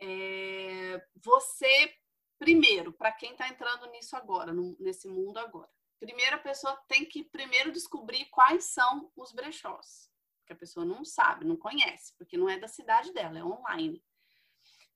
é, 0.00 1.02
você, 1.16 1.92
primeiro, 2.38 2.92
para 2.92 3.12
quem 3.12 3.32
está 3.32 3.48
entrando 3.48 3.90
nisso 3.90 4.14
agora, 4.14 4.52
no, 4.52 4.76
nesse 4.78 5.08
mundo 5.08 5.38
agora, 5.38 5.70
primeiro 5.98 6.36
a 6.36 6.40
pessoa 6.40 6.76
tem 6.86 7.04
que 7.04 7.24
primeiro 7.24 7.72
descobrir 7.72 8.26
quais 8.26 8.64
são 8.66 9.10
os 9.16 9.32
brechós 9.32 10.08
que 10.46 10.52
a 10.52 10.56
pessoa 10.56 10.84
não 10.86 11.04
sabe, 11.04 11.44
não 11.44 11.56
conhece, 11.56 12.14
porque 12.16 12.36
não 12.36 12.48
é 12.48 12.58
da 12.58 12.68
cidade 12.68 13.12
dela, 13.12 13.38
é 13.38 13.44
online. 13.44 14.02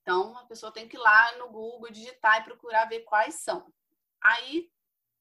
Então, 0.03 0.37
a 0.37 0.45
pessoa 0.45 0.73
tem 0.73 0.89
que 0.89 0.97
ir 0.97 1.01
lá 1.01 1.39
no 1.39 1.49
Google, 1.49 1.91
digitar 1.91 2.41
e 2.41 2.45
procurar 2.45 2.87
ver 2.87 3.01
quais 3.01 3.37
são. 3.37 3.73
Aí 4.21 4.71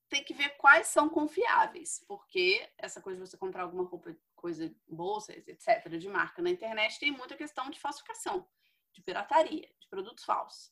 tem 0.10 0.24
que 0.24 0.34
ver 0.34 0.58
quais 0.58 0.88
são 0.88 1.08
confiáveis, 1.08 2.04
porque 2.08 2.70
essa 2.78 3.02
coisa 3.02 3.22
de 3.22 3.30
você 3.30 3.38
comprar 3.38 3.64
alguma 3.64 3.86
roupa, 3.86 4.14
coisa, 4.36 4.74
bolsa, 4.88 5.32
etc., 5.34 5.98
de 5.98 6.10
marca 6.10 6.42
na 6.42 6.50
internet, 6.50 7.00
tem 7.00 7.12
muita 7.12 7.38
questão 7.38 7.70
de 7.70 7.80
falsificação, 7.80 8.46
de 8.92 9.02
pirataria, 9.02 9.70
de 9.80 9.88
produtos 9.88 10.26
falsos. 10.26 10.72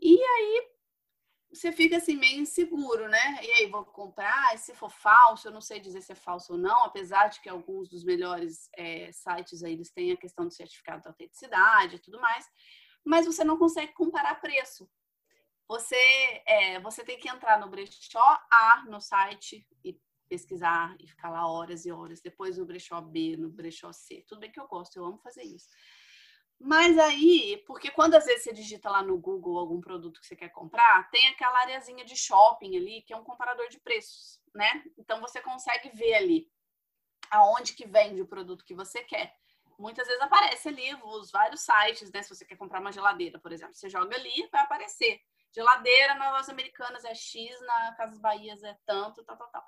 E 0.00 0.18
aí 0.22 0.72
você 1.52 1.70
fica 1.70 1.98
assim 1.98 2.16
meio 2.16 2.40
inseguro, 2.40 3.08
né? 3.08 3.44
E 3.44 3.52
aí, 3.52 3.66
vou 3.66 3.84
comprar, 3.84 4.54
e 4.54 4.58
se 4.58 4.74
for 4.74 4.90
falso, 4.90 5.48
eu 5.48 5.52
não 5.52 5.60
sei 5.60 5.78
dizer 5.78 6.00
se 6.00 6.12
é 6.12 6.14
falso 6.14 6.54
ou 6.54 6.58
não, 6.58 6.84
apesar 6.84 7.28
de 7.28 7.40
que 7.40 7.48
alguns 7.48 7.90
dos 7.90 8.02
melhores 8.02 8.70
é, 8.74 9.12
sites 9.12 9.62
aí 9.62 9.74
eles 9.74 9.90
têm 9.90 10.12
a 10.12 10.16
questão 10.16 10.46
do 10.46 10.54
certificado 10.54 11.02
de 11.02 11.08
autenticidade 11.08 11.96
e 11.96 11.98
tudo 11.98 12.18
mais, 12.18 12.48
mas 13.04 13.26
você 13.26 13.44
não 13.44 13.56
consegue 13.56 13.92
comparar 13.92 14.40
preço. 14.40 14.88
Você, 15.68 15.96
é, 16.46 16.80
você 16.80 17.04
tem 17.04 17.18
que 17.18 17.28
entrar 17.28 17.58
no 17.58 17.68
brechó 17.68 18.38
A 18.50 18.84
no 18.88 19.00
site 19.00 19.66
e 19.84 19.98
pesquisar 20.28 20.96
e 20.98 21.06
ficar 21.06 21.30
lá 21.30 21.46
horas 21.46 21.84
e 21.84 21.92
horas, 21.92 22.20
depois 22.20 22.56
no 22.56 22.64
brechó 22.64 23.00
B, 23.00 23.36
no 23.36 23.50
brechó 23.50 23.92
C. 23.92 24.24
Tudo 24.26 24.40
bem 24.40 24.50
que 24.50 24.60
eu 24.60 24.66
gosto, 24.66 24.96
eu 24.96 25.04
amo 25.04 25.18
fazer 25.18 25.42
isso. 25.42 25.68
Mas 26.58 26.96
aí, 26.96 27.62
porque 27.66 27.90
quando 27.90 28.14
às 28.14 28.24
vezes 28.24 28.44
você 28.44 28.52
digita 28.52 28.88
lá 28.88 29.02
no 29.02 29.18
Google 29.18 29.58
algum 29.58 29.80
produto 29.80 30.20
que 30.20 30.26
você 30.26 30.36
quer 30.36 30.48
comprar, 30.50 31.10
tem 31.10 31.26
aquela 31.28 31.60
areazinha 31.60 32.04
de 32.04 32.16
shopping 32.16 32.76
ali, 32.76 33.02
que 33.02 33.12
é 33.12 33.16
um 33.16 33.24
comparador 33.24 33.68
de 33.68 33.80
preços, 33.80 34.40
né? 34.54 34.82
Então 34.96 35.20
você 35.20 35.40
consegue 35.40 35.90
ver 35.90 36.14
ali 36.14 36.48
aonde 37.30 37.72
que 37.72 37.86
vende 37.86 38.22
o 38.22 38.26
produto 38.26 38.64
que 38.64 38.74
você 38.74 39.02
quer. 39.02 39.34
Muitas 39.82 40.06
vezes 40.06 40.22
aparece 40.22 40.68
ali 40.68 40.94
os 41.02 41.32
vários 41.32 41.60
sites, 41.60 42.12
né? 42.12 42.22
Se 42.22 42.32
você 42.32 42.44
quer 42.44 42.54
comprar 42.56 42.80
uma 42.80 42.92
geladeira, 42.92 43.36
por 43.40 43.50
exemplo, 43.50 43.74
você 43.74 43.90
joga 43.90 44.14
ali, 44.14 44.48
vai 44.52 44.60
aparecer. 44.62 45.20
Geladeira 45.52 46.14
nas 46.14 46.48
americanas 46.48 47.04
é 47.04 47.12
X, 47.12 47.60
na 47.62 47.92
Casas 47.96 48.20
Bahias 48.20 48.62
é 48.62 48.78
tanto, 48.86 49.24
tal, 49.24 49.36
tal, 49.36 49.50
tal. 49.50 49.64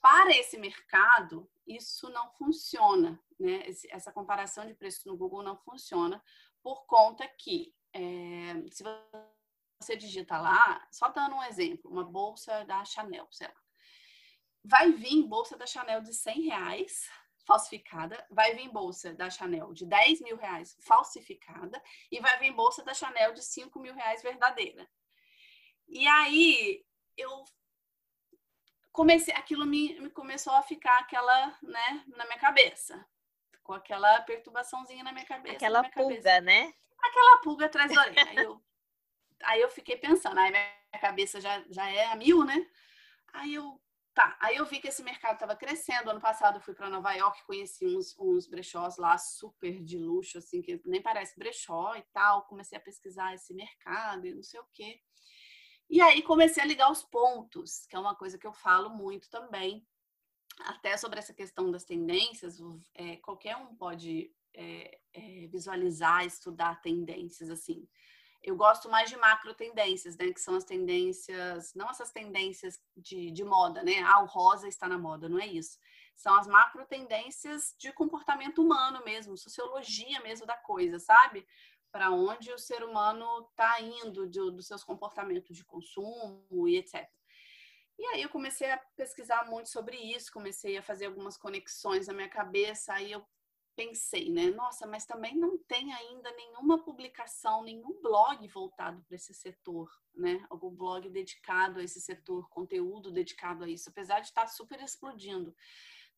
Para 0.00 0.30
esse 0.30 0.56
mercado, 0.56 1.50
isso 1.66 2.08
não 2.10 2.30
funciona, 2.34 3.20
né? 3.36 3.64
Essa 3.90 4.12
comparação 4.12 4.64
de 4.64 4.74
preço 4.74 5.08
no 5.08 5.16
Google 5.16 5.42
não 5.42 5.56
funciona 5.56 6.22
por 6.62 6.86
conta 6.86 7.26
que 7.26 7.74
é, 7.92 8.62
se 8.70 8.84
você 9.82 9.96
digita 9.96 10.38
lá, 10.38 10.86
só 10.92 11.08
dando 11.08 11.34
um 11.34 11.42
exemplo, 11.42 11.90
uma 11.90 12.04
bolsa 12.04 12.64
da 12.64 12.84
Chanel, 12.84 13.26
sei 13.32 13.48
lá, 13.48 13.60
vai 14.62 14.92
vir 14.92 15.26
bolsa 15.26 15.56
da 15.56 15.66
Chanel 15.66 16.00
de 16.00 16.14
100 16.14 16.42
reais 16.42 17.10
falsificada, 17.48 18.26
vai 18.30 18.54
vir 18.54 18.68
bolsa 18.68 19.14
da 19.14 19.30
Chanel 19.30 19.72
de 19.72 19.86
10 19.86 20.20
mil 20.20 20.36
reais 20.36 20.76
falsificada 20.80 21.82
e 22.12 22.20
vai 22.20 22.38
vir 22.38 22.52
bolsa 22.52 22.84
da 22.84 22.92
Chanel 22.92 23.32
de 23.32 23.42
5 23.42 23.80
mil 23.80 23.94
reais 23.94 24.22
verdadeira. 24.22 24.86
E 25.88 26.06
aí 26.06 26.84
eu 27.16 27.30
comecei, 28.92 29.32
aquilo 29.32 29.64
me, 29.64 29.98
me 29.98 30.10
começou 30.10 30.52
a 30.52 30.62
ficar 30.62 30.98
aquela, 30.98 31.58
né, 31.62 32.04
na 32.08 32.26
minha 32.26 32.38
cabeça. 32.38 33.02
Ficou 33.50 33.74
aquela 33.74 34.20
perturbaçãozinha 34.20 35.02
na 35.02 35.12
minha 35.12 35.24
cabeça. 35.24 35.56
Aquela 35.56 35.80
minha 35.80 35.92
pulga, 35.92 36.16
cabeça. 36.16 36.40
né? 36.42 36.74
Aquela 37.02 37.38
pulga 37.38 37.64
atrás 37.64 37.90
da 37.90 38.02
orelha. 38.02 38.28
aí, 38.28 38.36
eu, 38.36 38.62
aí 39.42 39.60
eu 39.62 39.70
fiquei 39.70 39.96
pensando, 39.96 40.38
aí 40.38 40.50
minha 40.50 41.00
cabeça 41.00 41.40
já, 41.40 41.64
já 41.70 41.88
é 41.88 42.04
a 42.12 42.14
mil, 42.14 42.44
né? 42.44 42.68
Aí 43.32 43.54
eu, 43.54 43.80
tá, 44.18 44.36
aí 44.40 44.56
eu 44.56 44.66
vi 44.66 44.80
que 44.80 44.88
esse 44.88 45.00
mercado 45.04 45.34
estava 45.34 45.54
crescendo. 45.54 46.10
Ano 46.10 46.20
passado 46.20 46.56
eu 46.56 46.60
fui 46.60 46.74
para 46.74 46.90
Nova 46.90 47.12
York, 47.12 47.44
conheci 47.44 47.86
uns, 47.86 48.18
uns 48.18 48.48
brechós 48.48 48.96
lá 48.96 49.16
super 49.16 49.80
de 49.80 49.96
luxo, 49.96 50.38
assim, 50.38 50.60
que 50.60 50.82
nem 50.84 51.00
parece 51.00 51.38
brechó 51.38 51.94
e 51.94 52.02
tal. 52.12 52.42
Comecei 52.46 52.76
a 52.76 52.80
pesquisar 52.80 53.32
esse 53.32 53.54
mercado 53.54 54.26
e 54.26 54.34
não 54.34 54.42
sei 54.42 54.58
o 54.58 54.66
quê. 54.72 55.00
E 55.88 56.00
aí 56.00 56.20
comecei 56.20 56.60
a 56.60 56.66
ligar 56.66 56.90
os 56.90 57.04
pontos, 57.04 57.86
que 57.86 57.94
é 57.94 57.98
uma 57.98 58.16
coisa 58.16 58.36
que 58.36 58.46
eu 58.46 58.52
falo 58.52 58.90
muito 58.90 59.30
também, 59.30 59.86
até 60.62 60.96
sobre 60.96 61.20
essa 61.20 61.32
questão 61.32 61.70
das 61.70 61.84
tendências. 61.84 62.58
É, 62.96 63.18
qualquer 63.18 63.56
um 63.56 63.76
pode 63.76 64.34
é, 64.52 64.98
é, 65.12 65.46
visualizar, 65.46 66.26
estudar 66.26 66.82
tendências 66.82 67.50
assim. 67.50 67.88
Eu 68.42 68.56
gosto 68.56 68.88
mais 68.88 69.10
de 69.10 69.16
macro 69.16 69.52
tendências, 69.54 70.16
né? 70.16 70.32
Que 70.32 70.40
são 70.40 70.54
as 70.54 70.64
tendências, 70.64 71.74
não 71.74 71.90
essas 71.90 72.10
tendências 72.10 72.80
de, 72.96 73.30
de 73.30 73.44
moda, 73.44 73.82
né? 73.82 74.00
Ah, 74.02 74.22
o 74.22 74.26
rosa 74.26 74.68
está 74.68 74.88
na 74.88 74.98
moda, 74.98 75.28
não 75.28 75.40
é 75.40 75.46
isso. 75.46 75.78
São 76.16 76.34
as 76.34 76.46
macro 76.46 76.84
tendências 76.86 77.74
de 77.78 77.92
comportamento 77.92 78.62
humano 78.62 79.04
mesmo, 79.04 79.36
sociologia 79.36 80.20
mesmo 80.20 80.46
da 80.46 80.56
coisa, 80.56 80.98
sabe? 80.98 81.46
para 81.90 82.10
onde 82.10 82.52
o 82.52 82.58
ser 82.58 82.82
humano 82.82 83.46
está 83.50 83.80
indo 83.80 84.26
de, 84.28 84.38
dos 84.50 84.66
seus 84.66 84.84
comportamentos 84.84 85.56
de 85.56 85.64
consumo 85.64 86.68
e 86.68 86.76
etc. 86.76 87.08
E 87.98 88.04
aí 88.06 88.22
eu 88.22 88.28
comecei 88.28 88.70
a 88.70 88.78
pesquisar 88.94 89.46
muito 89.46 89.68
sobre 89.68 89.96
isso, 89.96 90.32
comecei 90.32 90.76
a 90.76 90.82
fazer 90.82 91.06
algumas 91.06 91.36
conexões 91.36 92.06
na 92.06 92.14
minha 92.14 92.28
cabeça, 92.28 92.92
aí 92.92 93.10
eu 93.10 93.26
pensei, 93.78 94.28
né? 94.28 94.50
Nossa, 94.50 94.88
mas 94.88 95.06
também 95.06 95.36
não 95.36 95.56
tem 95.56 95.94
ainda 95.94 96.32
nenhuma 96.32 96.82
publicação, 96.82 97.62
nenhum 97.62 98.02
blog 98.02 98.44
voltado 98.48 99.00
para 99.04 99.14
esse 99.14 99.32
setor, 99.32 99.88
né? 100.12 100.44
Algum 100.50 100.74
blog 100.74 101.08
dedicado 101.08 101.78
a 101.78 101.84
esse 101.84 102.00
setor, 102.00 102.48
conteúdo 102.48 103.12
dedicado 103.12 103.62
a 103.62 103.68
isso, 103.68 103.88
apesar 103.88 104.18
de 104.18 104.26
estar 104.26 104.48
super 104.48 104.80
explodindo. 104.82 105.54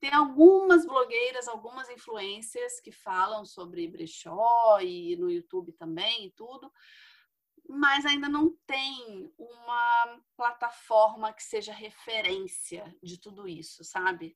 Tem 0.01 0.11
algumas 0.15 0.87
blogueiras, 0.87 1.49
algumas 1.49 1.91
influências 1.91 2.81
que 2.81 2.91
falam 2.91 3.45
sobre 3.45 3.87
brechó 3.87 4.79
e 4.81 5.15
no 5.17 5.31
YouTube 5.31 5.73
também 5.73 6.25
e 6.25 6.31
tudo, 6.31 6.73
mas 7.69 8.07
ainda 8.07 8.27
não 8.27 8.57
tem 8.67 9.31
uma 9.37 10.19
plataforma 10.35 11.31
que 11.35 11.43
seja 11.43 11.75
referência 11.75 12.97
de 13.03 13.21
tudo 13.21 13.47
isso, 13.47 13.85
sabe? 13.85 14.35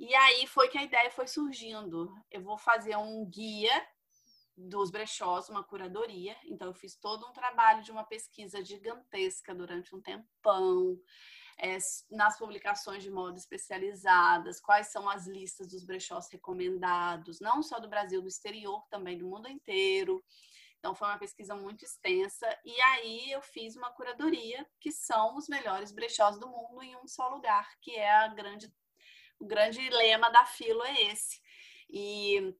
E 0.00 0.14
aí 0.14 0.46
foi 0.46 0.68
que 0.68 0.78
a 0.78 0.82
ideia 0.82 1.10
foi 1.10 1.28
surgindo. 1.28 2.10
Eu 2.30 2.40
vou 2.40 2.56
fazer 2.56 2.96
um 2.96 3.22
guia 3.26 3.86
dos 4.56 4.90
brechós, 4.90 5.50
uma 5.50 5.62
curadoria. 5.62 6.34
Então, 6.46 6.68
eu 6.68 6.74
fiz 6.74 6.96
todo 6.96 7.26
um 7.26 7.34
trabalho 7.34 7.82
de 7.82 7.92
uma 7.92 8.02
pesquisa 8.02 8.64
gigantesca 8.64 9.54
durante 9.54 9.94
um 9.94 10.00
tempão 10.00 10.98
é, 11.58 11.76
nas 12.10 12.38
publicações 12.38 13.02
de 13.02 13.10
moda 13.10 13.38
especializadas, 13.38 14.58
quais 14.58 14.86
são 14.86 15.06
as 15.06 15.26
listas 15.26 15.68
dos 15.68 15.84
brechós 15.84 16.30
recomendados, 16.32 17.38
não 17.38 17.62
só 17.62 17.78
do 17.78 17.86
Brasil, 17.88 18.22
do 18.22 18.28
exterior, 18.28 18.82
também 18.88 19.18
do 19.18 19.28
mundo 19.28 19.50
inteiro. 19.50 20.24
Então, 20.78 20.94
foi 20.94 21.08
uma 21.08 21.18
pesquisa 21.18 21.54
muito 21.54 21.84
extensa. 21.84 22.46
E 22.64 22.80
aí, 22.80 23.30
eu 23.30 23.42
fiz 23.42 23.76
uma 23.76 23.90
curadoria, 23.90 24.66
que 24.80 24.90
são 24.90 25.36
os 25.36 25.46
melhores 25.46 25.92
brechós 25.92 26.38
do 26.38 26.48
mundo 26.48 26.82
em 26.82 26.96
um 26.96 27.06
só 27.06 27.28
lugar, 27.28 27.68
que 27.82 27.94
é 27.96 28.10
a 28.10 28.28
grande, 28.28 28.72
o 29.40 29.46
grande 29.46 29.80
lema 29.88 30.30
da 30.30 30.44
Filo 30.44 30.84
é 30.84 31.10
esse. 31.10 31.40
E, 31.88 32.54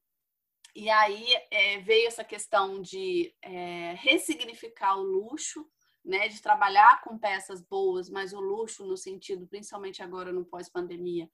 e 0.75 0.89
aí, 0.89 1.27
é, 1.49 1.79
veio 1.79 2.07
essa 2.07 2.23
questão 2.23 2.81
de 2.81 3.33
é, 3.41 3.93
ressignificar 3.99 4.97
o 4.97 5.03
luxo, 5.03 5.65
né, 6.03 6.27
de 6.27 6.41
trabalhar 6.41 7.01
com 7.03 7.17
peças 7.17 7.61
boas, 7.61 8.09
mas 8.09 8.33
o 8.33 8.39
luxo 8.39 8.85
no 8.85 8.97
sentido, 8.97 9.47
principalmente 9.47 10.01
agora 10.01 10.33
no 10.33 10.43
pós-pandemia, 10.43 11.29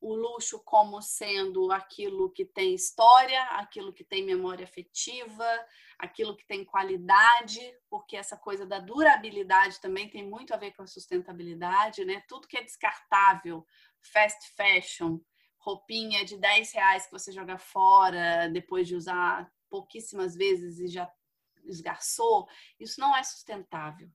o 0.00 0.14
luxo 0.14 0.60
como 0.64 1.02
sendo 1.02 1.72
aquilo 1.72 2.30
que 2.30 2.44
tem 2.44 2.74
história, 2.74 3.42
aquilo 3.50 3.92
que 3.92 4.04
tem 4.04 4.24
memória 4.24 4.64
afetiva, 4.64 5.46
aquilo 5.98 6.36
que 6.36 6.46
tem 6.46 6.64
qualidade, 6.64 7.60
porque 7.90 8.16
essa 8.16 8.36
coisa 8.36 8.64
da 8.64 8.78
durabilidade 8.78 9.80
também 9.80 10.08
tem 10.08 10.28
muito 10.28 10.54
a 10.54 10.56
ver 10.56 10.72
com 10.72 10.82
a 10.82 10.86
sustentabilidade, 10.86 12.04
né? 12.04 12.22
Tudo 12.28 12.46
que 12.46 12.56
é 12.56 12.62
descartável, 12.62 13.66
fast 14.02 14.52
fashion, 14.56 15.18
roupinha 15.58 16.24
de 16.24 16.36
10 16.36 16.72
reais 16.72 17.06
que 17.06 17.12
você 17.12 17.32
joga 17.32 17.58
fora 17.58 18.48
depois 18.48 18.86
de 18.86 18.94
usar 18.94 19.50
pouquíssimas 19.68 20.34
vezes 20.34 20.78
e 20.78 20.88
já 20.88 21.10
esgarçou, 21.64 22.48
isso 22.80 23.00
não 23.00 23.16
é 23.16 23.22
sustentável. 23.22 24.10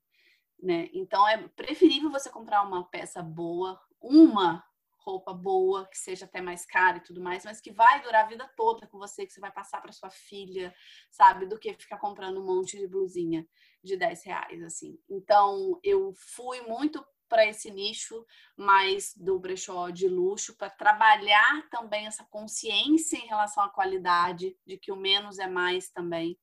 Né? 0.61 0.89
Então 0.93 1.27
é 1.27 1.47
preferível 1.49 2.09
você 2.09 2.29
comprar 2.29 2.63
uma 2.63 2.83
peça 2.89 3.21
boa, 3.21 3.79
uma 3.99 4.63
roupa 5.03 5.33
boa, 5.33 5.85
que 5.89 5.97
seja 5.97 6.25
até 6.25 6.41
mais 6.41 6.65
cara 6.65 6.97
e 6.97 7.03
tudo 7.03 7.21
mais, 7.21 7.43
mas 7.43 7.59
que 7.59 7.71
vai 7.71 8.01
durar 8.01 8.23
a 8.23 8.27
vida 8.27 8.49
toda 8.55 8.87
com 8.87 8.97
você, 8.97 9.25
que 9.25 9.33
você 9.33 9.41
vai 9.41 9.51
passar 9.51 9.81
para 9.81 9.91
sua 9.91 10.09
filha, 10.09 10.73
sabe? 11.11 11.45
Do 11.45 11.59
que 11.59 11.73
ficar 11.73 11.97
comprando 11.99 12.39
um 12.39 12.45
monte 12.45 12.77
de 12.77 12.87
blusinha 12.87 13.45
de 13.83 13.97
10 13.97 14.23
reais, 14.23 14.63
assim. 14.63 14.97
Então, 15.09 15.77
eu 15.83 16.13
fui 16.15 16.61
muito 16.61 17.05
para 17.33 17.47
esse 17.47 17.71
nicho 17.71 18.23
mais 18.55 19.11
do 19.17 19.39
brechó 19.39 19.89
de 19.89 20.07
luxo, 20.07 20.55
para 20.55 20.69
trabalhar 20.69 21.67
também 21.71 22.05
essa 22.05 22.23
consciência 22.25 23.17
em 23.17 23.25
relação 23.25 23.63
à 23.63 23.69
qualidade, 23.71 24.55
de 24.63 24.77
que 24.77 24.91
o 24.91 24.95
menos 24.95 25.39
é 25.39 25.47
mais 25.47 25.89
também. 25.89 26.37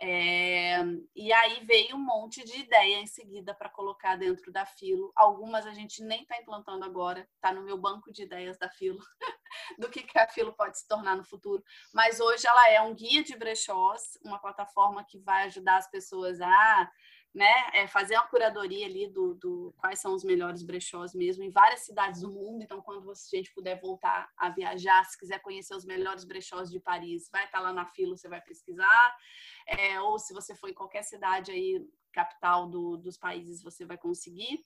É, 0.00 0.84
e 1.16 1.32
aí 1.32 1.64
veio 1.64 1.96
um 1.96 2.04
monte 2.04 2.44
de 2.44 2.60
ideia 2.60 3.00
em 3.00 3.08
seguida 3.08 3.52
para 3.52 3.68
colocar 3.68 4.14
dentro 4.14 4.52
da 4.52 4.64
Filo. 4.64 5.12
Algumas 5.16 5.66
a 5.66 5.74
gente 5.74 6.00
nem 6.04 6.22
está 6.22 6.40
implantando 6.40 6.84
agora, 6.84 7.28
está 7.34 7.52
no 7.52 7.64
meu 7.64 7.76
banco 7.76 8.12
de 8.12 8.22
ideias 8.22 8.56
da 8.56 8.70
Filo, 8.70 9.00
do 9.80 9.90
que 9.90 10.04
que 10.04 10.16
a 10.16 10.28
Filo 10.28 10.52
pode 10.52 10.78
se 10.78 10.86
tornar 10.86 11.16
no 11.16 11.24
futuro. 11.24 11.60
Mas 11.92 12.20
hoje 12.20 12.46
ela 12.46 12.70
é 12.70 12.80
um 12.80 12.94
guia 12.94 13.24
de 13.24 13.36
brechós, 13.36 14.16
uma 14.24 14.38
plataforma 14.38 15.04
que 15.04 15.18
vai 15.18 15.46
ajudar 15.46 15.78
as 15.78 15.90
pessoas 15.90 16.40
a 16.40 16.92
né, 17.34 17.52
é 17.72 17.88
fazer 17.88 18.14
uma 18.14 18.28
curadoria 18.28 18.86
ali 18.86 19.08
do, 19.08 19.34
do, 19.34 19.74
quais 19.76 19.98
são 19.98 20.14
os 20.14 20.22
melhores 20.22 20.62
brechós 20.62 21.12
mesmo 21.12 21.42
em 21.42 21.50
várias 21.50 21.80
cidades 21.80 22.20
do 22.20 22.30
mundo. 22.30 22.62
Então, 22.62 22.80
quando 22.80 23.02
você, 23.02 23.36
a 23.36 23.38
gente 23.38 23.52
puder 23.52 23.80
voltar 23.80 24.30
a 24.36 24.50
viajar, 24.50 25.04
se 25.04 25.18
quiser 25.18 25.40
conhecer 25.40 25.74
os 25.74 25.84
melhores 25.84 26.24
brechós 26.24 26.70
de 26.70 26.78
Paris, 26.78 27.28
vai 27.32 27.44
estar 27.44 27.58
lá 27.58 27.72
na 27.72 27.86
fila, 27.86 28.16
você 28.16 28.28
vai 28.28 28.40
pesquisar. 28.40 29.16
É, 29.66 30.00
ou 30.00 30.16
se 30.16 30.32
você 30.32 30.54
for 30.54 30.70
em 30.70 30.74
qualquer 30.74 31.02
cidade 31.02 31.50
aí, 31.50 31.84
capital 32.12 32.68
do, 32.68 32.96
dos 32.96 33.18
países, 33.18 33.60
você 33.60 33.84
vai 33.84 33.98
conseguir. 33.98 34.64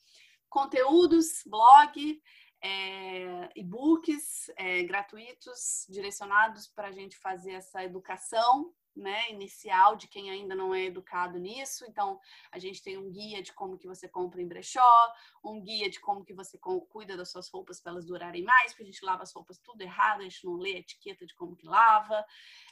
Conteúdos, 0.51 1.43
blog, 1.47 2.21
é, 2.61 3.49
e-books 3.57 4.51
é, 4.57 4.83
gratuitos 4.83 5.87
direcionados 5.89 6.67
para 6.67 6.89
a 6.89 6.93
gente 6.93 7.17
fazer 7.17 7.53
essa 7.53 7.83
educação 7.83 8.75
né, 8.99 9.31
inicial 9.31 9.97
de 9.97 10.09
quem 10.09 10.31
ainda 10.31 10.55
não 10.55 10.75
é 10.75 10.85
educado 10.85 11.39
nisso. 11.39 11.85
Então, 11.89 12.21
a 12.51 12.59
gente 12.59 12.83
tem 12.83 12.99
um 12.99 13.11
guia 13.11 13.43
de 13.43 13.53
como 13.53 13.79
que 13.79 13.87
você 13.87 14.09
compra 14.09 14.43
em 14.43 14.49
brechó, 14.49 15.15
um 15.45 15.61
guia 15.63 15.89
de 15.89 16.01
como 16.01 16.25
que 16.25 16.35
você 16.35 16.59
cuida 16.89 17.17
das 17.17 17.31
suas 17.31 17.49
roupas 17.49 17.81
para 17.81 17.93
elas 17.93 18.05
durarem 18.05 18.43
mais, 18.43 18.73
porque 18.73 18.83
a 18.83 18.87
gente 18.87 19.05
lava 19.05 19.23
as 19.23 19.33
roupas 19.33 19.59
tudo 19.59 19.81
errado, 19.83 20.21
a 20.21 20.25
gente 20.25 20.45
não 20.45 20.57
lê 20.57 20.75
a 20.75 20.79
etiqueta 20.79 21.25
de 21.25 21.35
como 21.35 21.57
que 21.57 21.67
lava. 21.67 22.25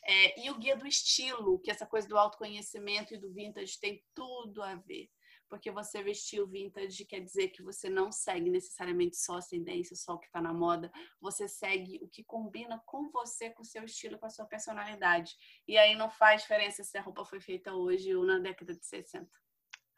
É, 0.05 0.41
e 0.45 0.51
o 0.51 0.59
guia 0.59 0.77
do 0.77 0.87
estilo, 0.87 1.59
que 1.61 1.71
essa 1.71 1.87
coisa 1.87 2.09
do 2.09 2.19
autoconhecimento 2.19 3.15
e 3.15 3.19
do 3.19 3.33
vintage 3.33 3.79
tem 3.79 4.05
tudo 4.15 4.63
a 4.63 4.75
ver 4.75 5.09
porque 5.49 5.71
você 5.71 6.03
vestiu 6.03 6.47
vintage 6.47 7.05
quer 7.05 7.21
dizer 7.21 7.49
que 7.49 7.63
você 7.63 7.89
não 7.89 8.11
segue 8.11 8.51
necessariamente 8.51 9.17
só 9.17 9.39
a 9.39 9.43
tendência, 9.43 9.97
só 9.97 10.15
o 10.15 10.19
que 10.19 10.27
está 10.27 10.41
na 10.41 10.53
moda. 10.53 10.91
Você 11.21 11.49
segue 11.49 11.99
o 12.03 12.09
que 12.09 12.25
combina 12.25 12.83
com 12.87 13.11
você, 13.11 13.51
com 13.51 13.63
o 13.63 13.67
seu 13.67 13.85
estilo, 13.85 14.19
com 14.19 14.27
a 14.27 14.31
sua 14.31 14.47
personalidade. 14.47 15.35
E 15.67 15.77
aí 15.79 15.95
não 15.95 16.11
faz 16.11 16.43
diferença 16.43 16.83
se 16.83 16.97
a 16.99 17.03
roupa 17.03 17.25
foi 17.25 17.41
feita 17.41 17.73
hoje 17.73 18.15
ou 18.15 18.25
na 18.25 18.39
década 18.39 18.75
de 18.75 18.85
60. 18.85 19.29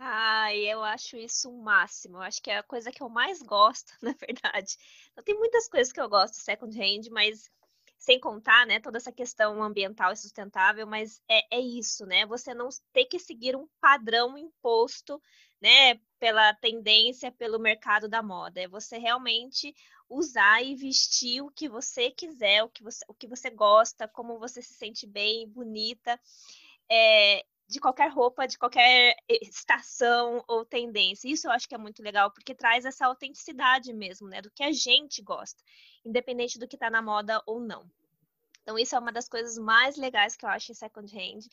Ah, 0.00 0.54
eu 0.54 0.84
acho 0.84 1.16
isso 1.16 1.50
o 1.50 1.62
máximo. 1.62 2.18
Eu 2.18 2.22
acho 2.22 2.40
que 2.40 2.50
é 2.50 2.58
a 2.58 2.62
coisa 2.62 2.92
que 2.92 3.02
eu 3.02 3.08
mais 3.08 3.42
gosto, 3.42 3.92
na 4.00 4.12
verdade. 4.12 4.76
Então, 5.10 5.24
tem 5.24 5.36
muitas 5.36 5.68
coisas 5.68 5.92
que 5.92 6.00
eu 6.00 6.08
gosto 6.08 6.34
second 6.34 6.76
hand, 6.78 7.10
mas 7.10 7.50
sem 7.98 8.20
contar, 8.20 8.64
né, 8.66 8.78
toda 8.78 8.96
essa 8.96 9.12
questão 9.12 9.60
ambiental 9.62 10.12
e 10.12 10.16
sustentável, 10.16 10.86
mas 10.86 11.20
é, 11.28 11.56
é 11.56 11.60
isso, 11.60 12.06
né? 12.06 12.24
Você 12.26 12.54
não 12.54 12.68
ter 12.92 13.06
que 13.06 13.18
seguir 13.18 13.56
um 13.56 13.66
padrão 13.80 14.38
imposto, 14.38 15.20
né, 15.60 16.00
pela 16.20 16.54
tendência, 16.54 17.32
pelo 17.32 17.58
mercado 17.58 18.08
da 18.08 18.22
moda. 18.22 18.60
É 18.60 18.68
você 18.68 18.98
realmente 18.98 19.74
usar 20.08 20.62
e 20.62 20.76
vestir 20.76 21.42
o 21.42 21.50
que 21.50 21.68
você 21.68 22.10
quiser, 22.10 22.62
o 22.62 22.68
que 22.68 22.82
você, 22.82 23.04
o 23.08 23.14
que 23.14 23.26
você 23.26 23.50
gosta, 23.50 24.06
como 24.06 24.38
você 24.38 24.62
se 24.62 24.74
sente 24.74 25.04
bem, 25.06 25.48
bonita. 25.48 26.18
É, 26.90 27.44
de 27.68 27.78
qualquer 27.80 28.10
roupa, 28.10 28.48
de 28.48 28.56
qualquer 28.56 29.14
estação 29.28 30.42
ou 30.48 30.64
tendência. 30.64 31.28
Isso 31.28 31.46
eu 31.46 31.50
acho 31.50 31.68
que 31.68 31.74
é 31.74 31.78
muito 31.78 32.02
legal, 32.02 32.30
porque 32.30 32.54
traz 32.54 32.86
essa 32.86 33.06
autenticidade 33.06 33.92
mesmo, 33.92 34.26
né? 34.26 34.40
Do 34.40 34.50
que 34.50 34.62
a 34.62 34.72
gente 34.72 35.20
gosta, 35.22 35.62
independente 36.08 36.58
do 36.58 36.66
que 36.66 36.76
tá 36.76 36.90
na 36.90 37.02
moda 37.02 37.42
ou 37.46 37.60
não. 37.60 37.84
Então, 38.62 38.78
isso 38.78 38.94
é 38.94 38.98
uma 38.98 39.12
das 39.12 39.28
coisas 39.28 39.56
mais 39.58 39.96
legais 39.96 40.36
que 40.36 40.44
eu 40.44 40.50
acho 40.50 40.72
em 40.72 40.74
second 40.74 41.10
hand. 41.16 41.46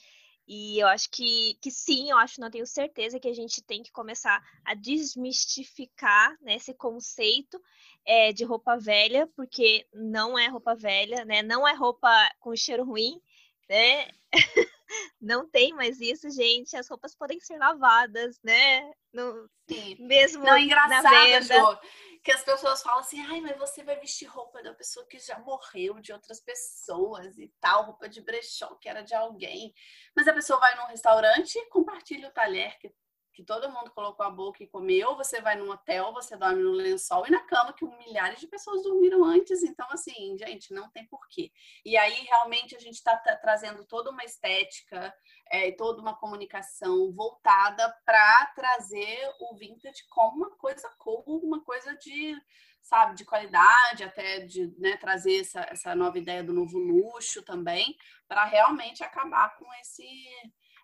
E 0.48 0.80
eu 0.80 0.88
acho 0.88 1.10
que, 1.10 1.58
que 1.62 1.72
sim, 1.72 2.12
eu 2.12 2.18
acho, 2.18 2.40
não 2.40 2.52
tenho 2.52 2.68
certeza 2.68 3.20
que 3.20 3.28
a 3.28 3.34
gente 3.34 3.64
tem 3.64 3.82
que 3.82 3.92
começar 3.92 4.44
a 4.64 4.76
desmistificar 4.76 6.38
né, 6.42 6.56
esse 6.56 6.74
conceito 6.74 7.60
é, 8.06 8.32
de 8.32 8.44
roupa 8.44 8.78
velha, 8.78 9.28
porque 9.36 9.88
não 9.92 10.38
é 10.38 10.48
roupa 10.48 10.76
velha, 10.76 11.26
né? 11.26 11.42
Não 11.42 11.68
é 11.68 11.74
roupa 11.74 12.10
com 12.40 12.56
cheiro 12.56 12.86
ruim, 12.86 13.20
né? 13.68 14.08
não 15.20 15.50
tem 15.50 15.74
mais 15.74 16.00
isso, 16.00 16.30
gente. 16.30 16.76
As 16.76 16.88
roupas 16.88 17.16
podem 17.16 17.40
ser 17.40 17.58
lavadas, 17.58 18.40
né? 18.44 18.92
No, 19.14 19.50
Sim. 19.70 19.96
Mesmo 20.00 20.44
não, 20.44 20.56
é 20.56 20.62
engraçado, 20.62 21.44
Jo, 21.44 21.80
que 22.24 22.32
as 22.32 22.44
pessoas 22.44 22.82
falam 22.82 23.00
assim, 23.00 23.20
ai, 23.28 23.40
mas 23.42 23.58
você 23.58 23.84
vai 23.84 24.00
vestir 24.00 24.26
roupa 24.26 24.62
da 24.62 24.74
pessoa 24.74 25.06
que 25.08 25.20
já 25.20 25.40
morreu, 25.40 26.00
de 26.00 26.12
outras 26.12 26.40
pessoas 26.40 27.38
e 27.38 27.52
tal, 27.60 27.86
roupa 27.86 28.10
de 28.10 28.22
brechó 28.22 28.76
que 28.76 28.90
era 28.90 29.02
de 29.02 29.14
alguém. 29.14 29.74
Mas 30.16 30.28
a 30.28 30.34
pessoa 30.34 30.60
vai 30.60 30.76
num 30.76 30.88
restaurante 30.88 31.56
e 31.56 31.70
compartilha 31.70 32.28
o 32.28 32.32
talher 32.32 32.78
que 32.80 32.94
que 33.36 33.44
todo 33.44 33.70
mundo 33.70 33.92
colocou 33.92 34.26
a 34.26 34.30
boca 34.30 34.64
e 34.64 34.68
comeu, 34.68 35.16
você 35.16 35.42
vai 35.42 35.56
num 35.56 35.70
hotel, 35.70 36.14
você 36.14 36.38
dorme 36.38 36.64
no 36.64 36.72
lençol 36.72 37.28
e 37.28 37.32
na 37.32 37.42
cama 37.42 37.74
que 37.74 37.86
milhares 37.86 38.40
de 38.40 38.48
pessoas 38.48 38.82
dormiram 38.84 39.24
antes. 39.24 39.62
Então, 39.62 39.86
assim, 39.92 40.38
gente, 40.38 40.74
não 40.74 40.90
tem 40.90 41.06
porquê. 41.08 41.52
E 41.84 41.98
aí, 41.98 42.24
realmente, 42.24 42.76
a 42.76 42.80
gente 42.80 42.96
está 42.96 43.18
trazendo 43.42 43.86
toda 43.86 44.10
uma 44.10 44.24
estética 44.24 45.14
é, 45.52 45.72
toda 45.72 46.02
uma 46.02 46.16
comunicação 46.16 47.12
voltada 47.14 47.94
para 48.06 48.46
trazer 48.56 49.20
o 49.40 49.56
vintage 49.56 50.04
como 50.10 50.38
uma 50.38 50.52
coisa 50.58 50.90
cool, 50.98 51.24
uma 51.44 51.64
coisa 51.64 51.96
de, 51.98 52.36
sabe, 52.82 53.16
de 53.16 53.26
qualidade, 53.26 54.04
até 54.04 54.40
de 54.40 54.74
né, 54.80 54.98
trazer 54.98 55.42
essa, 55.42 55.62
essa 55.70 55.96
nova 55.96 56.18
ideia 56.18 56.44
do 56.44 56.54
novo 56.54 56.78
luxo 56.78 57.44
também, 57.44 57.96
para 58.28 58.46
realmente 58.46 59.04
acabar 59.04 59.56
com 59.58 59.66
esse 59.82 60.06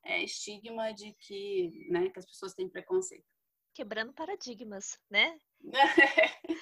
é, 0.04 0.24
estigma 0.24 0.93
de 0.93 1.14
que, 1.14 1.88
né, 1.89 2.10
que 2.10 2.20
as 2.20 2.26
pessoas 2.26 2.54
têm 2.54 2.70
preconceito. 2.70 3.26
Quebrando 3.74 4.14
paradigmas, 4.14 4.99
né? 5.10 5.38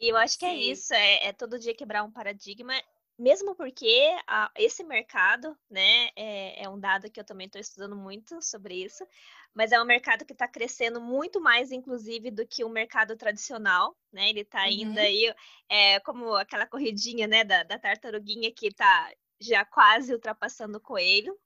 e 0.00 0.08
eu 0.10 0.16
acho 0.16 0.38
que 0.38 0.46
é 0.46 0.50
Sim. 0.50 0.56
é 0.56 0.60
isso, 0.60 0.94
é, 0.94 1.26
é 1.26 1.32
todo 1.32 1.58
dia 1.58 1.74
quebrar 1.74 2.02
um 2.04 2.10
paradigma 2.10 2.74
mesmo 3.18 3.54
porque 3.56 4.16
a, 4.28 4.50
esse 4.54 4.84
mercado, 4.84 5.58
né, 5.68 6.08
é, 6.14 6.62
é, 6.62 6.68
um 6.68 6.78
dado 6.78 7.10
que 7.10 7.18
eu 7.18 7.24
também 7.24 7.46
estou 7.46 7.60
estudando 7.60 7.96
muito 7.96 8.40
sobre 8.40 8.76
isso, 8.84 9.04
mas 9.52 9.72
é 9.72 9.82
um 9.82 9.84
mercado 9.84 10.24
que 10.24 10.32
está 10.32 10.46
crescendo 10.46 11.00
muito 11.00 11.40
mais, 11.40 11.72
inclusive, 11.72 12.30
do 12.30 12.46
que 12.46 12.62
o 12.62 12.68
mercado 12.68 13.16
tradicional, 13.16 13.96
né? 14.12 14.28
Ele 14.28 14.42
está 14.42 14.70
indo 14.70 14.92
uhum. 14.92 14.98
aí 15.04 15.34
é, 15.68 15.98
como 16.00 16.32
aquela 16.36 16.64
corridinha, 16.64 17.26
né, 17.26 17.42
da, 17.42 17.64
da 17.64 17.76
tartaruguinha 17.76 18.52
que 18.54 18.68
está 18.68 19.12
já 19.40 19.64
quase 19.64 20.12
ultrapassando 20.12 20.78
o 20.78 20.80
coelho, 20.80 21.36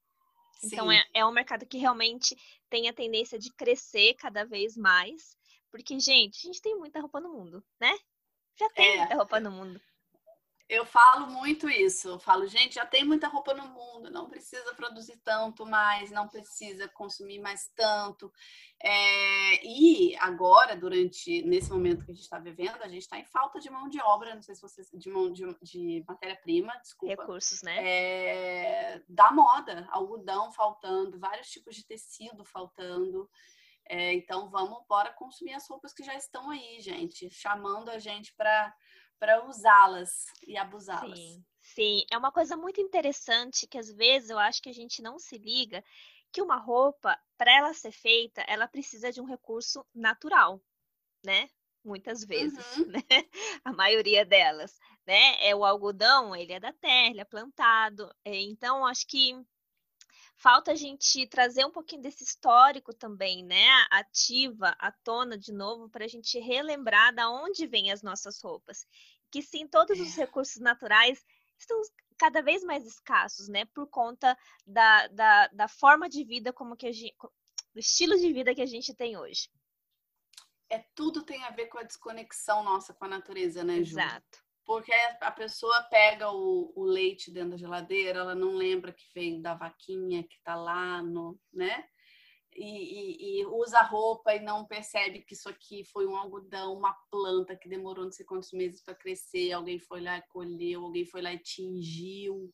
então 0.62 0.90
é, 0.90 1.04
é 1.14 1.24
um 1.24 1.32
mercado 1.32 1.66
que 1.66 1.78
realmente 1.78 2.36
tem 2.68 2.88
a 2.88 2.92
tendência 2.92 3.38
de 3.38 3.52
crescer 3.52 4.14
cada 4.14 4.44
vez 4.44 4.76
mais. 4.76 5.36
Porque, 5.70 5.98
gente, 5.98 6.46
a 6.46 6.46
gente 6.46 6.60
tem 6.60 6.76
muita 6.76 7.00
roupa 7.00 7.20
no 7.20 7.32
mundo, 7.32 7.64
né? 7.80 7.96
Já 8.58 8.68
tem 8.70 8.94
é. 8.94 8.98
muita 8.98 9.14
roupa 9.14 9.40
no 9.40 9.50
mundo. 9.50 9.80
Eu 10.72 10.86
falo 10.86 11.26
muito 11.26 11.68
isso. 11.68 12.08
Eu 12.08 12.18
falo, 12.18 12.46
gente, 12.46 12.76
já 12.76 12.86
tem 12.86 13.04
muita 13.04 13.28
roupa 13.28 13.52
no 13.52 13.68
mundo, 13.68 14.10
não 14.10 14.26
precisa 14.26 14.74
produzir 14.74 15.20
tanto 15.22 15.66
mais, 15.66 16.10
não 16.10 16.26
precisa 16.26 16.88
consumir 16.88 17.38
mais 17.40 17.70
tanto. 17.76 18.32
É, 18.82 19.66
e 19.66 20.16
agora, 20.16 20.74
durante 20.74 21.42
nesse 21.42 21.70
momento 21.70 22.06
que 22.06 22.10
a 22.10 22.14
gente 22.14 22.24
está 22.24 22.38
vivendo, 22.38 22.80
a 22.80 22.88
gente 22.88 23.02
está 23.02 23.18
em 23.18 23.24
falta 23.26 23.60
de 23.60 23.68
mão 23.68 23.86
de 23.86 24.00
obra, 24.00 24.34
não 24.34 24.40
sei 24.40 24.54
se 24.54 24.62
vocês 24.62 24.88
de 24.94 25.10
mão 25.10 25.30
de, 25.30 25.44
de 25.60 26.02
matéria-prima, 26.08 26.72
desculpa. 26.78 27.20
Recursos, 27.20 27.62
né? 27.62 27.76
É, 27.86 29.02
da 29.06 29.30
moda, 29.30 29.86
algodão 29.90 30.50
faltando, 30.52 31.20
vários 31.20 31.50
tipos 31.50 31.76
de 31.76 31.84
tecido 31.84 32.46
faltando. 32.46 33.28
É, 33.86 34.14
então 34.14 34.48
vamos 34.48 34.86
bora 34.88 35.12
consumir 35.12 35.52
as 35.52 35.68
roupas 35.68 35.92
que 35.92 36.02
já 36.02 36.14
estão 36.14 36.48
aí, 36.48 36.80
gente, 36.80 37.28
chamando 37.28 37.90
a 37.90 37.98
gente 37.98 38.34
para 38.34 38.74
para 39.22 39.46
usá-las 39.46 40.26
e 40.44 40.56
abusá-las. 40.56 41.16
Sim, 41.16 41.44
sim, 41.60 42.04
é 42.10 42.18
uma 42.18 42.32
coisa 42.32 42.56
muito 42.56 42.80
interessante 42.80 43.68
que 43.68 43.78
às 43.78 43.88
vezes 43.88 44.30
eu 44.30 44.38
acho 44.38 44.60
que 44.60 44.68
a 44.68 44.74
gente 44.74 45.00
não 45.00 45.16
se 45.16 45.38
liga 45.38 45.84
que 46.32 46.42
uma 46.42 46.56
roupa, 46.56 47.16
para 47.38 47.56
ela 47.56 47.72
ser 47.72 47.92
feita, 47.92 48.44
ela 48.48 48.66
precisa 48.66 49.12
de 49.12 49.20
um 49.20 49.24
recurso 49.24 49.86
natural, 49.94 50.60
né? 51.24 51.48
Muitas 51.84 52.24
vezes, 52.24 52.76
uhum. 52.78 52.86
né? 52.90 53.02
A 53.64 53.72
maioria 53.72 54.24
delas, 54.24 54.76
né? 55.06 55.46
É 55.46 55.54
o 55.54 55.64
algodão, 55.64 56.34
ele 56.34 56.54
é 56.54 56.58
da 56.58 56.72
terra, 56.72 57.10
ele 57.10 57.20
é 57.20 57.24
plantado. 57.24 58.12
É, 58.24 58.34
então, 58.40 58.84
acho 58.84 59.06
que 59.06 59.40
falta 60.42 60.72
a 60.72 60.74
gente 60.74 61.24
trazer 61.28 61.64
um 61.64 61.70
pouquinho 61.70 62.02
desse 62.02 62.24
histórico 62.24 62.92
também, 62.92 63.44
né? 63.44 63.68
Ativa, 63.90 64.74
à 64.76 64.90
tona 64.90 65.38
de 65.38 65.52
novo, 65.52 65.88
para 65.88 66.04
a 66.04 66.08
gente 66.08 66.36
relembrar 66.40 67.14
da 67.14 67.30
onde 67.30 67.64
vêm 67.68 67.92
as 67.92 68.02
nossas 68.02 68.42
roupas. 68.42 68.84
Que 69.32 69.42
sim, 69.42 69.66
todos 69.66 69.98
os 69.98 70.16
é. 70.16 70.20
recursos 70.20 70.60
naturais 70.60 71.24
estão 71.58 71.80
cada 72.18 72.40
vez 72.40 72.62
mais 72.62 72.86
escassos, 72.86 73.48
né? 73.48 73.64
Por 73.74 73.88
conta 73.88 74.38
da, 74.64 75.08
da, 75.08 75.48
da 75.48 75.68
forma 75.68 76.08
de 76.08 76.22
vida 76.22 76.52
como 76.52 76.76
que 76.76 76.86
a 76.86 76.92
gente, 76.92 77.16
do 77.74 77.80
estilo 77.80 78.16
de 78.16 78.32
vida 78.32 78.54
que 78.54 78.62
a 78.62 78.66
gente 78.66 78.94
tem 78.94 79.16
hoje. 79.16 79.50
É 80.70 80.78
tudo 80.94 81.22
tem 81.22 81.42
a 81.44 81.50
ver 81.50 81.66
com 81.66 81.78
a 81.78 81.82
desconexão 81.82 82.62
nossa 82.62 82.94
com 82.94 83.04
a 83.04 83.08
natureza, 83.08 83.64
né, 83.64 83.82
Ju? 83.82 83.98
Exato. 83.98 84.38
Porque 84.64 84.92
a 85.20 85.30
pessoa 85.30 85.82
pega 85.90 86.30
o, 86.30 86.72
o, 86.76 86.84
leite 86.84 87.32
dentro 87.32 87.50
da 87.50 87.56
geladeira, 87.56 88.20
ela 88.20 88.34
não 88.34 88.54
lembra 88.54 88.92
que 88.92 89.04
veio 89.12 89.42
da 89.42 89.54
vaquinha 89.54 90.22
que 90.22 90.40
tá 90.44 90.54
lá 90.54 91.02
no, 91.02 91.38
né? 91.52 91.84
E, 92.54 93.38
e, 93.38 93.40
e, 93.40 93.46
usa 93.46 93.80
roupa 93.82 94.34
e 94.34 94.40
não 94.40 94.66
percebe 94.66 95.22
que 95.22 95.34
isso 95.34 95.48
aqui 95.48 95.84
foi 95.84 96.06
um 96.06 96.16
algodão, 96.16 96.74
uma 96.74 96.92
planta 97.10 97.56
que 97.56 97.68
demorou 97.68 98.04
não 98.04 98.12
sei 98.12 98.26
quantos 98.26 98.52
meses 98.52 98.82
para 98.82 98.94
crescer, 98.94 99.52
alguém 99.52 99.78
foi 99.78 100.00
lá 100.00 100.18
e 100.18 100.28
colheu, 100.28 100.84
alguém 100.84 101.04
foi 101.06 101.22
lá 101.22 101.32
e 101.32 101.38
tingiu. 101.38 102.52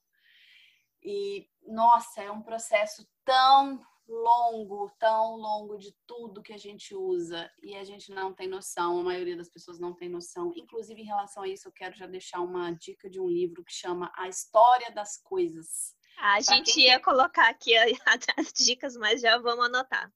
E, 1.02 1.48
nossa, 1.66 2.22
é 2.22 2.30
um 2.30 2.42
processo 2.42 3.06
tão 3.24 3.80
longo, 4.08 4.90
tão 4.98 5.36
longo 5.36 5.76
de 5.76 5.94
tudo 6.06 6.42
que 6.42 6.52
a 6.52 6.58
gente 6.58 6.94
usa 6.94 7.50
e 7.62 7.76
a 7.76 7.84
gente 7.84 8.10
não 8.10 8.32
tem 8.32 8.48
noção, 8.48 8.98
a 8.98 9.04
maioria 9.04 9.36
das 9.36 9.50
pessoas 9.50 9.78
não 9.78 9.94
tem 9.94 10.08
noção. 10.08 10.52
Inclusive, 10.56 11.02
em 11.02 11.04
relação 11.04 11.42
a 11.42 11.48
isso, 11.48 11.68
eu 11.68 11.72
quero 11.72 11.94
já 11.94 12.06
deixar 12.06 12.40
uma 12.40 12.70
dica 12.72 13.10
de 13.10 13.20
um 13.20 13.28
livro 13.28 13.62
que 13.62 13.72
chama 13.72 14.10
A 14.16 14.28
História 14.28 14.90
das 14.92 15.18
Coisas. 15.18 15.94
A 16.20 16.40
gente 16.40 16.80
ia 16.80 16.98
colocar 16.98 17.48
aqui 17.48 17.74
as 18.36 18.52
dicas, 18.52 18.96
mas 18.96 19.20
já 19.20 19.38
vamos 19.38 19.66
anotar. 19.66 20.12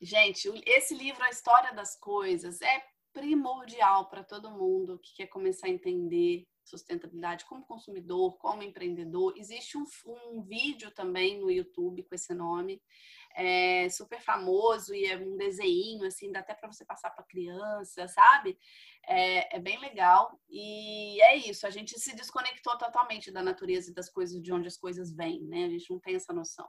Gente, 0.00 0.48
esse 0.66 0.94
livro, 0.94 1.22
A 1.24 1.30
História 1.30 1.72
das 1.72 1.98
Coisas, 1.98 2.60
é 2.60 2.84
primordial 3.12 4.08
para 4.08 4.22
todo 4.22 4.50
mundo 4.50 4.98
que 5.02 5.14
quer 5.16 5.26
começar 5.26 5.66
a 5.66 5.70
entender 5.70 6.46
sustentabilidade 6.64 7.46
como 7.46 7.66
consumidor, 7.66 8.36
como 8.36 8.62
empreendedor. 8.62 9.32
Existe 9.36 9.78
um, 9.78 9.84
um 10.06 10.42
vídeo 10.42 10.90
também 10.90 11.40
no 11.40 11.50
YouTube 11.50 12.04
com 12.04 12.14
esse 12.14 12.34
nome, 12.34 12.80
é 13.34 13.88
super 13.88 14.20
famoso 14.20 14.94
e 14.94 15.04
é 15.06 15.16
um 15.16 15.36
desenho, 15.36 16.06
assim, 16.06 16.32
dá 16.32 16.40
até 16.40 16.54
para 16.54 16.70
você 16.70 16.84
passar 16.84 17.10
para 17.10 17.24
criança, 17.24 18.08
sabe? 18.08 18.58
É, 19.06 19.56
é, 19.56 19.60
bem 19.60 19.78
legal. 19.80 20.38
E 20.48 21.20
é 21.22 21.36
isso, 21.36 21.66
a 21.66 21.70
gente 21.70 21.98
se 21.98 22.14
desconectou 22.14 22.76
totalmente 22.78 23.30
da 23.30 23.42
natureza 23.42 23.90
e 23.90 23.94
das 23.94 24.10
coisas, 24.10 24.40
de 24.40 24.52
onde 24.52 24.68
as 24.68 24.76
coisas 24.76 25.12
vêm, 25.12 25.42
né? 25.44 25.64
A 25.64 25.70
gente 25.70 25.90
não 25.90 26.00
tem 26.00 26.14
essa 26.14 26.32
noção. 26.32 26.68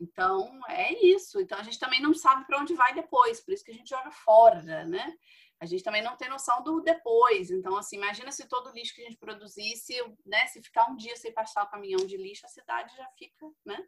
Então, 0.00 0.60
é 0.68 0.94
isso. 1.04 1.38
Então, 1.40 1.58
a 1.58 1.62
gente 1.62 1.78
também 1.78 2.00
não 2.00 2.14
sabe 2.14 2.46
para 2.46 2.58
onde 2.58 2.74
vai 2.74 2.94
depois, 2.94 3.40
por 3.40 3.52
isso 3.52 3.64
que 3.64 3.70
a 3.70 3.74
gente 3.74 3.90
joga 3.90 4.10
fora, 4.10 4.84
né? 4.86 5.14
A 5.60 5.66
gente 5.66 5.84
também 5.84 6.02
não 6.02 6.16
tem 6.16 6.28
noção 6.30 6.62
do 6.62 6.80
depois. 6.80 7.50
Então, 7.50 7.76
assim, 7.76 7.96
imagina 7.96 8.32
se 8.32 8.48
todo 8.48 8.70
o 8.70 8.72
lixo 8.72 8.94
que 8.94 9.02
a 9.02 9.04
gente 9.04 9.18
produzisse, 9.18 9.94
né? 10.24 10.46
Se 10.46 10.62
ficar 10.62 10.90
um 10.90 10.96
dia 10.96 11.14
sem 11.16 11.32
passar 11.34 11.64
o 11.64 11.70
caminhão 11.70 12.06
de 12.06 12.16
lixo, 12.16 12.46
a 12.46 12.48
cidade 12.48 12.96
já 12.96 13.06
fica, 13.18 13.46
né? 13.64 13.78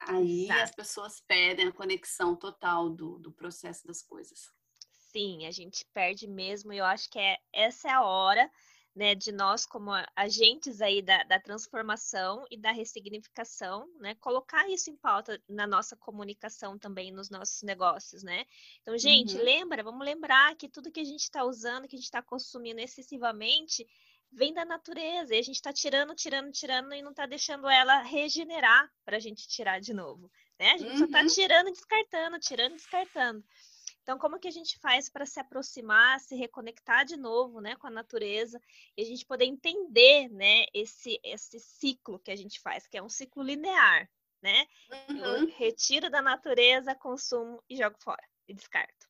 Aí 0.00 0.44
Exato. 0.44 0.62
as 0.62 0.74
pessoas 0.74 1.20
perdem 1.20 1.68
a 1.68 1.72
conexão 1.72 2.36
total 2.36 2.90
do, 2.90 3.18
do 3.18 3.32
processo 3.32 3.86
das 3.86 4.02
coisas. 4.02 4.50
Sim, 5.12 5.46
a 5.46 5.50
gente 5.50 5.84
perde 5.94 6.26
mesmo. 6.26 6.72
E 6.72 6.78
eu 6.78 6.84
acho 6.84 7.08
que 7.08 7.18
é, 7.18 7.38
essa 7.52 7.88
é 7.88 7.92
a 7.92 8.02
hora 8.02 8.50
né, 8.96 9.14
de 9.14 9.30
nós 9.30 9.66
como 9.66 9.90
agentes 10.16 10.80
aí 10.80 11.02
da, 11.02 11.22
da, 11.24 11.38
transformação 11.38 12.46
e 12.50 12.56
da 12.56 12.72
ressignificação, 12.72 13.86
né, 14.00 14.14
colocar 14.14 14.66
isso 14.70 14.88
em 14.88 14.96
pauta 14.96 15.38
na 15.46 15.66
nossa 15.66 15.94
comunicação 15.94 16.78
também, 16.78 17.12
nos 17.12 17.28
nossos 17.28 17.62
negócios, 17.62 18.22
né? 18.22 18.46
Então, 18.80 18.96
gente, 18.96 19.36
uhum. 19.36 19.42
lembra, 19.42 19.82
vamos 19.82 20.02
lembrar 20.02 20.56
que 20.56 20.66
tudo 20.66 20.90
que 20.90 21.00
a 21.00 21.04
gente 21.04 21.20
está 21.20 21.44
usando, 21.44 21.86
que 21.86 21.94
a 21.94 21.98
gente 21.98 22.06
está 22.06 22.22
consumindo 22.22 22.80
excessivamente, 22.80 23.86
vem 24.32 24.52
da 24.52 24.64
natureza, 24.64 25.34
e 25.34 25.38
a 25.38 25.42
gente 25.42 25.56
está 25.56 25.72
tirando, 25.72 26.14
tirando, 26.14 26.52
tirando 26.52 26.92
e 26.92 27.02
não 27.02 27.10
está 27.10 27.26
deixando 27.26 27.68
ela 27.68 28.02
regenerar 28.02 28.90
para 29.04 29.16
a 29.16 29.20
gente 29.20 29.48
tirar 29.48 29.80
de 29.80 29.94
novo, 29.94 30.30
né? 30.58 30.72
A 30.72 30.78
gente 30.78 30.88
tá 30.88 30.92
uhum. 30.92 30.98
só 30.98 31.04
está 31.04 31.26
tirando, 31.26 31.70
descartando, 31.72 32.38
tirando, 32.38 32.72
descartando. 32.72 33.44
Então, 34.02 34.18
como 34.18 34.38
que 34.38 34.46
a 34.46 34.52
gente 34.52 34.78
faz 34.78 35.08
para 35.08 35.26
se 35.26 35.40
aproximar, 35.40 36.20
se 36.20 36.36
reconectar 36.36 37.04
de 37.04 37.16
novo, 37.16 37.60
né, 37.60 37.74
com 37.74 37.88
a 37.88 37.90
natureza 37.90 38.60
e 38.96 39.02
a 39.02 39.04
gente 39.04 39.26
poder 39.26 39.46
entender, 39.46 40.28
né, 40.28 40.64
esse 40.72 41.18
esse 41.24 41.58
ciclo 41.58 42.20
que 42.20 42.30
a 42.30 42.36
gente 42.36 42.60
faz, 42.60 42.86
que 42.86 42.96
é 42.96 43.02
um 43.02 43.08
ciclo 43.08 43.42
linear, 43.42 44.08
né? 44.40 44.66
Uhum. 45.10 45.24
Eu 45.24 45.46
retiro 45.48 46.08
da 46.08 46.22
natureza, 46.22 46.94
consumo 46.94 47.60
e 47.68 47.76
jogo 47.76 47.96
fora 47.98 48.22
e 48.46 48.54
descarto. 48.54 49.08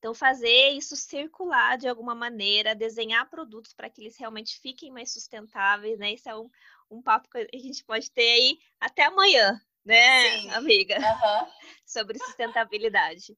Então, 0.00 0.14
fazer 0.14 0.70
isso 0.70 0.96
circular 0.96 1.76
de 1.76 1.86
alguma 1.86 2.14
maneira, 2.14 2.74
desenhar 2.74 3.28
produtos 3.28 3.74
para 3.74 3.90
que 3.90 4.00
eles 4.00 4.16
realmente 4.16 4.58
fiquem 4.58 4.90
mais 4.90 5.12
sustentáveis, 5.12 5.98
né? 5.98 6.14
Isso 6.14 6.26
é 6.26 6.34
um, 6.34 6.50
um 6.90 7.02
papo 7.02 7.28
que 7.28 7.36
a 7.38 7.58
gente 7.58 7.84
pode 7.84 8.10
ter 8.10 8.30
aí 8.30 8.58
até 8.80 9.04
amanhã, 9.04 9.60
né, 9.84 10.22
Sim. 10.22 10.50
amiga? 10.52 10.96
Uhum. 10.96 11.52
Sobre 11.84 12.18
sustentabilidade. 12.18 13.36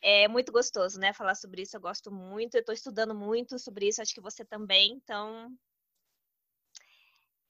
É 0.00 0.28
muito 0.28 0.52
gostoso, 0.52 1.00
né? 1.00 1.12
Falar 1.12 1.34
sobre 1.34 1.62
isso, 1.62 1.76
eu 1.76 1.80
gosto 1.80 2.12
muito. 2.12 2.54
Eu 2.54 2.60
estou 2.60 2.74
estudando 2.74 3.14
muito 3.14 3.58
sobre 3.58 3.88
isso, 3.88 4.02
acho 4.02 4.14
que 4.14 4.20
você 4.20 4.44
também. 4.44 4.92
Então, 4.92 5.50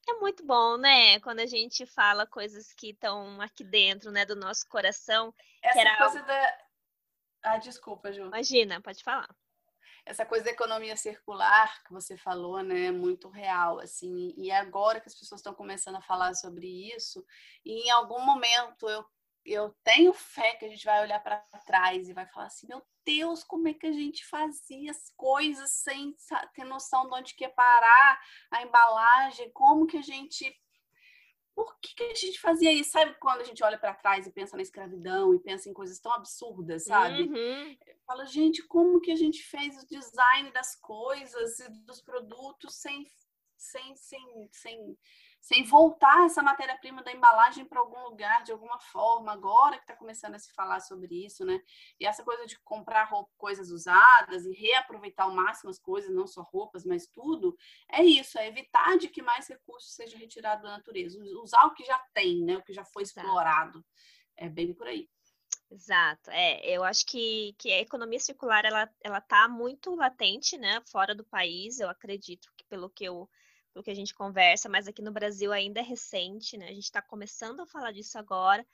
é 0.07 0.13
muito 0.13 0.43
bom, 0.43 0.77
né? 0.77 1.19
Quando 1.19 1.41
a 1.41 1.45
gente 1.45 1.85
fala 1.85 2.25
coisas 2.25 2.73
que 2.73 2.91
estão 2.91 3.39
aqui 3.41 3.63
dentro, 3.63 4.09
né, 4.09 4.25
do 4.25 4.35
nosso 4.35 4.67
coração. 4.67 5.33
Essa 5.61 5.97
coisa 5.97 6.23
da. 6.23 6.64
Ah, 7.45 7.57
desculpa, 7.57 8.11
Ju. 8.11 8.23
Imagina, 8.23 8.81
pode 8.81 9.03
falar. 9.03 9.29
Essa 10.03 10.25
coisa 10.25 10.45
da 10.45 10.51
economia 10.51 10.95
circular 10.95 11.83
que 11.83 11.93
você 11.93 12.17
falou, 12.17 12.61
né, 12.61 12.85
é 12.85 12.91
muito 12.91 13.29
real, 13.29 13.79
assim. 13.79 14.33
E 14.35 14.51
agora 14.51 14.99
que 14.99 15.07
as 15.07 15.15
pessoas 15.15 15.39
estão 15.39 15.53
começando 15.53 15.95
a 15.95 16.01
falar 16.01 16.33
sobre 16.33 16.67
isso, 16.95 17.25
e 17.63 17.87
em 17.87 17.91
algum 17.91 18.23
momento 18.23 18.89
eu 18.89 19.05
eu 19.45 19.75
tenho 19.83 20.11
fé 20.11 20.55
que 20.55 20.65
a 20.65 20.69
gente 20.69 20.83
vai 20.83 21.03
olhar 21.03 21.19
para 21.19 21.37
trás 21.67 22.09
e 22.09 22.13
vai 22.13 22.25
falar 22.25 22.47
assim: 22.47 22.67
meu 22.67 22.81
Deus, 23.05 23.43
como 23.43 23.67
é 23.67 23.73
que 23.73 23.85
a 23.85 23.91
gente 23.91 24.25
fazia 24.25 24.89
as 24.89 25.13
coisas 25.15 25.71
sem 25.71 26.15
ter 26.55 26.63
noção 26.63 27.07
de 27.07 27.13
onde 27.13 27.35
que 27.35 27.43
ia 27.43 27.49
parar 27.51 28.19
a 28.49 28.63
embalagem? 28.63 29.51
Como 29.51 29.85
que 29.85 29.97
a 29.97 30.01
gente. 30.01 30.51
Por 31.55 31.79
que, 31.79 31.95
que 31.95 32.03
a 32.03 32.13
gente 32.13 32.39
fazia 32.39 32.71
isso? 32.73 32.91
Sabe 32.91 33.15
quando 33.15 33.39
a 33.39 33.43
gente 33.45 33.63
olha 33.63 33.77
para 33.77 33.93
trás 33.93 34.27
e 34.27 34.31
pensa 34.31 34.57
na 34.57 34.61
escravidão 34.61 35.33
e 35.33 35.39
pensa 35.39 35.69
em 35.69 35.73
coisas 35.73 35.99
tão 35.99 36.11
absurdas, 36.11 36.83
sabe? 36.83 37.23
Uhum. 37.23 37.77
Fala, 38.05 38.25
gente, 38.25 38.61
como 38.63 38.99
que 38.99 39.11
a 39.11 39.15
gente 39.15 39.41
fez 39.41 39.81
o 39.81 39.87
design 39.87 40.51
das 40.51 40.75
coisas 40.75 41.59
e 41.59 41.69
dos 41.85 42.01
produtos 42.01 42.75
sem, 42.75 43.09
sem, 43.55 43.95
sem, 43.95 44.49
sem 44.51 44.97
sem 45.45 45.63
voltar 45.63 46.25
essa 46.25 46.41
matéria-prima 46.41 47.03
da 47.03 47.11
embalagem 47.11 47.65
para 47.65 47.79
algum 47.79 48.01
lugar, 48.05 48.43
de 48.43 48.51
alguma 48.51 48.79
forma, 48.79 49.31
agora 49.31 49.77
que 49.77 49.83
está 49.83 49.95
começando 49.95 50.33
a 50.33 50.39
se 50.39 50.51
falar 50.51 50.79
sobre 50.79 51.23
isso, 51.23 51.45
né? 51.45 51.61
E 51.99 52.05
essa 52.07 52.23
coisa 52.23 52.47
de 52.47 52.57
comprar 52.61 53.03
roupa, 53.03 53.31
coisas 53.37 53.69
usadas 53.69 54.43
e 54.47 54.53
reaproveitar 54.53 55.25
ao 55.25 55.35
máximo 55.35 55.69
as 55.69 55.77
coisas, 55.77 56.09
não 56.09 56.25
só 56.25 56.41
roupas, 56.41 56.83
mas 56.83 57.05
tudo, 57.05 57.55
é 57.87 58.03
isso, 58.03 58.39
é 58.39 58.47
evitar 58.47 58.97
de 58.97 59.07
que 59.07 59.21
mais 59.21 59.47
recursos 59.47 59.93
seja 59.93 60.17
retirado 60.17 60.63
da 60.63 60.71
natureza, 60.71 61.19
usar 61.43 61.63
o 61.67 61.75
que 61.75 61.85
já 61.85 61.99
tem, 62.11 62.43
né? 62.43 62.57
O 62.57 62.63
que 62.63 62.73
já 62.73 62.83
foi 62.83 63.03
explorado. 63.03 63.85
É 64.35 64.49
bem 64.49 64.73
por 64.73 64.87
aí. 64.87 65.07
Exato, 65.69 66.31
é, 66.31 66.67
eu 66.67 66.83
acho 66.83 67.05
que, 67.05 67.53
que 67.59 67.71
a 67.71 67.81
economia 67.81 68.19
circular, 68.19 68.65
ela, 68.65 68.89
ela 68.99 69.21
tá 69.21 69.47
muito 69.47 69.93
latente, 69.93 70.57
né, 70.57 70.81
fora 70.91 71.13
do 71.13 71.23
país, 71.23 71.79
eu 71.79 71.89
acredito 71.89 72.51
que 72.57 72.63
pelo 72.65 72.89
que 72.89 73.03
eu 73.03 73.29
pelo 73.75 73.83
que 73.83 73.91
a 73.91 73.95
gente 73.95 74.15
conversa, 74.15 74.69
mas 74.69 74.87
aqui 74.87 75.01
no 75.01 75.11
Brasil 75.11 75.51
ainda 75.51 75.81
é 75.81 75.83
recente, 75.83 76.57
né? 76.57 76.69
A 76.69 76.73
gente 76.73 76.85
está 76.85 77.01
começando 77.01 77.59
a 77.59 77.67
falar 77.67 77.91
disso 77.91 78.17
agora. 78.17 78.65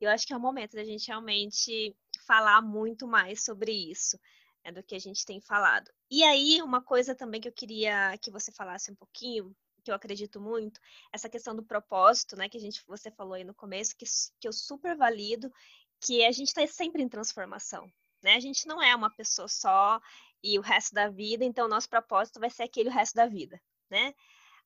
E 0.00 0.04
eu 0.04 0.10
acho 0.10 0.24
que 0.24 0.32
é 0.32 0.36
o 0.36 0.40
momento 0.40 0.76
da 0.76 0.84
gente 0.84 1.08
realmente 1.08 1.92
falar 2.24 2.62
muito 2.62 3.08
mais 3.08 3.44
sobre 3.44 3.72
isso 3.72 4.16
né, 4.64 4.70
do 4.70 4.80
que 4.80 4.94
a 4.94 4.98
gente 5.00 5.26
tem 5.26 5.40
falado. 5.40 5.90
E 6.08 6.22
aí, 6.22 6.62
uma 6.62 6.80
coisa 6.80 7.16
também 7.16 7.40
que 7.40 7.48
eu 7.48 7.52
queria 7.52 8.16
que 8.18 8.30
você 8.30 8.52
falasse 8.52 8.92
um 8.92 8.94
pouquinho, 8.94 9.52
que 9.82 9.90
eu 9.90 9.94
acredito 9.94 10.40
muito, 10.40 10.80
essa 11.12 11.28
questão 11.28 11.54
do 11.54 11.64
propósito, 11.64 12.36
né? 12.36 12.48
Que 12.48 12.56
a 12.56 12.60
gente, 12.60 12.80
você 12.86 13.10
falou 13.10 13.34
aí 13.34 13.42
no 13.42 13.54
começo, 13.54 13.96
que, 13.96 14.06
que 14.38 14.46
eu 14.46 14.52
super 14.52 14.96
valido, 14.96 15.52
que 16.00 16.24
a 16.24 16.30
gente 16.30 16.48
está 16.48 16.64
sempre 16.68 17.02
em 17.02 17.08
transformação. 17.08 17.90
Né? 18.22 18.36
A 18.36 18.40
gente 18.40 18.68
não 18.68 18.80
é 18.80 18.94
uma 18.94 19.10
pessoa 19.10 19.48
só 19.48 20.00
e 20.40 20.56
o 20.60 20.62
resto 20.62 20.94
da 20.94 21.08
vida, 21.08 21.44
então 21.44 21.66
o 21.66 21.68
nosso 21.68 21.88
propósito 21.88 22.38
vai 22.38 22.50
ser 22.50 22.62
aquele 22.62 22.88
o 22.88 22.92
resto 22.92 23.14
da 23.16 23.26
vida, 23.26 23.60
né? 23.90 24.14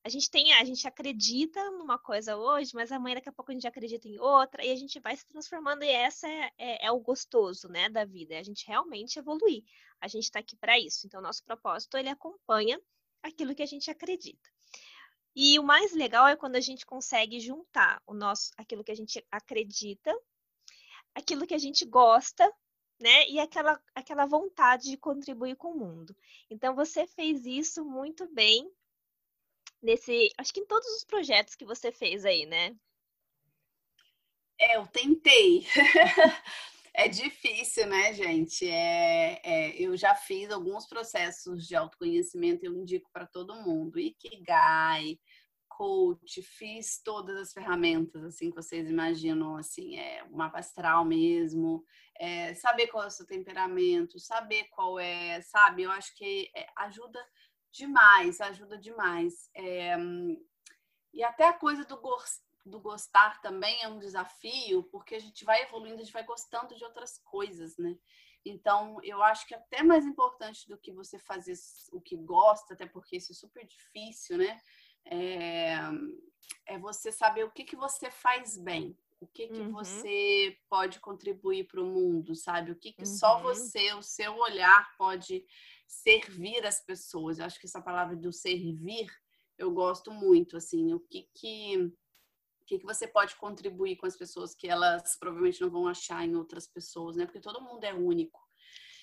A 0.04 0.08
gente 0.08 0.30
tem, 0.30 0.52
a 0.54 0.64
gente 0.64 0.86
acredita 0.86 1.70
numa 1.72 1.98
coisa 1.98 2.36
hoje, 2.36 2.72
mas 2.74 2.92
amanhã 2.92 3.16
daqui 3.16 3.28
a 3.28 3.32
pouco 3.32 3.50
a 3.50 3.54
gente 3.54 3.66
acredita 3.66 4.08
em 4.08 4.18
outra 4.18 4.64
e 4.64 4.70
a 4.70 4.76
gente 4.76 4.98
vai 5.00 5.16
se 5.16 5.26
transformando 5.26 5.82
e 5.82 5.88
essa 5.88 6.28
é, 6.28 6.50
é, 6.56 6.86
é 6.86 6.92
o 6.92 7.00
gostoso, 7.00 7.68
né, 7.68 7.88
da 7.88 8.04
vida, 8.04 8.34
é 8.34 8.38
a 8.38 8.42
gente 8.42 8.66
realmente 8.66 9.18
evoluir. 9.18 9.64
A 10.00 10.08
gente 10.08 10.24
está 10.24 10.38
aqui 10.38 10.56
para 10.56 10.78
isso. 10.78 11.06
Então, 11.06 11.20
nosso 11.20 11.44
propósito 11.44 11.96
ele 11.96 12.08
acompanha 12.08 12.80
aquilo 13.22 13.54
que 13.54 13.62
a 13.62 13.66
gente 13.66 13.90
acredita. 13.90 14.48
E 15.34 15.58
o 15.58 15.62
mais 15.62 15.92
legal 15.92 16.26
é 16.26 16.36
quando 16.36 16.56
a 16.56 16.60
gente 16.60 16.86
consegue 16.86 17.40
juntar 17.40 18.02
o 18.06 18.14
nosso, 18.14 18.50
aquilo 18.56 18.84
que 18.84 18.92
a 18.92 18.96
gente 18.96 19.24
acredita, 19.30 20.16
aquilo 21.14 21.46
que 21.46 21.54
a 21.54 21.58
gente 21.58 21.84
gosta 21.84 22.50
né? 23.00 23.28
E 23.28 23.38
aquela, 23.38 23.80
aquela 23.94 24.26
vontade 24.26 24.90
de 24.90 24.96
contribuir 24.96 25.56
com 25.56 25.72
o 25.72 25.78
mundo. 25.78 26.16
Então, 26.50 26.74
você 26.74 27.06
fez 27.06 27.46
isso 27.46 27.84
muito 27.84 28.26
bem 28.34 28.70
nesse, 29.82 30.30
acho 30.36 30.52
que 30.52 30.60
em 30.60 30.66
todos 30.66 30.88
os 30.96 31.04
projetos 31.04 31.54
que 31.54 31.64
você 31.64 31.90
fez 31.92 32.24
aí, 32.24 32.46
né? 32.46 32.76
É, 34.60 34.76
eu 34.76 34.86
tentei. 34.86 35.66
é 36.92 37.08
difícil, 37.08 37.86
né, 37.86 38.12
gente? 38.12 38.68
É, 38.68 39.40
é, 39.44 39.82
eu 39.82 39.96
já 39.96 40.14
fiz 40.14 40.50
alguns 40.50 40.86
processos 40.86 41.66
de 41.66 41.76
autoconhecimento, 41.76 42.64
eu 42.64 42.74
indico 42.74 43.08
para 43.12 43.26
todo 43.26 43.62
mundo. 43.62 44.00
Ikigai, 44.00 45.18
coach, 45.78 46.42
fiz 46.42 47.00
todas 47.00 47.36
as 47.36 47.52
ferramentas 47.52 48.24
assim 48.24 48.50
que 48.50 48.56
vocês 48.56 48.90
imaginam, 48.90 49.56
assim, 49.56 49.96
é 49.96 50.24
o 50.24 50.36
mapa 50.36 50.58
astral 50.58 51.04
mesmo, 51.04 51.84
é, 52.18 52.52
saber 52.54 52.88
qual 52.88 53.04
é 53.04 53.06
o 53.06 53.10
seu 53.10 53.24
temperamento, 53.24 54.18
saber 54.18 54.64
qual 54.70 54.98
é, 54.98 55.40
sabe? 55.42 55.84
Eu 55.84 55.92
acho 55.92 56.12
que 56.16 56.50
é, 56.52 56.66
ajuda 56.78 57.24
demais, 57.72 58.40
ajuda 58.40 58.78
demais. 58.78 59.50
É, 59.54 59.96
e 61.12 61.22
até 61.22 61.48
a 61.48 61.52
coisa 61.52 61.84
do, 61.84 62.00
do 62.64 62.80
gostar 62.80 63.40
também 63.40 63.82
é 63.82 63.88
um 63.88 63.98
desafio, 63.98 64.84
porque 64.84 65.14
a 65.14 65.18
gente 65.18 65.44
vai 65.44 65.62
evoluindo, 65.62 65.96
a 65.96 66.04
gente 66.04 66.12
vai 66.12 66.24
gostando 66.24 66.74
de 66.74 66.84
outras 66.84 67.18
coisas, 67.18 67.76
né? 67.76 67.96
Então, 68.44 68.98
eu 69.02 69.22
acho 69.22 69.46
que 69.46 69.54
até 69.54 69.82
mais 69.82 70.06
importante 70.06 70.68
do 70.68 70.78
que 70.78 70.92
você 70.92 71.18
fazer 71.18 71.54
o 71.92 72.00
que 72.00 72.16
gosta, 72.16 72.74
até 72.74 72.86
porque 72.86 73.16
isso 73.16 73.32
é 73.32 73.34
super 73.34 73.66
difícil, 73.66 74.38
né? 74.38 74.60
É, 75.04 75.76
é 76.66 76.78
você 76.78 77.10
saber 77.10 77.44
o 77.44 77.50
que, 77.50 77.64
que 77.64 77.76
você 77.76 78.10
faz 78.10 78.56
bem, 78.56 78.96
o 79.20 79.26
que, 79.26 79.48
que 79.48 79.60
uhum. 79.60 79.72
você 79.72 80.56
pode 80.68 81.00
contribuir 81.00 81.66
para 81.66 81.82
o 81.82 81.86
mundo, 81.86 82.34
sabe? 82.34 82.70
O 82.70 82.76
que, 82.76 82.92
que 82.92 83.02
uhum. 83.02 83.16
só 83.16 83.40
você, 83.40 83.92
o 83.94 84.02
seu 84.02 84.36
olhar 84.36 84.96
pode 84.96 85.44
servir 85.88 86.64
as 86.66 86.84
pessoas. 86.84 87.38
Eu 87.38 87.46
acho 87.46 87.58
que 87.58 87.66
essa 87.66 87.80
palavra 87.80 88.14
do 88.14 88.32
servir 88.32 89.08
eu 89.58 89.72
gosto 89.72 90.12
muito, 90.12 90.56
assim, 90.56 90.94
o 90.94 91.00
que 91.00 91.28
que, 91.34 91.76
o 92.62 92.64
que, 92.64 92.78
que 92.78 92.86
você 92.86 93.08
pode 93.08 93.34
contribuir 93.34 93.96
com 93.96 94.06
as 94.06 94.16
pessoas 94.16 94.54
que 94.54 94.68
elas 94.68 95.18
provavelmente 95.18 95.60
não 95.60 95.68
vão 95.68 95.88
achar 95.88 96.24
em 96.24 96.36
outras 96.36 96.68
pessoas, 96.68 97.16
né? 97.16 97.26
Porque 97.26 97.40
todo 97.40 97.60
mundo 97.60 97.82
é 97.82 97.92
único. 97.92 98.40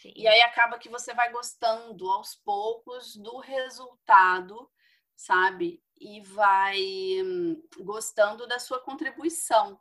Sim. 0.02 0.14
E 0.16 0.28
aí 0.28 0.42
acaba 0.42 0.80
que 0.80 0.88
você 0.88 1.14
vai 1.14 1.30
gostando 1.32 2.10
aos 2.10 2.36
poucos 2.36 3.18
do 3.18 3.38
resultado, 3.40 4.72
sabe? 5.14 5.84
E 6.00 6.22
vai 6.22 6.80
hum, 7.22 7.62
gostando 7.80 8.48
da 8.48 8.58
sua 8.58 8.80
contribuição. 8.80 9.78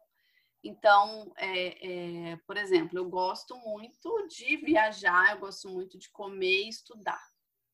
Então, 0.66 1.30
é, 1.36 2.30
é, 2.30 2.36
por 2.46 2.56
exemplo, 2.56 2.98
eu 2.98 3.04
gosto 3.04 3.54
muito 3.58 4.26
de 4.28 4.56
viajar, 4.56 5.32
eu 5.32 5.40
gosto 5.40 5.68
muito 5.68 5.98
de 5.98 6.08
comer 6.08 6.64
e 6.64 6.68
estudar. 6.70 7.22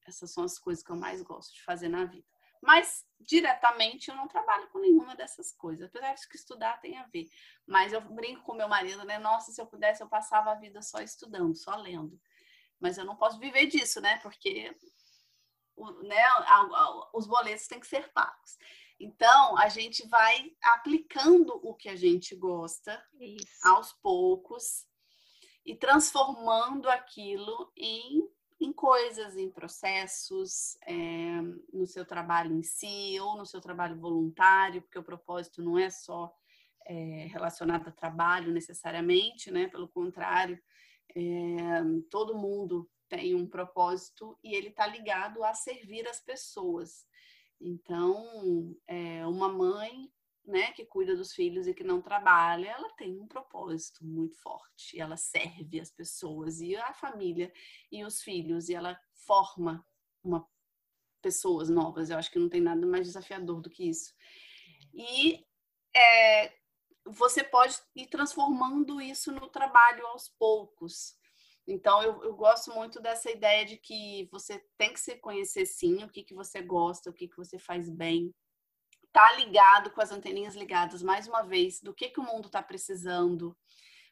Essas 0.04 0.32
são 0.32 0.42
as 0.42 0.58
coisas 0.58 0.82
que 0.82 0.90
eu 0.90 0.96
mais 0.96 1.22
gosto 1.22 1.54
de 1.54 1.62
fazer 1.62 1.88
na 1.88 2.04
vida. 2.04 2.26
Mas 2.60 3.06
diretamente 3.20 4.10
eu 4.10 4.16
não 4.16 4.26
trabalho 4.26 4.68
com 4.70 4.80
nenhuma 4.80 5.14
dessas 5.14 5.52
coisas. 5.52 5.86
Apesar 5.86 6.14
de 6.14 6.28
que 6.28 6.36
estudar 6.36 6.80
tem 6.80 6.98
a 6.98 7.06
ver. 7.06 7.28
Mas 7.64 7.92
eu 7.92 8.00
brinco 8.00 8.42
com 8.42 8.54
meu 8.54 8.68
marido, 8.68 9.04
né? 9.04 9.20
Nossa, 9.20 9.52
se 9.52 9.60
eu 9.60 9.66
pudesse, 9.66 10.02
eu 10.02 10.08
passava 10.08 10.50
a 10.50 10.56
vida 10.56 10.82
só 10.82 11.00
estudando, 11.00 11.54
só 11.54 11.76
lendo. 11.76 12.20
Mas 12.80 12.98
eu 12.98 13.04
não 13.04 13.14
posso 13.14 13.38
viver 13.38 13.66
disso, 13.66 14.00
né? 14.00 14.18
Porque 14.18 14.76
né, 16.02 16.22
os 17.14 17.26
boletos 17.26 17.68
têm 17.68 17.78
que 17.78 17.86
ser 17.86 18.12
pagos. 18.12 18.58
Então, 19.00 19.56
a 19.56 19.70
gente 19.70 20.06
vai 20.08 20.52
aplicando 20.62 21.58
o 21.62 21.74
que 21.74 21.88
a 21.88 21.96
gente 21.96 22.36
gosta 22.36 23.02
Isso. 23.18 23.46
aos 23.64 23.94
poucos 23.94 24.84
e 25.64 25.74
transformando 25.74 26.86
aquilo 26.86 27.72
em, 27.74 28.28
em 28.60 28.70
coisas, 28.70 29.38
em 29.38 29.50
processos, 29.50 30.76
é, 30.86 31.40
no 31.72 31.86
seu 31.86 32.04
trabalho 32.04 32.54
em 32.54 32.62
si 32.62 33.18
ou 33.20 33.38
no 33.38 33.46
seu 33.46 33.58
trabalho 33.58 33.98
voluntário, 33.98 34.82
porque 34.82 34.98
o 34.98 35.04
propósito 35.04 35.62
não 35.62 35.78
é 35.78 35.88
só 35.88 36.30
é, 36.86 37.26
relacionado 37.32 37.88
a 37.88 37.92
trabalho 37.92 38.52
necessariamente, 38.52 39.50
né? 39.50 39.66
Pelo 39.68 39.88
contrário, 39.88 40.60
é, 41.16 41.20
todo 42.10 42.36
mundo 42.36 42.86
tem 43.08 43.34
um 43.34 43.46
propósito 43.46 44.38
e 44.44 44.54
ele 44.54 44.68
está 44.68 44.86
ligado 44.86 45.42
a 45.42 45.54
servir 45.54 46.06
as 46.06 46.20
pessoas. 46.20 47.08
Então, 47.60 48.74
é, 48.86 49.26
uma 49.26 49.48
mãe 49.48 50.10
né, 50.44 50.72
que 50.72 50.84
cuida 50.84 51.14
dos 51.14 51.32
filhos 51.32 51.66
e 51.66 51.74
que 51.74 51.84
não 51.84 52.00
trabalha, 52.00 52.70
ela 52.70 52.90
tem 52.94 53.18
um 53.20 53.26
propósito 53.26 54.04
muito 54.04 54.36
forte. 54.36 54.98
Ela 54.98 55.16
serve 55.16 55.80
as 55.80 55.90
pessoas 55.90 56.60
e 56.60 56.74
a 56.76 56.92
família 56.94 57.52
e 57.90 58.04
os 58.04 58.22
filhos 58.22 58.68
e 58.68 58.74
ela 58.74 58.98
forma 59.12 59.86
uma 60.22 60.46
pessoas 61.20 61.68
novas. 61.68 62.10
Eu 62.10 62.18
acho 62.18 62.30
que 62.30 62.38
não 62.38 62.48
tem 62.48 62.60
nada 62.60 62.86
mais 62.86 63.06
desafiador 63.06 63.60
do 63.60 63.70
que 63.70 63.88
isso. 63.88 64.14
E 64.92 65.46
é, 65.94 66.52
você 67.04 67.44
pode 67.44 67.78
ir 67.94 68.06
transformando 68.06 69.00
isso 69.00 69.30
no 69.32 69.48
trabalho 69.48 70.06
aos 70.06 70.28
poucos. 70.28 71.16
Então, 71.70 72.02
eu, 72.02 72.20
eu, 72.24 72.34
gosto 72.34 72.74
muito 72.74 73.00
dessa 73.00 73.30
ideia 73.30 73.64
de 73.64 73.76
que 73.76 74.28
você 74.32 74.58
tem 74.76 74.92
que 74.92 74.98
se 74.98 75.14
conhecer 75.16 75.64
sim, 75.66 76.02
o 76.02 76.08
que, 76.08 76.24
que 76.24 76.34
você 76.34 76.60
gosta, 76.60 77.08
o 77.08 77.12
que, 77.12 77.28
que 77.28 77.36
você 77.36 77.60
faz 77.60 77.88
bem. 77.88 78.34
Tá 79.12 79.32
ligado 79.36 79.88
com 79.92 80.00
as 80.00 80.10
anteninhas 80.10 80.56
ligadas, 80.56 81.00
mais 81.00 81.28
uma 81.28 81.42
vez, 81.42 81.80
do 81.80 81.94
que, 81.94 82.08
que 82.08 82.18
o 82.18 82.24
mundo 82.24 82.46
está 82.46 82.60
precisando. 82.60 83.56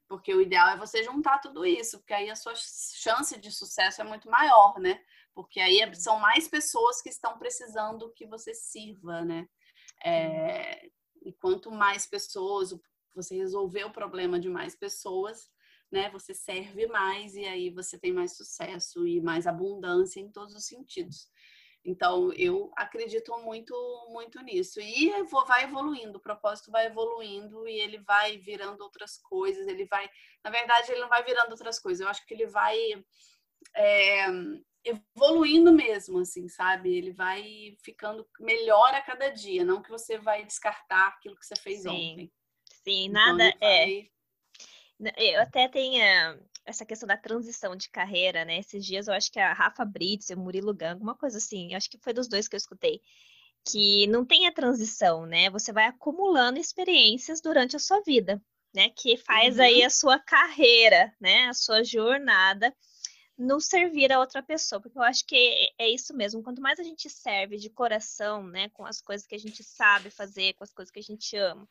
Porque 0.06 0.32
o 0.32 0.40
ideal 0.40 0.68
é 0.68 0.76
você 0.76 1.02
juntar 1.02 1.40
tudo 1.40 1.66
isso, 1.66 1.98
porque 1.98 2.14
aí 2.14 2.30
a 2.30 2.36
sua 2.36 2.54
chance 2.54 3.36
de 3.40 3.50
sucesso 3.50 4.00
é 4.00 4.04
muito 4.04 4.30
maior, 4.30 4.78
né? 4.78 5.02
Porque 5.34 5.58
aí 5.58 5.80
é, 5.80 5.92
são 5.94 6.20
mais 6.20 6.46
pessoas 6.46 7.02
que 7.02 7.08
estão 7.08 7.38
precisando 7.38 8.12
que 8.12 8.24
você 8.24 8.54
sirva, 8.54 9.24
né? 9.24 9.48
É, 10.04 10.88
e 11.22 11.32
quanto 11.32 11.72
mais 11.72 12.06
pessoas, 12.06 12.72
você 13.16 13.36
resolver 13.36 13.82
o 13.82 13.92
problema 13.92 14.38
de 14.38 14.48
mais 14.48 14.76
pessoas, 14.76 15.50
né? 15.90 16.10
Você 16.10 16.34
serve 16.34 16.86
mais 16.86 17.34
e 17.34 17.44
aí 17.44 17.70
você 17.70 17.98
tem 17.98 18.12
mais 18.12 18.36
sucesso 18.36 19.06
e 19.06 19.20
mais 19.20 19.46
abundância 19.46 20.20
em 20.20 20.30
todos 20.30 20.54
os 20.54 20.66
sentidos. 20.66 21.28
Então, 21.84 22.32
eu 22.34 22.70
acredito 22.76 23.36
muito, 23.38 23.74
muito 24.10 24.40
nisso. 24.42 24.80
E 24.80 25.10
vai 25.46 25.64
evoluindo, 25.64 26.18
o 26.18 26.20
propósito 26.20 26.70
vai 26.70 26.86
evoluindo 26.86 27.66
e 27.66 27.80
ele 27.80 27.98
vai 27.98 28.36
virando 28.38 28.82
outras 28.82 29.16
coisas. 29.18 29.66
Ele 29.66 29.86
vai, 29.86 30.08
na 30.44 30.50
verdade, 30.50 30.92
ele 30.92 31.00
não 31.00 31.08
vai 31.08 31.24
virando 31.24 31.52
outras 31.52 31.78
coisas. 31.78 32.00
Eu 32.00 32.08
acho 32.08 32.26
que 32.26 32.34
ele 32.34 32.46
vai 32.46 32.76
é, 33.74 34.26
evoluindo 34.84 35.72
mesmo, 35.72 36.18
assim, 36.18 36.48
sabe? 36.48 36.94
Ele 36.94 37.12
vai 37.12 37.74
ficando 37.82 38.28
melhor 38.38 38.94
a 38.94 39.00
cada 39.00 39.30
dia. 39.30 39.64
Não 39.64 39.82
que 39.82 39.90
você 39.90 40.18
vai 40.18 40.44
descartar 40.44 41.08
aquilo 41.08 41.36
que 41.36 41.46
você 41.46 41.56
fez 41.56 41.82
Sim. 41.82 41.88
ontem. 41.88 42.32
Sim, 42.84 43.06
então, 43.06 43.36
nada 43.36 43.54
é. 43.60 44.08
Né, 44.98 45.12
eu 45.16 45.40
até 45.40 45.68
tenho 45.68 46.02
eh, 46.02 46.38
essa 46.64 46.84
questão 46.84 47.06
da 47.06 47.16
transição 47.16 47.76
de 47.76 47.88
carreira, 47.88 48.44
né? 48.44 48.58
Esses 48.58 48.84
dias 48.84 49.08
eu 49.08 49.14
acho 49.14 49.30
que 49.30 49.38
a 49.38 49.52
Rafa 49.52 49.84
Brits 49.84 50.30
e 50.30 50.34
o 50.34 50.38
Murilo 50.38 50.74
Gang, 50.74 51.00
uma 51.00 51.14
coisa 51.14 51.38
assim, 51.38 51.72
eu 51.72 51.76
acho 51.76 51.88
que 51.88 51.98
foi 51.98 52.12
dos 52.12 52.28
dois 52.28 52.48
que 52.48 52.56
eu 52.56 52.58
escutei, 52.58 53.00
que 53.64 54.06
não 54.08 54.24
tem 54.24 54.46
a 54.46 54.52
transição, 54.52 55.26
né? 55.26 55.50
Você 55.50 55.72
vai 55.72 55.86
acumulando 55.86 56.58
experiências 56.58 57.40
durante 57.40 57.76
a 57.76 57.78
sua 57.78 58.00
vida, 58.02 58.42
né? 58.74 58.90
Que 58.90 59.16
faz 59.16 59.56
uhum. 59.56 59.64
aí 59.64 59.84
a 59.84 59.90
sua 59.90 60.18
carreira, 60.18 61.14
né? 61.20 61.46
A 61.46 61.54
sua 61.54 61.84
jornada 61.84 62.74
no 63.38 63.60
servir 63.60 64.12
a 64.12 64.18
outra 64.18 64.42
pessoa, 64.42 64.80
porque 64.80 64.98
eu 64.98 65.02
acho 65.02 65.24
que 65.24 65.72
é 65.78 65.88
isso 65.88 66.12
mesmo. 66.12 66.42
Quanto 66.42 66.60
mais 66.60 66.80
a 66.80 66.82
gente 66.82 67.08
serve 67.08 67.56
de 67.56 67.70
coração, 67.70 68.42
né, 68.42 68.68
com 68.70 68.84
as 68.84 69.00
coisas 69.00 69.24
que 69.24 69.34
a 69.36 69.38
gente 69.38 69.62
sabe 69.62 70.10
fazer, 70.10 70.54
com 70.54 70.64
as 70.64 70.72
coisas 70.72 70.90
que 70.90 70.98
a 70.98 71.02
gente 71.02 71.36
ama, 71.36 71.66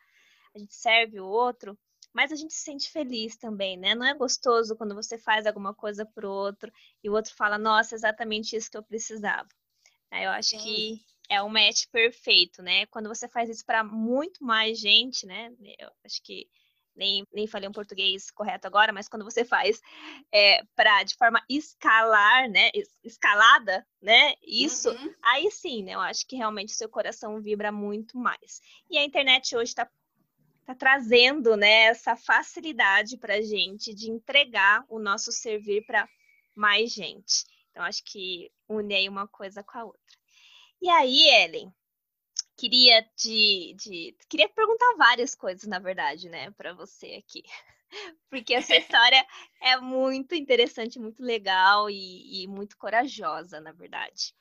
a 0.55 0.59
gente 0.59 0.73
serve 0.73 1.19
o 1.19 1.27
outro, 1.27 1.77
mas 2.17 2.31
a 2.31 2.35
gente 2.35 2.51
se 2.51 2.61
sente 2.61 2.89
feliz 2.89 3.37
também, 3.37 3.77
né? 3.77 3.93
Não 3.93 4.03
é 4.03 4.15
gostoso 4.15 4.75
quando 4.75 4.95
você 4.95 5.19
faz 5.19 5.45
alguma 5.45 5.71
coisa 5.71 6.03
pro 6.03 6.27
outro 6.27 6.73
e 7.03 7.11
o 7.11 7.13
outro 7.13 7.31
fala, 7.35 7.59
nossa, 7.59 7.93
exatamente 7.93 8.55
isso 8.55 8.71
que 8.71 8.77
eu 8.77 8.81
precisava. 8.81 9.47
Eu 10.11 10.31
acho 10.31 10.49
Sim. 10.49 10.57
que 10.57 11.01
é 11.29 11.43
um 11.43 11.49
match 11.49 11.85
perfeito, 11.91 12.63
né? 12.63 12.87
Quando 12.87 13.07
você 13.07 13.27
faz 13.27 13.51
isso 13.51 13.63
para 13.63 13.83
muito 13.83 14.43
mais 14.43 14.79
gente, 14.79 15.27
né? 15.27 15.51
Eu 15.77 15.91
acho 16.03 16.23
que 16.23 16.49
nem, 16.95 17.23
nem 17.31 17.45
falei 17.45 17.69
um 17.69 17.71
português 17.71 18.31
correto 18.31 18.65
agora, 18.65 18.91
mas 18.91 19.07
quando 19.07 19.23
você 19.23 19.45
faz 19.45 19.79
é, 20.33 20.63
para 20.75 21.03
de 21.03 21.15
forma 21.15 21.39
escalar, 21.47 22.49
né? 22.49 22.71
Escalada, 23.03 23.85
né? 24.01 24.33
Isso, 24.41 24.89
uhum. 24.89 25.13
aí 25.23 25.51
sim, 25.51 25.83
né? 25.83 25.91
Eu 25.91 26.01
acho 26.01 26.25
que 26.25 26.35
realmente 26.35 26.73
o 26.73 26.77
seu 26.77 26.89
coração 26.89 27.39
vibra 27.39 27.71
muito 27.71 28.17
mais. 28.17 28.59
E 28.89 28.97
a 28.97 29.05
internet 29.05 29.55
hoje 29.55 29.69
está 29.69 29.87
está 30.67 30.75
trazendo 30.75 31.55
né, 31.55 31.85
essa 31.85 32.17
facilidade 32.17 33.17
para 33.17 33.35
a 33.35 33.41
gente 33.41 33.93
de 33.93 34.11
entregar 34.11 34.83
o 34.89 34.99
nosso 34.99 35.31
servir 35.31 35.85
para 35.85 36.09
mais 36.53 36.91
gente. 36.91 37.45
Então, 37.71 37.83
acho 37.83 38.03
que 38.03 38.51
une 38.67 39.07
uma 39.07 39.27
coisa 39.27 39.63
com 39.63 39.77
a 39.77 39.85
outra. 39.85 40.17
E 40.81 40.89
aí, 40.89 41.29
Ellen, 41.29 41.73
queria 42.57 43.01
te, 43.15 43.73
de, 43.75 44.17
queria 44.27 44.49
perguntar 44.49 44.95
várias 44.97 45.33
coisas, 45.33 45.65
na 45.67 45.79
verdade, 45.79 46.27
né, 46.27 46.51
para 46.51 46.73
você 46.73 47.23
aqui. 47.25 47.43
Porque 48.29 48.53
essa 48.53 48.75
história 48.75 49.25
é 49.61 49.77
muito 49.77 50.35
interessante, 50.35 50.99
muito 50.99 51.23
legal 51.23 51.89
e, 51.89 52.43
e 52.43 52.47
muito 52.47 52.77
corajosa, 52.77 53.61
na 53.61 53.71
verdade. 53.71 54.35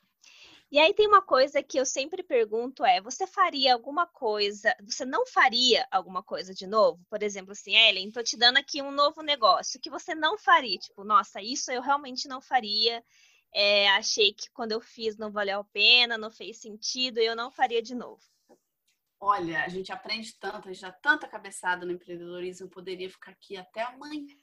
E 0.69 0.79
aí 0.79 0.93
tem 0.93 1.07
uma 1.07 1.21
coisa 1.21 1.63
que 1.63 1.79
eu 1.79 1.85
sempre 1.85 2.21
pergunto 2.21 2.83
é, 2.83 2.99
você 2.99 3.25
faria 3.25 3.73
alguma 3.73 4.05
coisa, 4.05 4.75
você 4.81 5.05
não 5.05 5.25
faria 5.25 5.87
alguma 5.89 6.21
coisa 6.21 6.53
de 6.53 6.67
novo? 6.67 7.01
Por 7.09 7.23
exemplo, 7.23 7.53
assim, 7.53 7.73
Ellen, 7.73 8.11
tô 8.11 8.21
te 8.21 8.35
dando 8.35 8.57
aqui 8.57 8.81
um 8.81 8.91
novo 8.91 9.21
negócio 9.21 9.79
que 9.79 9.89
você 9.89 10.13
não 10.13 10.37
faria, 10.37 10.77
tipo, 10.77 11.05
nossa, 11.05 11.41
isso 11.41 11.71
eu 11.71 11.81
realmente 11.81 12.27
não 12.27 12.41
faria. 12.41 13.01
É, 13.53 13.87
achei 13.91 14.33
que 14.33 14.49
quando 14.51 14.73
eu 14.73 14.81
fiz 14.81 15.17
não 15.17 15.31
valeu 15.31 15.61
a 15.61 15.63
pena, 15.63 16.17
não 16.17 16.29
fez 16.29 16.59
sentido, 16.59 17.19
eu 17.19 17.33
não 17.33 17.49
faria 17.49 17.81
de 17.81 17.95
novo. 17.95 18.21
Olha, 19.21 19.63
a 19.63 19.69
gente 19.69 19.91
aprende 19.93 20.37
tanto, 20.37 20.67
a 20.67 20.73
gente 20.73 20.81
dá 20.81 20.91
tanta 20.91 21.29
cabeçada 21.29 21.85
no 21.85 21.93
empreendedorismo, 21.93 22.69
poderia 22.69 23.09
ficar 23.09 23.31
aqui 23.31 23.55
até 23.55 23.83
amanhã 23.83 24.35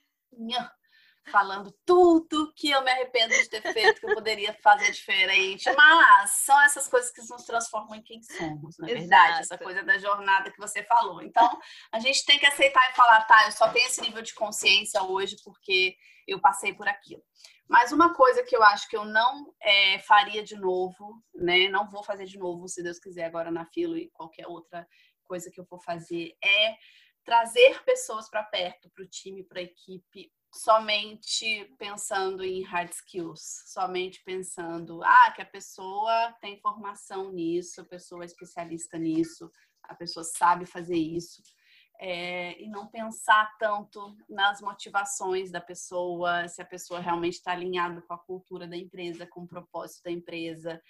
falando 1.31 1.75
tudo 1.85 2.53
que 2.55 2.70
eu 2.70 2.83
me 2.83 2.91
arrependo 2.91 3.35
de 3.35 3.49
ter 3.49 3.62
feito, 3.72 4.01
que 4.01 4.07
eu 4.07 4.14
poderia 4.14 4.53
fazer 4.62 4.91
diferente. 4.91 5.70
Mas 5.75 6.31
são 6.31 6.61
essas 6.62 6.87
coisas 6.89 7.11
que 7.11 7.20
nos 7.20 7.45
transformam 7.45 7.95
em 7.95 8.03
quem 8.03 8.22
somos, 8.22 8.77
na 8.79 8.91
é 8.91 8.95
verdade. 8.95 9.41
Essa 9.41 9.59
coisa 9.59 9.83
da 9.83 9.99
jornada 9.99 10.51
que 10.51 10.59
você 10.59 10.83
falou. 10.83 11.22
Então, 11.22 11.59
a 11.93 11.99
gente 11.99 12.25
tem 12.25 12.39
que 12.39 12.47
aceitar 12.47 12.91
e 12.91 12.95
falar, 12.95 13.22
tá, 13.22 13.47
eu 13.47 13.53
só 13.53 13.68
tenho 13.70 13.87
esse 13.87 14.01
nível 14.01 14.22
de 14.22 14.35
consciência 14.35 15.03
hoje 15.03 15.37
porque 15.43 15.97
eu 16.27 16.41
passei 16.41 16.75
por 16.75 16.89
aquilo. 16.89 17.22
Mas 17.68 17.93
uma 17.93 18.12
coisa 18.14 18.43
que 18.43 18.55
eu 18.55 18.62
acho 18.62 18.89
que 18.89 18.97
eu 18.97 19.05
não 19.05 19.53
é, 19.61 19.99
faria 20.01 20.43
de 20.43 20.57
novo, 20.57 21.22
né? 21.35 21.68
Não 21.68 21.89
vou 21.89 22.05
fazer 22.05 22.27
de 22.27 22.39
novo, 22.39 22.68
se 22.68 22.83
Deus 22.83 22.99
quiser, 22.99 23.25
agora 23.25 23.51
na 23.51 23.64
fila 23.66 23.99
e 23.99 24.11
qualquer 24.11 24.47
outra 24.47 24.87
coisa 25.22 25.51
que 25.51 25.59
eu 25.59 25.64
for 25.64 25.83
fazer, 25.83 26.37
é 26.45 26.77
trazer 27.25 27.83
pessoas 27.85 28.29
para 28.29 28.43
perto, 28.43 28.91
para 28.91 29.03
o 29.03 29.09
time, 29.09 29.43
para 29.43 29.61
a 29.61 29.62
equipe, 29.62 30.31
somente 30.55 31.64
pensando 31.78 32.44
em 32.44 32.62
hard 32.62 32.90
skills, 32.92 33.64
somente 33.66 34.22
pensando, 34.24 35.02
ah, 35.02 35.32
que 35.34 35.42
a 35.42 35.46
pessoa 35.46 36.32
tem 36.40 36.61
formação 36.61 37.32
nisso, 37.32 37.80
a 37.80 37.84
pessoa 37.84 38.22
é 38.22 38.26
especialista 38.26 38.96
nisso, 38.96 39.50
a 39.82 39.94
pessoa 39.94 40.22
sabe 40.22 40.64
fazer 40.64 40.96
isso. 40.96 41.42
É, 42.00 42.61
e 42.62 42.68
não 42.68 42.86
pensar 42.86 43.57
tanto 43.59 44.16
nas 44.28 44.61
motivações 44.61 45.50
da 45.50 45.61
pessoa, 45.61 46.46
se 46.48 46.62
a 46.62 46.64
pessoa 46.64 47.00
realmente 47.00 47.34
está 47.34 47.52
alinhada 47.52 48.00
com 48.02 48.14
a 48.14 48.18
cultura 48.18 48.66
da 48.66 48.76
empresa, 48.76 49.26
com 49.26 49.42
o 49.42 49.48
propósito 49.48 50.05
da 50.05 50.11
empresa. 50.11 50.80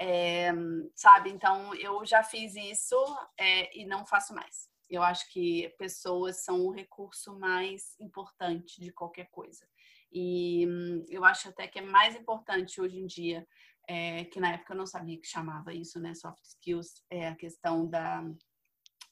É, 0.00 0.52
sabe? 0.94 1.30
Então, 1.30 1.74
eu 1.74 2.04
já 2.04 2.22
fiz 2.22 2.54
isso 2.54 2.96
é, 3.38 3.76
e 3.78 3.86
não 3.86 4.06
faço 4.06 4.34
mais. 4.34 4.68
Eu 4.88 5.02
acho 5.02 5.30
que 5.32 5.68
pessoas 5.78 6.44
são 6.44 6.64
o 6.66 6.70
recurso 6.70 7.38
mais 7.38 7.94
importante 8.00 8.80
de 8.80 8.90
qualquer 8.92 9.28
coisa. 9.30 9.66
E 10.10 10.66
hum, 10.66 11.04
eu 11.08 11.24
acho 11.24 11.48
até 11.48 11.68
que 11.68 11.78
é 11.78 11.82
mais 11.82 12.14
importante 12.14 12.80
hoje 12.80 12.98
em 12.98 13.06
dia, 13.06 13.46
é, 13.86 14.24
que 14.24 14.40
na 14.40 14.52
época 14.52 14.72
eu 14.72 14.78
não 14.78 14.86
sabia 14.86 15.18
que 15.18 15.26
chamava 15.26 15.72
isso, 15.72 15.98
né? 15.98 16.14
Soft 16.14 16.42
skills, 16.44 17.02
é 17.10 17.28
a 17.28 17.34
questão 17.34 17.86
da, 17.86 18.22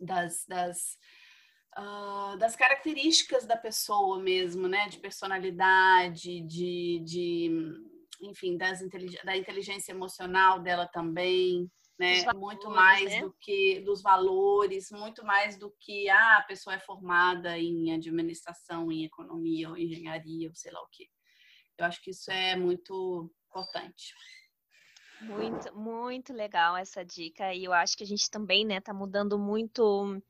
das, 0.01 0.45
das, 0.47 0.99
uh, 1.79 2.37
das 2.39 2.57
características 2.57 3.47
da 3.47 3.57
pessoa 3.57 4.18
mesmo, 4.20 4.68
né? 4.68 4.89
De 4.89 4.99
personalidade, 4.99 6.41
de, 6.43 7.03
de 7.05 7.51
enfim, 8.22 8.57
das, 8.57 8.81
da 9.24 9.37
inteligência 9.37 9.93
emocional 9.93 10.61
dela 10.61 10.87
também, 10.87 11.70
né? 11.99 12.22
Valores, 12.22 12.40
muito 12.40 12.70
mais 12.70 13.11
né? 13.11 13.20
do 13.20 13.32
que 13.40 13.80
dos 13.80 14.03
valores, 14.03 14.90
muito 14.90 15.24
mais 15.24 15.59
do 15.59 15.70
que 15.80 16.09
ah, 16.09 16.38
a 16.38 16.42
pessoa 16.42 16.74
é 16.74 16.78
formada 16.78 17.59
em 17.59 17.92
administração, 17.92 18.92
em 18.92 19.05
economia 19.05 19.70
ou 19.70 19.76
engenharia, 19.76 20.49
ou 20.49 20.55
sei 20.55 20.72
lá 20.72 20.82
o 20.82 20.88
que. 20.88 21.09
Eu 21.78 21.86
acho 21.86 22.03
que 22.03 22.11
isso 22.11 22.30
é 22.30 22.57
muito 22.57 23.30
importante. 23.49 24.14
Muito, 25.20 25.74
muito 25.74 26.32
legal 26.32 26.76
essa 26.76 27.05
dica. 27.05 27.55
E 27.55 27.64
eu 27.64 27.72
acho 27.72 27.97
que 27.97 28.05
a 28.05 28.07
gente 28.07 28.30
também, 28.30 28.64
né, 28.64 28.80
tá 28.80 28.92
mudando 28.92 29.38
muito 29.38 30.20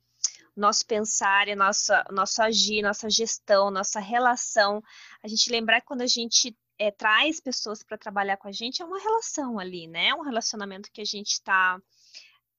nosso 0.56 0.86
pensar, 0.86 1.46
nossa, 1.56 2.04
nosso 2.10 2.42
agir, 2.42 2.82
nossa 2.82 3.10
gestão, 3.10 3.70
nossa 3.70 4.00
relação. 4.00 4.82
A 5.22 5.28
gente 5.28 5.50
lembrar 5.50 5.80
que 5.80 5.86
quando 5.86 6.02
a 6.02 6.06
gente 6.06 6.56
é, 6.78 6.90
traz 6.90 7.40
pessoas 7.40 7.82
para 7.82 7.98
trabalhar 7.98 8.36
com 8.36 8.48
a 8.48 8.52
gente, 8.52 8.82
é 8.82 8.84
uma 8.84 9.00
relação 9.00 9.58
ali, 9.58 9.86
né? 9.86 10.08
É 10.08 10.14
um 10.14 10.22
relacionamento 10.22 10.90
que 10.92 11.00
a 11.00 11.04
gente 11.04 11.32
está 11.32 11.80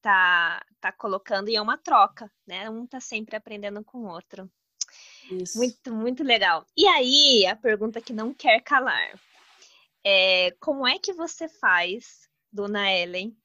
tá, 0.02 0.66
tá 0.80 0.92
colocando 0.92 1.50
e 1.50 1.56
é 1.56 1.62
uma 1.62 1.78
troca, 1.78 2.32
né? 2.46 2.70
Um 2.70 2.86
está 2.86 3.00
sempre 3.00 3.36
aprendendo 3.36 3.84
com 3.84 4.00
o 4.00 4.08
outro. 4.08 4.50
Isso. 5.32 5.58
Muito, 5.58 5.94
muito 5.94 6.24
legal. 6.24 6.66
E 6.76 6.88
aí, 6.88 7.46
a 7.46 7.56
pergunta 7.56 8.02
que 8.02 8.14
não 8.14 8.34
quer 8.34 8.62
calar. 8.62 9.20
É, 10.04 10.52
como 10.60 10.88
é 10.88 10.98
que 10.98 11.12
você 11.14 11.50
faz, 11.50 12.30
dona 12.52 12.90
Ellen, 12.92 13.36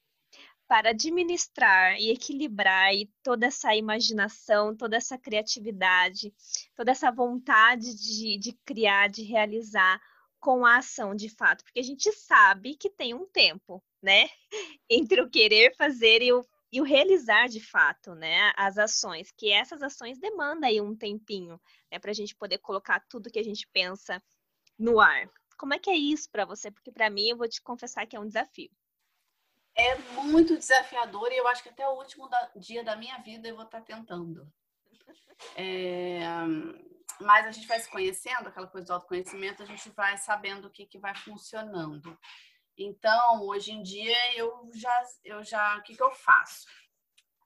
para 0.69 0.91
administrar 0.91 1.99
e 1.99 2.11
equilibrar 2.11 2.95
e 2.95 3.11
toda 3.23 3.47
essa 3.47 3.75
imaginação, 3.75 4.75
toda 4.75 4.97
essa 4.97 5.19
criatividade, 5.19 6.33
toda 6.75 6.93
essa 6.93 7.11
vontade 7.11 7.95
de, 7.95 8.39
de 8.39 8.53
criar, 8.65 9.09
de 9.09 9.23
realizar 9.23 10.01
com 10.43 10.67
a 10.67 10.79
ação 10.79 11.15
de 11.15 11.29
fato, 11.29 11.63
porque 11.63 11.79
a 11.79 11.85
gente 11.85 12.11
sabe 12.11 12.75
que 12.75 12.91
tem 12.91 13.15
um 13.15 13.25
tempo, 13.27 13.81
né, 14.03 14.29
entre 14.91 15.23
o 15.23 15.31
querer 15.31 15.75
fazer 15.77 16.21
e 16.21 16.33
o, 16.33 16.45
e 16.71 16.81
o 16.81 16.85
realizar 16.85 17.47
de 17.47 17.61
fato, 17.61 18.13
né, 18.17 18.53
as 18.57 18.77
ações, 18.77 19.31
que 19.31 19.53
essas 19.53 19.83
ações 19.83 20.19
demandam 20.19 20.69
aí 20.69 20.81
um 20.81 20.97
tempinho, 20.97 21.61
né, 21.91 21.99
para 22.01 22.11
a 22.11 22.15
gente 22.15 22.35
poder 22.35 22.59
colocar 22.59 22.99
tudo 23.09 23.31
que 23.31 23.39
a 23.39 23.45
gente 23.45 23.69
pensa 23.73 24.21
no 24.77 24.99
ar. 24.99 25.31
Como 25.57 25.75
é 25.75 25.79
que 25.79 25.91
é 25.91 25.97
isso 25.97 26.29
para 26.29 26.45
você? 26.45 26.73
Porque 26.73 26.91
para 26.91 27.09
mim, 27.09 27.29
eu 27.29 27.37
vou 27.37 27.49
te 27.49 27.63
confessar 27.63 28.05
que 28.05 28.17
é 28.17 28.21
um 28.21 28.27
desafio. 28.27 28.71
É 29.77 29.97
muito 30.25 30.59
desafiador 30.59 31.31
e 31.31 31.37
eu 31.37 31.47
acho 31.47 31.63
que 31.63 31.69
até 31.69 31.89
o 31.89 31.97
último 31.97 32.29
dia 32.57 32.83
da 32.83 32.97
minha 32.97 33.17
vida 33.19 33.49
eu 33.49 33.55
vou 33.55 33.65
estar 33.65 33.81
tentando. 33.81 34.53
É, 35.57 36.21
mas 37.23 37.47
a 37.47 37.51
gente 37.51 37.67
vai 37.67 37.81
se 37.81 37.91
conhecendo, 37.91 38.49
aquela 38.49 38.67
coisa 38.67 38.87
do 38.87 38.93
autoconhecimento, 38.95 39.63
a 39.63 39.67
gente 39.67 39.89
vai 39.91 40.17
sabendo 40.19 40.67
o 40.67 40.71
que, 40.71 40.87
que 40.87 40.99
vai 40.99 41.15
funcionando. 41.15 42.19
Então, 42.77 43.43
hoje 43.43 43.73
em 43.73 43.83
dia, 43.83 44.17
eu 44.37 44.71
já, 44.75 45.03
eu 45.25 45.43
já, 45.43 45.77
o 45.79 45.83
que, 45.83 45.97
que 45.97 46.03
eu 46.03 46.11
faço? 46.11 46.67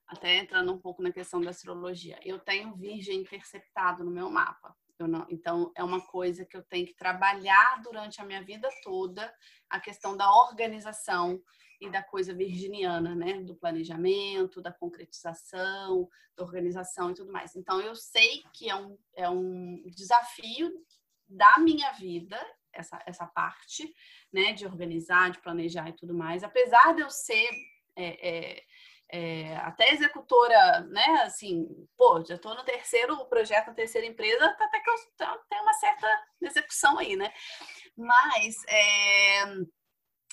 Até 0.07 0.37
entrando 0.37 0.73
um 0.73 0.79
pouco 0.79 1.03
na 1.03 1.13
questão 1.13 1.41
da 1.41 1.51
astrologia, 1.51 2.19
eu 2.25 2.39
tenho 2.39 2.77
virgem 2.77 3.21
interceptado 3.21 4.05
no 4.05 4.11
meu 4.11 4.31
mapa. 4.31 4.75
Não, 4.99 5.27
então, 5.29 5.71
é 5.75 5.85
uma 5.85 6.01
coisa 6.01 6.47
que 6.47 6.57
eu 6.57 6.63
tenho 6.63 6.87
que 6.87 6.95
trabalhar 6.95 7.83
durante 7.83 8.21
a 8.21 8.25
minha 8.25 8.43
vida 8.43 8.69
toda, 8.83 9.33
a 9.69 9.79
questão 9.79 10.17
da 10.17 10.31
organização 10.31 11.43
e 11.81 11.91
da 11.91 12.03
coisa 12.03 12.35
virginiana, 12.35 13.15
né? 13.15 13.41
Do 13.41 13.55
planejamento, 13.55 14.61
da 14.61 14.73
concretização, 14.73 16.09
da 16.37 16.45
organização 16.45 17.11
e 17.11 17.15
tudo 17.15 17.33
mais. 17.33 17.55
Então, 17.57 17.81
eu 17.81 17.95
sei 17.95 18.43
que 18.53 18.69
é 18.69 18.75
um, 18.77 18.99
é 19.15 19.29
um 19.29 19.83
desafio 19.87 20.71
da 21.29 21.59
minha 21.59 21.93
vida, 21.93 22.39
essa, 22.73 23.03
essa 23.07 23.27
parte, 23.27 23.93
né? 24.33 24.53
De 24.53 24.67
organizar, 24.67 25.31
de 25.31 25.41
planejar 25.41 25.89
e 25.89 25.95
tudo 25.95 26.15
mais. 26.15 26.43
Apesar 26.43 26.95
de 26.95 27.03
eu 27.03 27.11
ser. 27.11 27.49
É, 27.99 28.29
é, 28.29 28.63
é, 29.09 29.57
até 29.59 29.93
executora, 29.93 30.81
né? 30.81 31.23
Assim, 31.25 31.67
pô, 31.97 32.25
já 32.25 32.35
estou 32.35 32.55
no 32.55 32.65
terceiro 32.65 33.25
projeto, 33.27 33.69
na 33.69 33.75
terceira 33.75 34.07
empresa, 34.07 34.45
até 34.45 34.81
que 34.81 34.91
eu 34.91 34.97
tenho 35.49 35.63
uma 35.63 35.75
certa 35.75 36.25
execução 36.43 36.99
aí, 36.99 37.17
né? 37.17 37.33
Mas 37.97 38.57
é, 38.69 39.45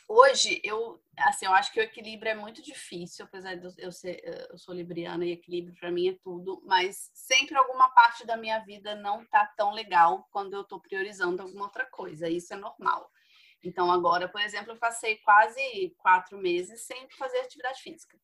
hoje 0.07 0.61
eu 0.63 1.01
assim 1.17 1.45
eu 1.45 1.53
acho 1.53 1.71
que 1.71 1.79
o 1.79 1.83
equilíbrio 1.83 2.31
é 2.31 2.35
muito 2.35 2.61
difícil 2.61 3.25
apesar 3.25 3.55
de 3.55 3.73
eu 3.77 3.91
ser 3.91 4.21
eu 4.49 4.57
sou 4.57 4.73
libriana 4.73 5.25
e 5.25 5.31
equilíbrio 5.31 5.75
para 5.79 5.91
mim 5.91 6.09
é 6.09 6.17
tudo 6.23 6.61
mas 6.65 7.11
sempre 7.13 7.55
alguma 7.55 7.89
parte 7.89 8.25
da 8.25 8.37
minha 8.37 8.59
vida 8.59 8.95
não 8.95 9.25
tá 9.25 9.45
tão 9.57 9.71
legal 9.71 10.27
quando 10.31 10.53
eu 10.53 10.63
tô 10.63 10.79
priorizando 10.79 11.41
alguma 11.41 11.65
outra 11.65 11.85
coisa 11.85 12.29
isso 12.29 12.53
é 12.53 12.57
normal 12.57 13.09
então 13.63 13.91
agora 13.91 14.27
por 14.27 14.41
exemplo 14.41 14.73
eu 14.73 14.77
passei 14.77 15.17
quase 15.19 15.95
quatro 15.97 16.37
meses 16.37 16.85
sem 16.85 17.09
fazer 17.11 17.39
atividade 17.39 17.81
física 17.81 18.17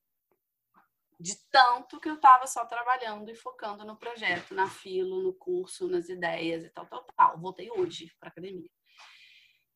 de 1.19 1.35
tanto 1.51 1.99
que 1.99 2.09
eu 2.09 2.15
estava 2.15 2.47
só 2.47 2.65
trabalhando 2.65 3.29
e 3.29 3.35
focando 3.35 3.83
no 3.83 3.97
projeto, 3.97 4.55
na 4.55 4.69
filo, 4.69 5.21
no 5.21 5.33
curso, 5.33 5.89
nas 5.89 6.07
ideias 6.07 6.63
e 6.63 6.69
tal, 6.69 6.85
tal, 6.85 7.03
tal. 7.15 7.37
Voltei 7.37 7.69
hoje 7.69 8.09
para 8.19 8.29
academia. 8.29 8.69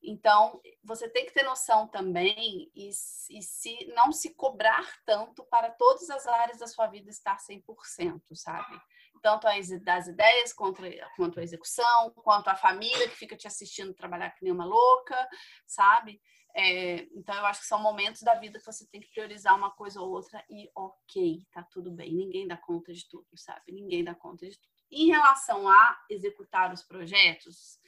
Então, 0.03 0.61
você 0.83 1.07
tem 1.09 1.25
que 1.25 1.33
ter 1.33 1.43
noção 1.43 1.87
também 1.87 2.69
e, 2.75 2.89
e, 2.89 3.41
se 3.41 3.85
não 3.95 4.11
se 4.11 4.35
cobrar 4.35 4.85
tanto 5.05 5.45
para 5.45 5.71
todas 5.71 6.09
as 6.09 6.27
áreas 6.27 6.59
da 6.59 6.67
sua 6.67 6.87
vida 6.87 7.09
estar 7.09 7.37
100%, 7.37 8.21
sabe? 8.33 8.77
Tanto 9.21 9.47
as, 9.47 9.69
das 9.81 10.07
ideias 10.07 10.51
quanto, 10.51 10.81
quanto 11.15 11.39
a 11.39 11.43
execução, 11.43 12.11
quanto 12.15 12.49
a 12.49 12.55
família 12.55 13.07
que 13.07 13.15
fica 13.15 13.37
te 13.37 13.47
assistindo 13.47 13.93
trabalhar 13.93 14.31
que 14.31 14.43
nem 14.43 14.51
uma 14.51 14.65
louca, 14.65 15.27
sabe? 15.65 16.21
É, 16.55 17.07
então, 17.15 17.33
eu 17.35 17.45
acho 17.45 17.61
que 17.61 17.67
são 17.67 17.81
momentos 17.81 18.21
da 18.21 18.35
vida 18.35 18.59
que 18.59 18.65
você 18.65 18.85
tem 18.87 18.99
que 19.01 19.09
priorizar 19.09 19.55
uma 19.55 19.71
coisa 19.71 20.01
ou 20.01 20.11
outra 20.11 20.43
e 20.49 20.69
ok, 20.75 21.47
tá 21.51 21.63
tudo 21.63 21.89
bem. 21.89 22.13
Ninguém 22.13 22.45
dá 22.45 22.57
conta 22.57 22.93
de 22.93 23.07
tudo, 23.09 23.27
sabe? 23.35 23.71
Ninguém 23.71 24.03
dá 24.03 24.13
conta 24.13 24.47
de 24.47 24.59
tudo. 24.59 24.73
Em 24.91 25.07
relação 25.07 25.67
a 25.67 26.05
executar 26.09 26.71
os 26.71 26.83
projetos, 26.83 27.79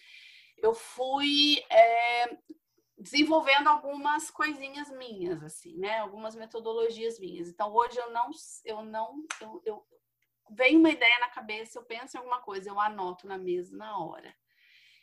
eu 0.58 0.74
fui 0.74 1.64
é, 1.70 2.38
desenvolvendo 2.98 3.68
algumas 3.68 4.30
coisinhas 4.32 4.90
minhas, 4.92 5.44
assim, 5.44 5.78
né? 5.78 6.00
Algumas 6.00 6.36
metodologias 6.36 7.20
minhas. 7.20 7.50
Então, 7.50 7.74
hoje 7.74 7.98
eu 8.00 8.12
não, 8.12 8.32
eu 8.66 8.84
não, 8.84 9.26
eu, 9.42 9.62
eu 9.66 9.88
vem 10.52 10.78
uma 10.78 10.90
ideia 10.92 11.20
na 11.20 11.30
cabeça, 11.30 11.80
eu 11.80 11.86
penso 11.86 12.18
em 12.18 12.20
alguma 12.20 12.42
coisa, 12.42 12.70
eu 12.70 12.80
anoto 12.80 13.28
na 13.28 13.38
mesma 13.38 14.00
hora. 14.06 14.34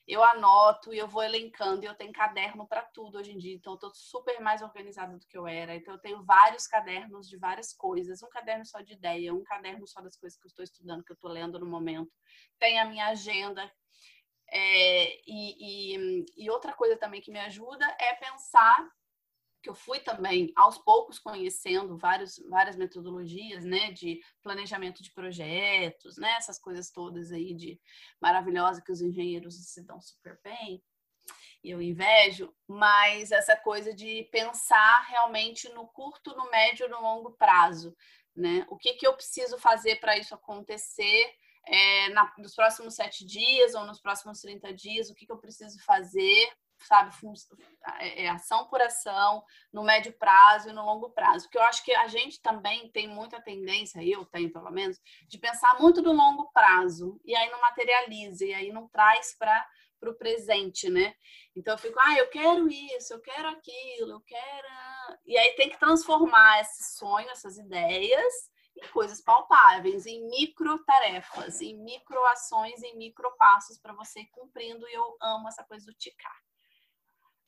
eu 0.06 0.22
anoto 0.24 0.92
e 0.92 0.98
eu 0.98 1.06
vou 1.06 1.22
elencando 1.22 1.84
e 1.84 1.86
eu 1.86 1.94
tenho 1.94 2.12
caderno 2.12 2.66
para 2.66 2.82
tudo 2.82 3.18
hoje 3.18 3.32
em 3.32 3.38
dia, 3.38 3.54
então 3.54 3.74
eu 3.74 3.78
tô 3.78 3.90
super 3.94 4.40
mais 4.40 4.60
organizada 4.62 5.16
do 5.16 5.26
que 5.26 5.38
eu 5.38 5.46
era. 5.46 5.74
Então 5.76 5.94
eu 5.94 6.00
tenho 6.00 6.24
vários 6.24 6.66
cadernos 6.66 7.28
de 7.28 7.36
várias 7.38 7.72
coisas, 7.72 8.22
um 8.22 8.28
caderno 8.28 8.66
só 8.66 8.80
de 8.80 8.94
ideia, 8.94 9.32
um 9.32 9.44
caderno 9.44 9.86
só 9.86 10.00
das 10.00 10.16
coisas 10.16 10.38
que 10.38 10.46
eu 10.46 10.48
estou 10.48 10.64
estudando, 10.64 11.04
que 11.04 11.12
eu 11.12 11.14
estou 11.14 11.30
lendo 11.30 11.58
no 11.58 11.66
momento. 11.66 12.12
Tem 12.58 12.80
a 12.80 12.84
minha 12.84 13.06
agenda. 13.08 13.70
É, 14.54 15.16
e, 15.26 15.96
e, 15.96 16.26
e 16.36 16.50
outra 16.50 16.74
coisa 16.74 16.94
também 16.98 17.22
que 17.22 17.30
me 17.30 17.38
ajuda 17.38 17.86
é 17.98 18.12
pensar 18.14 18.86
que 19.62 19.70
eu 19.70 19.74
fui 19.74 20.00
também 20.00 20.52
aos 20.56 20.76
poucos 20.76 21.18
conhecendo 21.18 21.96
vários, 21.96 22.36
várias 22.50 22.76
metodologias, 22.76 23.64
né, 23.64 23.92
de 23.92 24.20
planejamento 24.42 25.02
de 25.02 25.12
projetos, 25.12 26.18
né, 26.18 26.32
essas 26.32 26.58
coisas 26.58 26.90
todas 26.90 27.30
aí 27.30 27.54
de 27.54 27.80
maravilhosa 28.20 28.82
que 28.82 28.92
os 28.92 29.00
engenheiros 29.00 29.54
se 29.54 29.82
dão 29.86 30.00
super 30.02 30.38
bem. 30.42 30.82
E 31.64 31.70
eu 31.70 31.80
invejo, 31.80 32.52
mas 32.66 33.30
essa 33.30 33.56
coisa 33.56 33.94
de 33.94 34.28
pensar 34.32 35.06
realmente 35.08 35.68
no 35.68 35.86
curto, 35.86 36.36
no 36.36 36.50
médio 36.50 36.88
no 36.88 37.00
longo 37.00 37.30
prazo, 37.32 37.96
né? 38.34 38.66
O 38.68 38.76
que 38.76 38.94
que 38.94 39.06
eu 39.06 39.14
preciso 39.14 39.56
fazer 39.58 40.00
para 40.00 40.18
isso 40.18 40.34
acontecer 40.34 41.32
é, 41.66 42.08
na, 42.10 42.32
nos 42.38 42.54
próximos 42.54 42.94
sete 42.94 43.24
dias 43.24 43.74
ou 43.74 43.84
nos 43.84 44.00
próximos 44.00 44.40
30 44.40 44.72
dias? 44.74 45.10
O 45.10 45.14
que 45.14 45.26
que 45.26 45.32
eu 45.32 45.38
preciso 45.38 45.82
fazer 45.84 46.52
sabe, 46.86 47.14
é, 47.98 48.24
é 48.24 48.28
ação 48.28 48.66
por 48.66 48.80
ação, 48.80 49.42
no 49.72 49.82
médio 49.82 50.12
prazo 50.12 50.68
e 50.68 50.72
no 50.72 50.84
longo 50.84 51.10
prazo. 51.10 51.44
Porque 51.44 51.58
eu 51.58 51.62
acho 51.62 51.84
que 51.84 51.94
a 51.94 52.08
gente 52.08 52.40
também 52.40 52.90
tem 52.90 53.08
muita 53.08 53.40
tendência, 53.40 54.02
eu 54.04 54.24
tenho 54.26 54.52
pelo 54.52 54.70
menos, 54.70 54.98
de 55.28 55.38
pensar 55.38 55.78
muito 55.80 56.02
no 56.02 56.12
longo 56.12 56.50
prazo, 56.52 57.20
e 57.24 57.34
aí 57.34 57.50
não 57.50 57.60
materializa, 57.60 58.44
e 58.44 58.54
aí 58.54 58.72
não 58.72 58.88
traz 58.88 59.36
para 59.38 59.66
para 60.00 60.10
o 60.10 60.14
presente, 60.16 60.90
né? 60.90 61.14
Então 61.54 61.74
eu 61.74 61.78
fico, 61.78 61.96
ah, 62.00 62.18
eu 62.18 62.28
quero 62.28 62.68
isso, 62.68 63.14
eu 63.14 63.20
quero 63.20 63.48
aquilo, 63.50 64.10
eu 64.10 64.20
quero. 64.22 64.68
E 65.24 65.38
aí 65.38 65.52
tem 65.52 65.70
que 65.70 65.78
transformar 65.78 66.60
esse 66.60 66.98
sonho, 66.98 67.30
essas 67.30 67.56
ideias, 67.56 68.50
em 68.76 68.88
coisas 68.88 69.20
palpáveis, 69.20 70.06
em 70.06 70.28
micro 70.28 70.82
tarefas, 70.84 71.60
em 71.60 71.76
micro 71.82 72.24
ações, 72.26 72.82
em 72.82 72.96
micro 72.96 73.30
passos 73.36 73.78
para 73.78 73.92
você 73.92 74.24
cumprindo. 74.32 74.88
E 74.88 74.92
eu 74.92 75.16
amo 75.20 75.48
essa 75.48 75.64
coisa 75.64 75.84
do 75.86 75.94
ticar. 75.94 76.36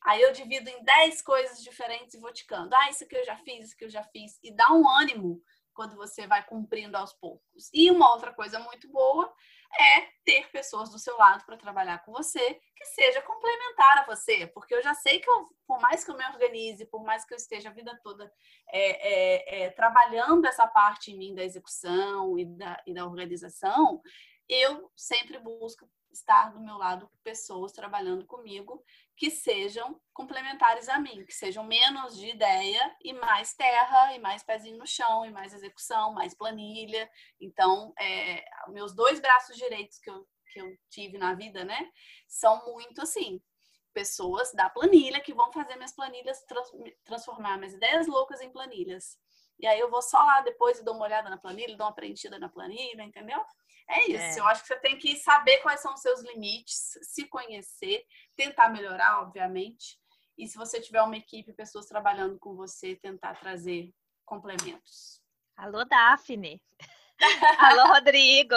Aí 0.03 0.21
eu 0.21 0.31
divido 0.31 0.69
em 0.69 0.83
10 0.83 1.21
coisas 1.23 1.63
diferentes 1.63 2.13
e 2.13 2.19
vou 2.19 2.31
ticando. 2.31 2.73
Ah, 2.75 2.89
isso 2.89 3.07
que 3.07 3.17
eu 3.17 3.25
já 3.25 3.35
fiz, 3.37 3.67
isso 3.67 3.77
que 3.77 3.85
eu 3.85 3.89
já 3.89 4.03
fiz. 4.03 4.39
E 4.43 4.51
dá 4.51 4.71
um 4.71 4.87
ânimo 4.87 5.41
quando 5.73 5.95
você 5.95 6.27
vai 6.27 6.45
cumprindo 6.45 6.95
aos 6.95 7.11
poucos. 7.13 7.69
E 7.73 7.89
uma 7.89 8.11
outra 8.13 8.31
coisa 8.31 8.59
muito 8.59 8.87
boa 8.89 9.33
é 9.79 10.01
ter 10.23 10.49
pessoas 10.51 10.89
do 10.89 10.99
seu 10.99 11.17
lado 11.17 11.45
para 11.45 11.57
trabalhar 11.57 12.03
com 12.03 12.11
você 12.11 12.59
que 12.75 12.85
seja 12.85 13.21
complementar 13.21 13.99
a 13.99 14.05
você, 14.05 14.47
porque 14.47 14.73
eu 14.73 14.81
já 14.81 14.93
sei 14.93 15.19
que 15.19 15.29
eu, 15.29 15.49
por 15.67 15.79
mais 15.79 16.03
que 16.03 16.11
eu 16.11 16.17
me 16.17 16.25
organize, 16.25 16.85
por 16.85 17.03
mais 17.03 17.25
que 17.25 17.33
eu 17.33 17.37
esteja 17.37 17.69
a 17.69 17.73
vida 17.73 17.99
toda 18.03 18.31
é, 18.69 18.81
é, 18.81 19.63
é, 19.63 19.69
trabalhando 19.71 20.45
essa 20.45 20.67
parte 20.67 21.11
em 21.11 21.17
mim 21.17 21.35
da 21.35 21.43
execução 21.43 22.37
e 22.37 22.45
da, 22.45 22.81
e 22.85 22.93
da 22.93 23.05
organização, 23.05 24.01
eu 24.47 24.91
sempre 24.95 25.39
busco 25.39 25.89
estar 26.11 26.53
do 26.53 26.61
meu 26.61 26.77
lado 26.77 27.09
pessoas 27.23 27.71
trabalhando 27.71 28.25
comigo 28.25 28.83
que 29.17 29.29
sejam 29.31 29.99
complementares 30.13 30.89
a 30.89 30.99
mim, 30.99 31.25
que 31.25 31.33
sejam 31.33 31.63
menos 31.63 32.17
de 32.17 32.29
ideia 32.29 32.95
e 33.01 33.13
mais 33.13 33.53
terra, 33.53 34.13
e 34.13 34.19
mais 34.19 34.43
pezinho 34.43 34.77
no 34.77 34.85
chão, 34.85 35.25
e 35.25 35.31
mais 35.31 35.53
execução, 35.53 36.13
mais 36.13 36.35
planilha. 36.35 37.09
Então, 37.39 37.93
é, 37.99 38.43
meus 38.69 38.93
dois 38.93 39.19
braços 39.19 39.55
direitos 39.55 39.99
que 39.99 40.09
eu, 40.09 40.27
que 40.51 40.59
eu 40.59 40.77
tive 40.89 41.17
na 41.17 41.33
vida, 41.33 41.63
né, 41.63 41.89
são 42.27 42.65
muito 42.65 43.01
assim, 43.01 43.41
pessoas 43.93 44.51
da 44.53 44.69
planilha 44.69 45.21
que 45.21 45.33
vão 45.33 45.51
fazer 45.53 45.75
minhas 45.75 45.95
planilhas, 45.95 46.43
trans, 46.43 46.69
transformar 47.05 47.57
minhas 47.57 47.73
ideias 47.73 48.07
loucas 48.07 48.41
em 48.41 48.51
planilhas. 48.51 49.17
E 49.57 49.65
aí 49.65 49.79
eu 49.79 49.89
vou 49.89 50.01
só 50.01 50.17
lá 50.17 50.41
depois 50.41 50.79
e 50.79 50.83
dou 50.83 50.95
uma 50.95 51.05
olhada 51.05 51.29
na 51.29 51.37
planilha, 51.37 51.77
dou 51.77 51.87
uma 51.87 51.95
preenchida 51.95 52.37
na 52.37 52.49
planilha, 52.49 53.03
entendeu? 53.03 53.41
É 53.87 54.09
isso. 54.09 54.39
É. 54.39 54.39
Eu 54.39 54.47
acho 54.47 54.61
que 54.61 54.67
você 54.67 54.79
tem 54.79 54.97
que 54.97 55.15
saber 55.17 55.57
quais 55.59 55.81
são 55.81 55.93
os 55.93 56.01
seus 56.01 56.21
limites, 56.21 56.97
se 57.01 57.27
conhecer, 57.27 58.03
tentar 58.35 58.69
melhorar, 58.69 59.21
obviamente. 59.21 59.99
E 60.37 60.47
se 60.47 60.57
você 60.57 60.81
tiver 60.81 61.01
uma 61.01 61.17
equipe, 61.17 61.53
pessoas 61.53 61.85
trabalhando 61.85 62.37
com 62.39 62.55
você, 62.55 62.95
tentar 62.95 63.35
trazer 63.35 63.93
complementos. 64.25 65.21
Alô, 65.55 65.85
Daphne. 65.85 66.61
Alô, 67.59 67.93
Rodrigo. 67.93 68.55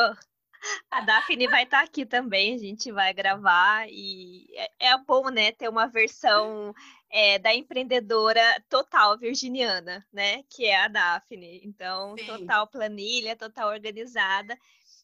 A 0.90 1.00
Daphne 1.02 1.46
vai 1.46 1.62
estar 1.62 1.84
aqui 1.84 2.04
também, 2.04 2.54
a 2.54 2.58
gente 2.58 2.90
vai 2.90 3.14
gravar 3.14 3.86
e 3.88 4.44
é, 4.56 4.88
é 4.88 4.98
bom, 4.98 5.28
né, 5.28 5.52
ter 5.52 5.68
uma 5.68 5.86
versão 5.86 6.74
é, 7.08 7.38
da 7.38 7.54
empreendedora 7.54 8.42
total 8.68 9.16
virginiana, 9.16 10.04
né, 10.12 10.42
que 10.50 10.66
é 10.66 10.82
a 10.82 10.88
Daphne. 10.88 11.60
Então, 11.62 12.16
Sim. 12.18 12.26
total 12.26 12.66
planilha, 12.66 13.36
total 13.36 13.68
organizada 13.68 14.58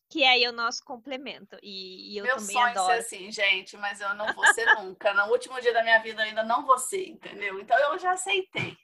que 0.09 0.25
aí 0.25 0.45
é 0.45 0.49
o 0.49 0.53
nosso 0.53 0.85
complemento. 0.85 1.59
E, 1.63 2.13
e 2.13 2.19
eu 2.19 2.25
Meu 2.25 2.37
também 2.37 2.55
sonho 2.55 2.67
adoro. 2.67 2.93
É 2.93 3.03
ser 3.03 3.17
assim, 3.17 3.33
gente, 3.33 3.77
mas 3.77 4.01
eu 4.01 4.15
não 4.15 4.33
vou 4.33 4.47
ser 4.55 4.67
nunca. 4.77 5.13
No 5.15 5.31
último 5.33 5.61
dia 5.61 5.73
da 5.73 5.83
minha 5.83 6.01
vida 6.01 6.23
eu 6.23 6.27
ainda 6.29 6.43
não 6.43 6.65
vou 6.65 6.79
ser, 6.79 7.09
entendeu? 7.09 7.59
Então 7.61 7.79
eu 7.79 7.99
já 7.99 8.13
aceitei. 8.13 8.77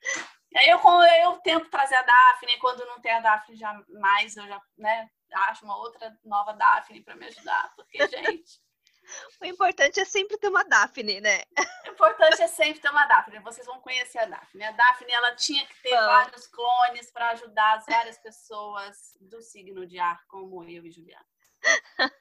Aí 0.57 0.69
eu, 0.69 0.81
eu 1.23 1.39
tento 1.39 1.71
trazer 1.71 1.95
a 1.95 2.03
Daphne, 2.03 2.59
quando 2.59 2.85
não 2.87 3.01
tem 3.01 3.13
a 3.13 3.21
Daphne 3.21 3.57
jamais, 3.57 4.37
eu 4.37 4.47
já 4.49 4.61
né, 4.77 5.09
acho 5.33 5.65
uma 5.65 5.77
outra 5.77 6.13
nova 6.25 6.53
Daphne 6.53 7.03
para 7.03 7.15
me 7.15 7.27
ajudar, 7.27 7.73
porque, 7.77 8.07
gente. 8.09 8.61
O 9.41 9.45
importante 9.45 10.01
é 10.01 10.05
sempre 10.05 10.37
ter 10.39 10.49
uma 10.49 10.65
Daphne, 10.65 11.21
né? 11.21 11.43
O 11.87 11.93
importante 11.93 12.43
é 12.43 12.47
sempre 12.47 12.81
ter 12.81 12.91
uma 12.91 13.07
Daphne. 13.07 13.39
Vocês 13.41 13.67
vão 13.67 13.81
conhecer 13.81 14.19
a 14.19 14.27
Daphne. 14.27 14.65
A 14.65 14.73
Daphne 14.73 15.13
ela 15.13 15.35
tinha 15.35 15.67
que 15.67 15.83
ter 15.83 15.91
Bom. 15.91 16.07
vários 16.07 16.47
clones 16.47 17.11
para 17.11 17.31
ajudar 17.31 17.79
as 17.79 17.87
várias 17.87 18.19
pessoas 18.19 19.17
do 19.21 19.43
signo 19.43 19.87
de 19.87 19.99
ar, 19.99 20.25
como 20.27 20.65
eu 20.65 20.85
e 20.87 20.91
Juliana. 20.91 21.27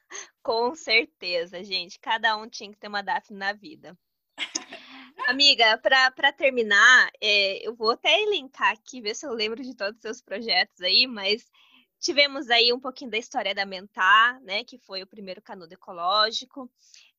Com 0.43 0.75
certeza, 0.75 1.63
gente. 1.63 1.99
Cada 1.99 2.35
um 2.37 2.47
tinha 2.47 2.71
que 2.71 2.77
ter 2.77 2.87
uma 2.87 3.03
Daphne 3.03 3.37
na 3.37 3.53
vida. 3.53 3.97
Amiga, 5.27 5.77
para 5.77 6.31
terminar, 6.31 7.11
é, 7.21 7.67
eu 7.67 7.75
vou 7.75 7.91
até 7.91 8.21
elencar 8.21 8.71
aqui, 8.71 9.01
ver 9.01 9.15
se 9.15 9.25
eu 9.25 9.33
lembro 9.33 9.61
de 9.61 9.75
todos 9.75 9.95
os 9.97 10.01
seus 10.01 10.21
projetos 10.21 10.81
aí, 10.81 11.05
mas 11.05 11.45
Tivemos 12.00 12.50
aí 12.50 12.72
um 12.72 12.80
pouquinho 12.80 13.12
da 13.12 13.18
história 13.18 13.54
da 13.54 13.66
Mentar, 13.66 14.39
né, 14.41 14.64
que 14.64 14.78
foi 14.78 15.04
o 15.04 15.08
primeiro 15.08 15.41
canudo 15.41 15.74
ecológico. 15.74 16.72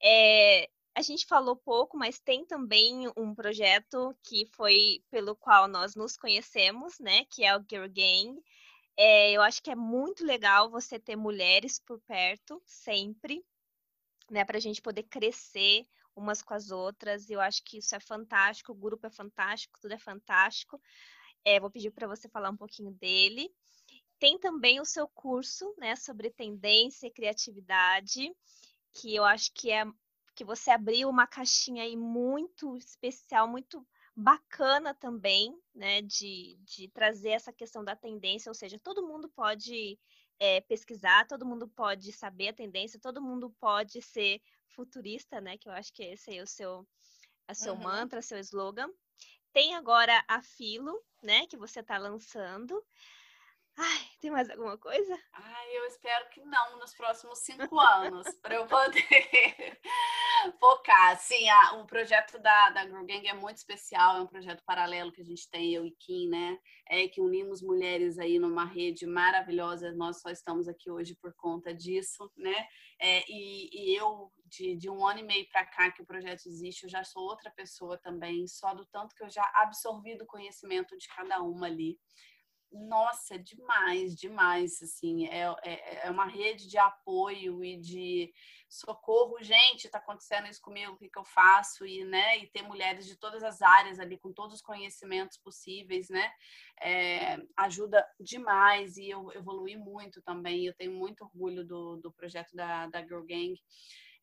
É, 0.02 0.70
a 0.94 1.02
gente 1.02 1.26
falou 1.26 1.54
pouco, 1.54 1.98
mas 1.98 2.18
tem 2.18 2.46
também 2.46 3.10
um 3.16 3.34
projeto 3.34 4.16
que 4.22 4.46
foi 4.46 5.02
pelo 5.10 5.36
qual 5.36 5.68
nós 5.68 5.94
nos 5.94 6.16
conhecemos, 6.16 6.98
né, 6.98 7.24
que 7.26 7.44
é 7.44 7.56
o 7.56 7.64
Girl 7.68 7.88
Gang. 7.88 8.42
É, 8.96 9.32
eu 9.32 9.42
acho 9.42 9.62
que 9.62 9.70
é 9.70 9.76
muito 9.76 10.24
legal 10.24 10.70
você 10.70 10.98
ter 10.98 11.16
mulheres 11.16 11.78
por 11.78 12.00
perto, 12.00 12.60
sempre, 12.64 13.44
né, 14.30 14.44
para 14.44 14.56
a 14.56 14.60
gente 14.60 14.80
poder 14.80 15.04
crescer 15.04 15.86
umas 16.16 16.42
com 16.42 16.54
as 16.54 16.70
outras. 16.70 17.28
Eu 17.28 17.40
acho 17.40 17.62
que 17.64 17.78
isso 17.78 17.94
é 17.94 18.00
fantástico, 18.00 18.72
o 18.72 18.74
grupo 18.74 19.06
é 19.06 19.10
fantástico, 19.10 19.78
tudo 19.80 19.92
é 19.94 19.98
fantástico. 19.98 20.80
É, 21.44 21.60
vou 21.60 21.70
pedir 21.70 21.90
para 21.90 22.06
você 22.06 22.28
falar 22.28 22.50
um 22.50 22.56
pouquinho 22.56 22.90
dele. 22.92 23.50
Tem 24.20 24.38
também 24.38 24.80
o 24.80 24.84
seu 24.84 25.08
curso, 25.08 25.74
né, 25.78 25.96
sobre 25.96 26.30
tendência 26.30 27.06
e 27.06 27.10
criatividade, 27.10 28.30
que 28.92 29.14
eu 29.14 29.24
acho 29.24 29.50
que 29.52 29.72
é 29.72 29.84
que 30.34 30.44
você 30.44 30.70
abriu 30.70 31.08
uma 31.08 31.26
caixinha 31.26 31.82
aí 31.82 31.96
muito 31.96 32.76
especial, 32.76 33.48
muito 33.48 33.86
bacana 34.14 34.94
também, 34.94 35.58
né, 35.74 36.02
de, 36.02 36.56
de 36.62 36.88
trazer 36.88 37.30
essa 37.30 37.52
questão 37.52 37.84
da 37.84 37.96
tendência, 37.96 38.50
ou 38.50 38.54
seja, 38.54 38.78
todo 38.78 39.06
mundo 39.06 39.28
pode 39.28 39.98
é, 40.38 40.60
pesquisar, 40.62 41.26
todo 41.26 41.46
mundo 41.46 41.68
pode 41.68 42.12
saber 42.12 42.48
a 42.48 42.52
tendência, 42.54 43.00
todo 43.00 43.22
mundo 43.22 43.50
pode 43.58 44.00
ser 44.02 44.40
futurista, 44.68 45.40
né, 45.40 45.56
que 45.56 45.68
eu 45.68 45.72
acho 45.72 45.92
que 45.92 46.02
esse 46.02 46.36
é 46.36 46.42
o 46.42 46.46
seu, 46.46 46.86
a 47.48 47.54
seu 47.54 47.74
uhum. 47.74 47.82
mantra, 47.82 48.22
seu 48.22 48.38
slogan. 48.38 48.88
Tem 49.52 49.74
agora 49.74 50.24
a 50.28 50.40
Filo, 50.42 51.02
né, 51.22 51.46
que 51.46 51.56
você 51.56 51.80
está 51.80 51.98
lançando. 51.98 52.82
Ai, 53.82 53.98
tem 54.20 54.30
mais 54.30 54.50
alguma 54.50 54.76
coisa? 54.76 55.18
Ai, 55.32 55.78
eu 55.78 55.86
espero 55.86 56.28
que 56.28 56.42
não 56.42 56.78
nos 56.78 56.92
próximos 56.92 57.38
cinco 57.38 57.80
anos, 57.80 58.28
para 58.42 58.56
eu 58.56 58.66
poder 58.66 59.00
focar. 60.60 61.18
Sim, 61.18 61.48
a, 61.48 61.76
o 61.76 61.86
projeto 61.86 62.38
da, 62.40 62.68
da 62.68 62.82
Girl 62.84 63.06
Gang 63.06 63.26
é 63.26 63.32
muito 63.32 63.56
especial, 63.56 64.18
é 64.18 64.20
um 64.20 64.26
projeto 64.26 64.62
paralelo 64.66 65.10
que 65.10 65.22
a 65.22 65.24
gente 65.24 65.48
tem, 65.48 65.72
eu 65.72 65.86
e 65.86 65.92
Kim, 65.92 66.28
né? 66.28 66.58
É 66.90 67.08
que 67.08 67.22
unimos 67.22 67.62
mulheres 67.62 68.18
aí 68.18 68.38
numa 68.38 68.66
rede 68.66 69.06
maravilhosa. 69.06 69.92
Nós 69.92 70.20
só 70.20 70.28
estamos 70.28 70.68
aqui 70.68 70.90
hoje 70.90 71.14
por 71.14 71.32
conta 71.32 71.72
disso, 71.72 72.30
né? 72.36 72.68
É, 73.00 73.24
e, 73.30 73.70
e, 73.72 73.96
eu, 73.96 74.30
de, 74.44 74.76
de 74.76 74.90
um 74.90 75.06
ano 75.06 75.20
e 75.20 75.22
meio 75.22 75.48
para 75.48 75.64
cá 75.64 75.90
que 75.90 76.02
o 76.02 76.06
projeto 76.06 76.46
existe, 76.46 76.84
eu 76.84 76.90
já 76.90 77.02
sou 77.02 77.22
outra 77.22 77.50
pessoa 77.50 77.96
também, 77.96 78.46
só 78.46 78.74
do 78.74 78.84
tanto 78.84 79.14
que 79.16 79.24
eu 79.24 79.30
já 79.30 79.50
absorvi 79.54 80.18
do 80.18 80.26
conhecimento 80.26 80.98
de 80.98 81.08
cada 81.08 81.40
uma 81.40 81.66
ali 81.66 81.98
nossa, 82.72 83.38
demais, 83.38 84.14
demais, 84.14 84.80
assim, 84.82 85.26
é, 85.26 85.42
é, 85.64 86.06
é 86.06 86.10
uma 86.10 86.26
rede 86.26 86.68
de 86.68 86.78
apoio 86.78 87.64
e 87.64 87.76
de 87.76 88.32
socorro, 88.68 89.42
gente, 89.42 89.86
está 89.86 89.98
acontecendo 89.98 90.46
isso 90.46 90.60
comigo, 90.60 90.92
o 90.92 90.96
que, 90.96 91.08
que 91.08 91.18
eu 91.18 91.24
faço? 91.24 91.84
E, 91.84 92.04
né, 92.04 92.38
e 92.38 92.46
ter 92.46 92.62
mulheres 92.62 93.06
de 93.06 93.16
todas 93.16 93.42
as 93.42 93.60
áreas 93.60 93.98
ali, 93.98 94.16
com 94.16 94.32
todos 94.32 94.56
os 94.56 94.62
conhecimentos 94.62 95.36
possíveis, 95.36 96.08
né, 96.08 96.30
é, 96.80 97.38
ajuda 97.56 98.06
demais. 98.18 98.96
E 98.96 99.10
eu 99.10 99.32
evolui 99.32 99.76
muito 99.76 100.22
também, 100.22 100.66
eu 100.66 100.74
tenho 100.74 100.92
muito 100.92 101.24
orgulho 101.24 101.64
do, 101.64 101.96
do 101.96 102.12
projeto 102.12 102.54
da, 102.54 102.86
da 102.86 103.02
Girl 103.02 103.24
Gang, 103.24 103.54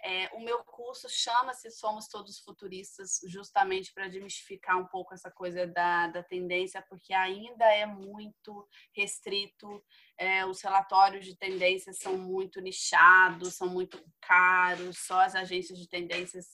é, 0.03 0.29
o 0.33 0.39
meu 0.39 0.63
curso 0.63 1.07
chama-se 1.09 1.71
Somos 1.71 2.07
Todos 2.07 2.39
Futuristas, 2.39 3.19
justamente 3.27 3.91
para 3.93 4.07
desmistificar 4.07 4.77
um 4.77 4.85
pouco 4.85 5.13
essa 5.13 5.31
coisa 5.31 5.65
da, 5.65 6.07
da 6.07 6.23
tendência, 6.23 6.83
porque 6.87 7.13
ainda 7.13 7.65
é 7.65 7.85
muito 7.85 8.67
restrito. 8.95 9.83
É, 10.17 10.45
os 10.45 10.61
relatórios 10.61 11.25
de 11.25 11.35
tendências 11.35 11.97
são 11.99 12.17
muito 12.17 12.61
nichados, 12.61 13.55
são 13.55 13.67
muito 13.67 14.03
caros, 14.21 14.99
só 14.99 15.21
as 15.21 15.35
agências 15.35 15.79
de 15.79 15.87
tendências 15.87 16.45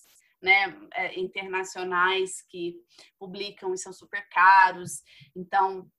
né, 0.42 0.76
é, 0.94 1.20
internacionais 1.20 2.42
que 2.50 2.76
publicam 3.18 3.74
e 3.74 3.78
são 3.78 3.94
super 3.94 4.28
caros. 4.30 5.02
Então, 5.36 5.90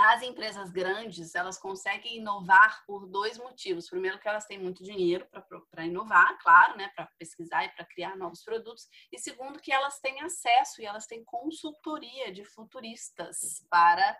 as 0.00 0.22
empresas 0.22 0.70
grandes, 0.70 1.34
elas 1.34 1.58
conseguem 1.58 2.16
inovar 2.16 2.84
por 2.86 3.06
dois 3.06 3.36
motivos. 3.36 3.88
Primeiro, 3.88 4.18
que 4.18 4.28
elas 4.28 4.46
têm 4.46 4.58
muito 4.58 4.82
dinheiro 4.82 5.26
para 5.70 5.84
inovar, 5.84 6.38
claro, 6.38 6.76
né, 6.76 6.90
para 6.96 7.06
pesquisar 7.18 7.64
e 7.64 7.68
para 7.70 7.84
criar 7.84 8.16
novos 8.16 8.42
produtos. 8.42 8.88
E 9.12 9.18
segundo, 9.18 9.60
que 9.60 9.72
elas 9.72 10.00
têm 10.00 10.20
acesso 10.22 10.80
e 10.80 10.86
elas 10.86 11.06
têm 11.06 11.22
consultoria 11.24 12.32
de 12.32 12.44
futuristas 12.44 13.64
para 13.68 14.18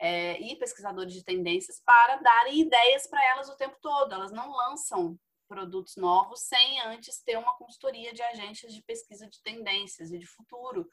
é, 0.00 0.40
e 0.40 0.56
pesquisadores 0.56 1.14
de 1.14 1.24
tendências 1.24 1.80
para 1.84 2.16
darem 2.16 2.60
ideias 2.60 3.06
para 3.06 3.24
elas 3.30 3.48
o 3.48 3.56
tempo 3.56 3.76
todo. 3.80 4.12
Elas 4.12 4.30
não 4.30 4.50
lançam 4.50 5.18
produtos 5.48 5.96
novos 5.96 6.40
sem 6.40 6.80
antes 6.82 7.22
ter 7.22 7.38
uma 7.38 7.56
consultoria 7.56 8.12
de 8.12 8.22
agências 8.22 8.72
de 8.72 8.82
pesquisa 8.82 9.26
de 9.26 9.42
tendências 9.42 10.12
e 10.12 10.18
de 10.18 10.26
futuro. 10.26 10.88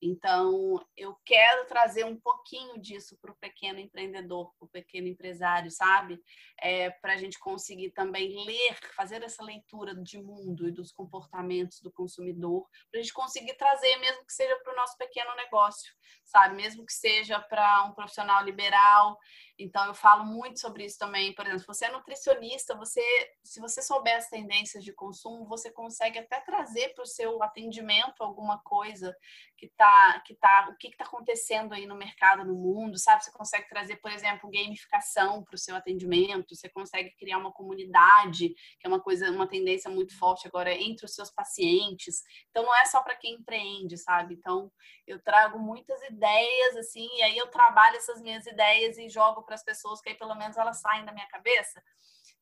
Então, 0.00 0.80
eu 0.96 1.16
quero 1.24 1.66
trazer 1.66 2.04
um 2.04 2.18
pouquinho 2.18 2.80
disso 2.80 3.18
para 3.20 3.32
o 3.32 3.36
pequeno 3.36 3.80
empreendedor, 3.80 4.52
para 4.56 4.66
o 4.66 4.70
pequeno 4.70 5.08
empresário, 5.08 5.70
sabe? 5.70 6.20
É, 6.60 6.90
para 6.90 7.14
a 7.14 7.16
gente 7.16 7.38
conseguir 7.38 7.90
também 7.90 8.44
ler, 8.44 8.78
fazer 8.94 9.22
essa 9.22 9.42
leitura 9.42 9.94
de 9.96 10.22
mundo 10.22 10.68
e 10.68 10.72
dos 10.72 10.92
comportamentos 10.92 11.80
do 11.80 11.90
consumidor, 11.90 12.68
para 12.90 13.00
a 13.00 13.02
gente 13.02 13.12
conseguir 13.12 13.54
trazer, 13.54 13.96
mesmo 13.96 14.24
que 14.24 14.32
seja 14.32 14.56
para 14.62 14.72
o 14.72 14.76
nosso 14.76 14.96
pequeno 14.96 15.34
negócio, 15.34 15.92
sabe? 16.24 16.54
Mesmo 16.54 16.86
que 16.86 16.92
seja 16.92 17.40
para 17.40 17.84
um 17.84 17.92
profissional 17.92 18.44
liberal. 18.44 19.18
Então, 19.58 19.84
eu 19.86 19.94
falo 19.94 20.24
muito 20.24 20.60
sobre 20.60 20.84
isso 20.84 20.98
também. 20.98 21.34
Por 21.34 21.44
exemplo, 21.44 21.60
se 21.60 21.66
você 21.66 21.86
é 21.86 21.90
nutricionista, 21.90 22.76
você, 22.76 23.02
se 23.42 23.60
você 23.60 23.82
souber 23.82 24.16
as 24.16 24.28
tendências 24.28 24.84
de 24.84 24.92
consumo, 24.92 25.46
você 25.46 25.70
consegue 25.70 26.18
até 26.18 26.40
trazer 26.40 26.94
para 26.94 27.02
o 27.02 27.06
seu 27.06 27.42
atendimento 27.42 28.22
alguma 28.22 28.58
coisa 28.62 29.14
que 29.58 29.66
está 29.66 30.20
que 30.24 30.34
tá 30.34 30.68
o 30.70 30.76
que 30.76 30.86
está 30.86 31.04
acontecendo 31.04 31.74
aí 31.74 31.84
no 31.84 31.96
mercado 31.96 32.44
no 32.44 32.54
mundo 32.54 32.96
sabe 32.96 33.24
você 33.24 33.32
consegue 33.32 33.68
trazer 33.68 33.96
por 33.96 34.10
exemplo 34.12 34.48
gamificação 34.48 35.42
para 35.42 35.56
o 35.56 35.58
seu 35.58 35.74
atendimento 35.74 36.54
você 36.54 36.68
consegue 36.68 37.10
criar 37.16 37.38
uma 37.38 37.52
comunidade 37.52 38.50
que 38.50 38.86
é 38.86 38.88
uma 38.88 39.00
coisa 39.00 39.30
uma 39.30 39.48
tendência 39.48 39.90
muito 39.90 40.16
forte 40.16 40.46
agora 40.46 40.72
entre 40.72 41.04
os 41.04 41.12
seus 41.12 41.30
pacientes 41.30 42.22
então 42.50 42.62
não 42.62 42.76
é 42.76 42.84
só 42.84 43.02
para 43.02 43.16
quem 43.16 43.34
empreende 43.34 43.98
sabe 43.98 44.34
então 44.34 44.70
eu 45.06 45.20
trago 45.20 45.58
muitas 45.58 46.00
ideias 46.02 46.76
assim 46.76 47.08
e 47.16 47.22
aí 47.22 47.36
eu 47.36 47.48
trabalho 47.48 47.96
essas 47.96 48.22
minhas 48.22 48.46
ideias 48.46 48.96
e 48.96 49.08
jogo 49.08 49.42
para 49.48 49.54
as 49.54 49.64
pessoas 49.64 50.00
que 50.02 50.10
aí 50.10 50.14
pelo 50.14 50.34
menos 50.34 50.58
elas 50.58 50.80
saem 50.80 51.04
da 51.06 51.12
minha 51.12 51.26
cabeça 51.28 51.82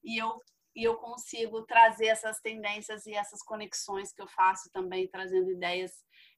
e 0.05 0.21
eu 0.21 0.43
e 0.77 0.85
eu 0.85 0.95
consigo 0.97 1.63
trazer 1.63 2.09
essas 2.09 2.39
tendências 2.41 3.07
e 3.07 3.15
essas 3.15 3.43
conexões 3.43 4.13
que 4.13 4.21
eu 4.21 4.29
faço 4.29 4.71
também, 4.71 5.09
trazendo 5.09 5.51
ideias 5.51 5.91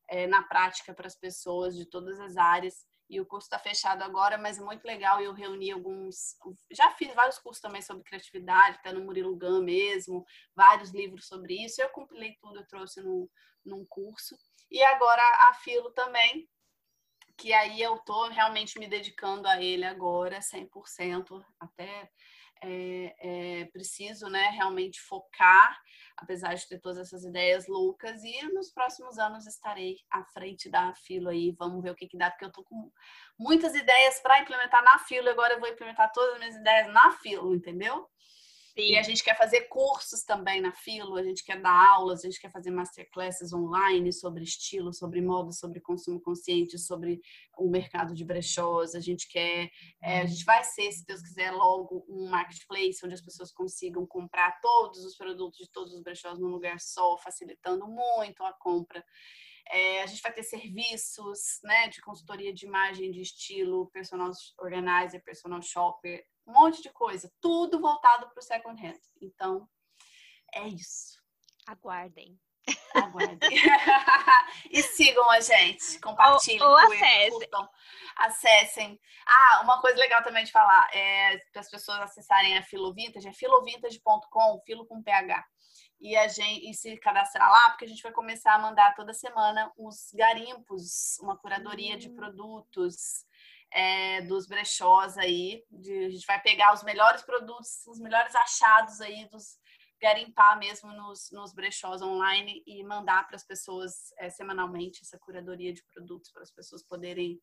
é, 0.08 0.28
na 0.28 0.44
prática 0.44 0.94
para 0.94 1.08
as 1.08 1.16
pessoas 1.16 1.76
de 1.76 1.84
todas 1.84 2.20
as 2.20 2.36
áreas. 2.36 2.86
E 3.10 3.20
o 3.20 3.26
curso 3.26 3.46
está 3.46 3.58
fechado 3.58 4.02
agora, 4.02 4.38
mas 4.38 4.58
é 4.58 4.62
muito 4.62 4.84
legal. 4.84 5.20
Eu 5.20 5.32
reuni 5.32 5.72
alguns. 5.72 6.36
Já 6.70 6.90
fiz 6.92 7.12
vários 7.14 7.38
cursos 7.38 7.60
também 7.60 7.82
sobre 7.82 8.04
criatividade, 8.04 8.76
até 8.76 8.92
no 8.92 9.04
Murilo 9.04 9.36
Gun 9.36 9.62
mesmo, 9.62 10.24
vários 10.54 10.90
livros 10.90 11.26
sobre 11.26 11.54
isso. 11.64 11.82
Eu 11.82 11.88
compilei 11.88 12.36
tudo, 12.40 12.60
eu 12.60 12.66
trouxe 12.68 13.00
num, 13.00 13.28
num 13.64 13.84
curso. 13.88 14.36
E 14.70 14.80
agora 14.84 15.22
a 15.48 15.54
Filo 15.54 15.90
também, 15.92 16.48
que 17.39 17.53
aí 17.53 17.80
eu 17.80 17.95
estou 17.95 18.28
realmente 18.28 18.78
me 18.80 18.89
dedicando 18.89 19.47
a 19.47 19.62
ele 19.62 19.84
agora, 19.84 20.41
100%, 20.41 21.41
até 21.61 22.11
é, 22.61 23.14
é, 23.20 23.64
preciso 23.66 24.28
né, 24.28 24.49
realmente 24.49 25.01
focar, 25.01 25.80
apesar 26.16 26.55
de 26.55 26.66
ter 26.66 26.80
todas 26.80 26.99
essas 26.99 27.24
ideias 27.24 27.68
loucas, 27.68 28.24
e 28.24 28.43
nos 28.53 28.72
próximos 28.72 29.20
anos 29.20 29.47
estarei 29.47 29.99
à 30.11 30.24
frente 30.24 30.68
da 30.68 30.93
fila 30.95 31.30
aí. 31.30 31.55
Vamos 31.57 31.80
ver 31.80 31.91
o 31.91 31.95
que, 31.95 32.09
que 32.09 32.18
dá, 32.18 32.28
porque 32.28 32.45
eu 32.45 32.53
tô 32.53 32.64
com 32.64 32.91
muitas 33.39 33.72
ideias 33.72 34.18
para 34.18 34.41
implementar 34.41 34.82
na 34.82 34.99
fila, 34.99 35.30
agora 35.30 35.55
eu 35.55 35.61
vou 35.61 35.68
implementar 35.68 36.11
todas 36.12 36.34
as 36.34 36.41
minhas 36.41 36.57
ideias 36.57 36.93
na 36.93 37.12
fila, 37.12 37.55
entendeu? 37.55 38.11
Sim. 38.74 38.92
E 38.92 38.98
a 38.98 39.02
gente 39.02 39.24
quer 39.24 39.36
fazer 39.36 39.62
cursos 39.62 40.22
também 40.22 40.60
na 40.60 40.72
Filo, 40.72 41.16
a 41.16 41.22
gente 41.22 41.44
quer 41.44 41.60
dar 41.60 41.90
aulas, 41.94 42.20
a 42.20 42.28
gente 42.28 42.40
quer 42.40 42.50
fazer 42.50 42.70
masterclasses 42.70 43.52
online 43.52 44.12
sobre 44.12 44.44
estilo, 44.44 44.92
sobre 44.92 45.20
moda, 45.20 45.52
sobre 45.52 45.80
consumo 45.80 46.20
consciente, 46.20 46.78
sobre 46.78 47.20
o 47.56 47.68
mercado 47.68 48.14
de 48.14 48.24
brechós. 48.24 48.94
A 48.94 49.00
gente 49.00 49.28
quer, 49.28 49.70
é, 50.02 50.20
a 50.20 50.26
gente 50.26 50.44
vai 50.44 50.62
ser, 50.64 50.92
se 50.92 51.04
Deus 51.04 51.22
quiser, 51.22 51.50
logo 51.50 52.04
um 52.08 52.28
marketplace 52.28 53.04
onde 53.04 53.14
as 53.14 53.22
pessoas 53.22 53.52
consigam 53.52 54.06
comprar 54.06 54.60
todos 54.60 55.04
os 55.04 55.16
produtos 55.16 55.58
de 55.58 55.70
todos 55.70 55.92
os 55.92 56.02
brechós 56.02 56.38
num 56.38 56.48
lugar 56.48 56.78
só, 56.80 57.18
facilitando 57.18 57.86
muito 57.86 58.42
a 58.44 58.52
compra. 58.52 59.04
É, 59.70 60.02
a 60.02 60.06
gente 60.06 60.22
vai 60.22 60.32
ter 60.32 60.42
serviços 60.42 61.60
né, 61.62 61.88
de 61.88 62.00
consultoria 62.00 62.54
de 62.54 62.64
imagem, 62.64 63.10
de 63.10 63.20
estilo, 63.20 63.90
personal 63.90 64.30
organizer, 64.58 65.22
personal 65.22 65.60
shopper, 65.60 66.24
um 66.49 66.53
monte 66.53 66.82
de 66.82 66.90
coisa, 66.90 67.30
tudo 67.40 67.78
voltado 67.78 68.28
para 68.30 68.40
o 68.40 68.42
second 68.42 68.80
hand. 68.84 68.99
Então, 69.20 69.68
é 70.55 70.66
isso. 70.66 71.22
Aguardem. 71.66 72.40
Aguardem. 72.94 73.38
e 74.70 74.82
sigam 74.82 75.30
a 75.30 75.40
gente, 75.40 76.01
compartilhem, 76.01 76.62
ou, 76.62 76.70
ou 76.70 76.76
acessem. 76.78 77.30
Curtam, 77.30 77.68
acessem. 78.16 79.01
Ah, 79.26 79.61
uma 79.62 79.80
coisa 79.80 79.99
legal 79.99 80.22
também 80.22 80.44
de 80.44 80.51
falar 80.51 80.88
é 80.94 81.38
para 81.53 81.61
as 81.61 81.70
pessoas 81.70 82.01
acessarem 82.01 82.57
a 82.57 82.62
Filovintage, 82.62 83.28
é 83.28 83.32
filovintage.com, 83.32 84.62
filo 84.64 84.86
com 84.86 85.03
PH. 85.03 85.44
E, 86.01 86.16
a 86.16 86.28
gente, 86.28 86.70
e 86.70 86.74
se 86.74 86.96
cadastrar 86.99 87.51
lá, 87.51 87.70
porque 87.70 87.84
a 87.84 87.88
gente 87.88 88.03
vai 88.03 88.12
começar 88.12 88.55
a 88.55 88.59
mandar 88.59 88.94
toda 88.94 89.12
semana 89.12 89.70
os 89.76 90.12
garimpos, 90.14 91.18
uma 91.20 91.36
curadoria 91.36 91.96
hum. 91.96 91.99
de 91.99 92.09
produtos, 92.11 93.26
é, 93.72 94.22
dos 94.22 94.46
brechós 94.46 95.16
aí. 95.18 95.64
De, 95.70 96.06
a 96.06 96.10
gente 96.10 96.26
vai 96.26 96.40
pegar 96.40 96.72
os 96.72 96.82
melhores 96.82 97.22
produtos, 97.22 97.86
os 97.86 97.98
melhores 97.98 98.34
achados 98.34 99.00
aí 99.00 99.28
dos 99.28 99.58
garimpar 100.00 100.58
mesmo 100.58 100.92
nos, 100.92 101.30
nos 101.32 101.52
brechós 101.52 102.00
online 102.02 102.62
e 102.66 102.84
mandar 102.84 103.26
para 103.26 103.36
as 103.36 103.44
pessoas 103.44 104.12
é, 104.18 104.30
semanalmente 104.30 105.00
essa 105.02 105.18
curadoria 105.18 105.72
de 105.72 105.82
produtos 105.92 106.30
para 106.30 106.42
as 106.42 106.50
pessoas 106.50 106.82
poderem 106.82 107.40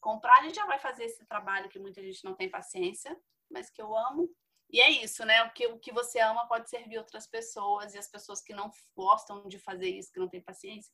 comprar. 0.00 0.38
A 0.38 0.42
gente 0.42 0.56
já 0.56 0.66
vai 0.66 0.78
fazer 0.78 1.04
esse 1.04 1.24
trabalho 1.26 1.68
que 1.68 1.78
muita 1.78 2.02
gente 2.02 2.24
não 2.24 2.34
tem 2.34 2.50
paciência, 2.50 3.16
mas 3.50 3.70
que 3.70 3.80
eu 3.80 3.96
amo. 3.96 4.28
E 4.70 4.80
é 4.80 4.90
isso, 4.90 5.24
né? 5.24 5.44
O 5.44 5.52
que, 5.52 5.66
o 5.68 5.78
que 5.78 5.92
você 5.92 6.18
ama 6.18 6.48
pode 6.48 6.68
servir 6.68 6.98
outras 6.98 7.26
pessoas 7.26 7.94
e 7.94 7.98
as 7.98 8.08
pessoas 8.08 8.42
que 8.42 8.54
não 8.54 8.70
gostam 8.96 9.46
de 9.46 9.58
fazer 9.58 9.88
isso, 9.88 10.10
que 10.12 10.18
não 10.18 10.28
têm 10.28 10.42
paciência, 10.42 10.92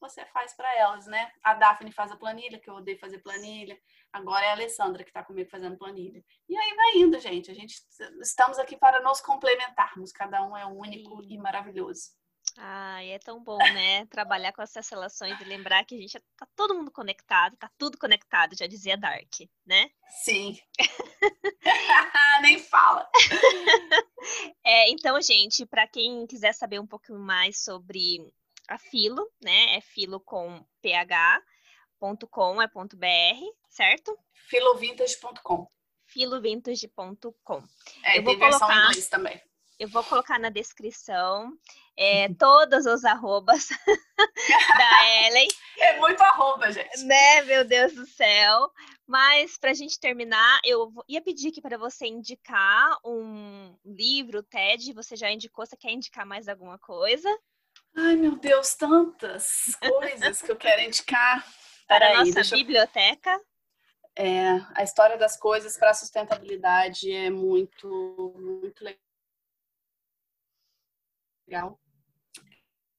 você 0.00 0.24
faz 0.26 0.52
para 0.54 0.74
elas, 0.76 1.06
né? 1.06 1.30
A 1.42 1.54
Daphne 1.54 1.92
faz 1.92 2.10
a 2.10 2.16
planilha, 2.16 2.58
que 2.58 2.68
eu 2.68 2.74
odeio 2.74 2.98
fazer 2.98 3.18
planilha. 3.18 3.78
Agora 4.12 4.44
é 4.44 4.48
a 4.48 4.52
Alessandra 4.52 5.04
que 5.04 5.10
está 5.10 5.22
comigo 5.22 5.50
fazendo 5.50 5.76
planilha. 5.76 6.24
E 6.48 6.56
aí 6.56 6.74
vai 6.74 6.96
indo, 6.96 7.18
gente. 7.20 7.50
A 7.50 7.54
gente 7.54 7.80
estamos 8.20 8.58
aqui 8.58 8.76
para 8.76 9.00
nos 9.02 9.20
complementarmos. 9.20 10.10
Cada 10.12 10.42
um 10.42 10.56
é 10.56 10.66
único 10.66 11.22
Sim. 11.22 11.34
e 11.34 11.38
maravilhoso. 11.38 12.20
Ai, 12.56 13.10
é 13.12 13.18
tão 13.18 13.42
bom, 13.42 13.58
né? 13.58 14.06
Trabalhar 14.10 14.52
com 14.52 14.62
essas 14.62 14.88
relações 14.88 15.40
e 15.40 15.44
lembrar 15.44 15.84
que 15.84 15.94
a 15.94 15.98
gente 15.98 16.18
tá 16.36 16.46
todo 16.56 16.74
mundo 16.74 16.90
conectado, 16.90 17.56
tá 17.56 17.70
tudo 17.78 17.98
conectado, 17.98 18.56
já 18.56 18.66
dizia 18.66 18.96
Dark, 18.96 19.32
né? 19.64 19.90
Sim. 20.24 20.58
Nem 22.42 22.58
fala. 22.58 23.08
É, 24.62 24.90
então, 24.90 25.20
gente, 25.22 25.64
para 25.64 25.88
quem 25.88 26.26
quiser 26.26 26.52
saber 26.52 26.78
um 26.78 26.86
pouquinho 26.86 27.18
mais 27.18 27.64
sobre 27.64 28.30
a 28.70 28.78
Filo, 28.78 29.28
né? 29.42 29.76
É 29.76 29.80
filo 29.80 30.20
com 30.20 30.64
ph.com, 30.80 32.62
é 32.62 32.68
ponto 32.68 32.96
.br, 32.96 33.06
certo? 33.68 34.16
filovintage.com. 34.32 35.68
filovintage.com. 36.06 37.64
É, 38.04 38.18
eu 38.18 38.22
vou 38.22 38.38
colocar... 38.38 38.84
inglês 38.84 39.08
também. 39.08 39.42
Eu 39.78 39.88
vou 39.88 40.04
colocar 40.04 40.38
na 40.38 40.50
descrição 40.50 41.52
é, 41.96 42.28
todos 42.38 42.86
os 42.86 43.04
arrobas 43.04 43.68
da 44.78 45.26
Ellen. 45.26 45.48
É 45.78 45.98
muito 45.98 46.20
arroba, 46.20 46.70
gente. 46.70 47.02
Né, 47.04 47.42
meu 47.42 47.64
Deus 47.64 47.92
do 47.94 48.06
céu. 48.06 48.70
Mas 49.04 49.58
para 49.58 49.70
a 49.70 49.74
gente 49.74 49.98
terminar, 49.98 50.60
eu 50.64 50.92
ia 51.08 51.20
pedir 51.20 51.48
aqui 51.48 51.60
para 51.60 51.76
você 51.76 52.06
indicar 52.06 52.96
um 53.04 53.76
livro, 53.84 54.44
TED. 54.44 54.92
Você 54.92 55.16
já 55.16 55.32
indicou, 55.32 55.66
você 55.66 55.76
quer 55.76 55.90
indicar 55.90 56.24
mais 56.24 56.46
alguma 56.46 56.78
coisa? 56.78 57.28
Ai, 57.96 58.16
meu 58.16 58.36
Deus, 58.36 58.74
tantas 58.74 59.76
coisas 59.80 60.40
que 60.42 60.50
eu 60.50 60.56
quero 60.56 60.82
indicar. 60.82 61.44
Para 61.86 62.20
a 62.20 62.24
nossa 62.24 62.54
biblioteca. 62.54 63.40
É, 64.16 64.50
a 64.74 64.82
história 64.82 65.16
das 65.16 65.36
coisas 65.36 65.76
para 65.76 65.90
a 65.90 65.94
sustentabilidade 65.94 67.10
é 67.10 67.30
muito, 67.30 68.34
muito 68.38 68.84
legal. 71.48 71.80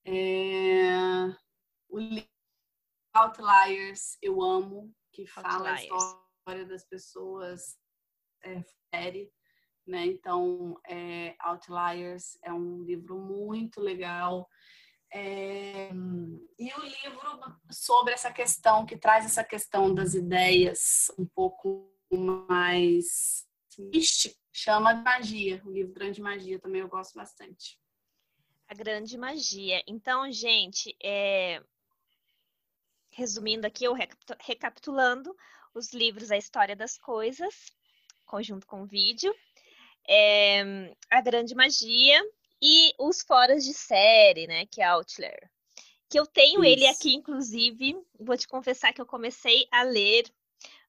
É, 0.06 0.92
o 1.89 2.00
livro 2.00 2.30
Outliers 3.14 4.18
eu 4.22 4.42
amo, 4.42 4.94
que 5.12 5.28
fala 5.28 5.70
Outliers. 5.70 5.92
a 5.92 5.96
história 5.96 6.66
das 6.66 6.86
pessoas 6.86 7.78
é, 8.44 8.64
série, 8.94 9.32
né? 9.86 10.06
Então, 10.06 10.80
é, 10.88 11.36
Outliers 11.39 12.38
é 12.44 12.52
um 12.52 12.82
livro 12.84 13.18
muito 13.18 13.80
legal. 13.80 14.50
É, 15.14 15.89
e 16.57 16.74
o 16.74 16.80
livro 16.80 17.57
sobre 17.70 18.14
essa 18.14 18.32
questão, 18.32 18.86
que 18.86 18.97
traz 18.97 19.26
essa 19.26 19.43
questão 19.43 19.93
das 19.93 20.14
ideias 20.14 21.12
um 21.18 21.26
pouco 21.26 21.93
mais 22.47 23.45
mística, 23.78 24.36
chama 24.53 24.93
Magia. 24.93 25.62
O 25.66 25.72
livro 25.72 25.93
Grande 25.93 26.22
Magia 26.22 26.59
também 26.59 26.82
eu 26.82 26.88
gosto 26.88 27.14
bastante. 27.16 27.78
A 28.68 28.74
Grande 28.74 29.18
Magia. 29.18 29.84
Então, 29.86 30.32
gente, 30.32 30.95
é... 31.03 31.62
resumindo 33.12 33.68
aqui, 33.68 33.88
ou 33.88 33.97
recapitulando, 34.39 35.36
os 35.74 35.91
livros 35.93 36.32
A 36.32 36.38
História 36.38 36.76
das 36.76 36.97
Coisas, 36.97 37.53
conjunto 38.26 38.66
com 38.66 38.84
o 38.84 38.88
vídeo, 38.88 39.36
é... 40.07 40.95
A 41.09 41.20
Grande 41.22 41.53
Magia, 41.53 42.24
e 42.62 42.93
os 42.99 43.22
fóruns 43.22 43.66
de 43.66 43.74
série, 43.74 44.45
né? 44.47 44.66
Que 44.68 44.82
é 44.82 44.86
Outlier. 44.86 45.49
Que 46.09 46.20
eu 46.20 46.28
tenho 46.28 46.64
Isso. 46.64 46.74
ele 46.74 46.88
aqui, 46.88 47.16
inclusive. 47.16 47.95
Vou 48.20 48.38
te 48.38 48.47
confessar 48.47 48.93
que 48.93 49.01
eu 49.01 49.05
comecei 49.05 49.66
a 49.72 49.84
ler, 49.84 50.26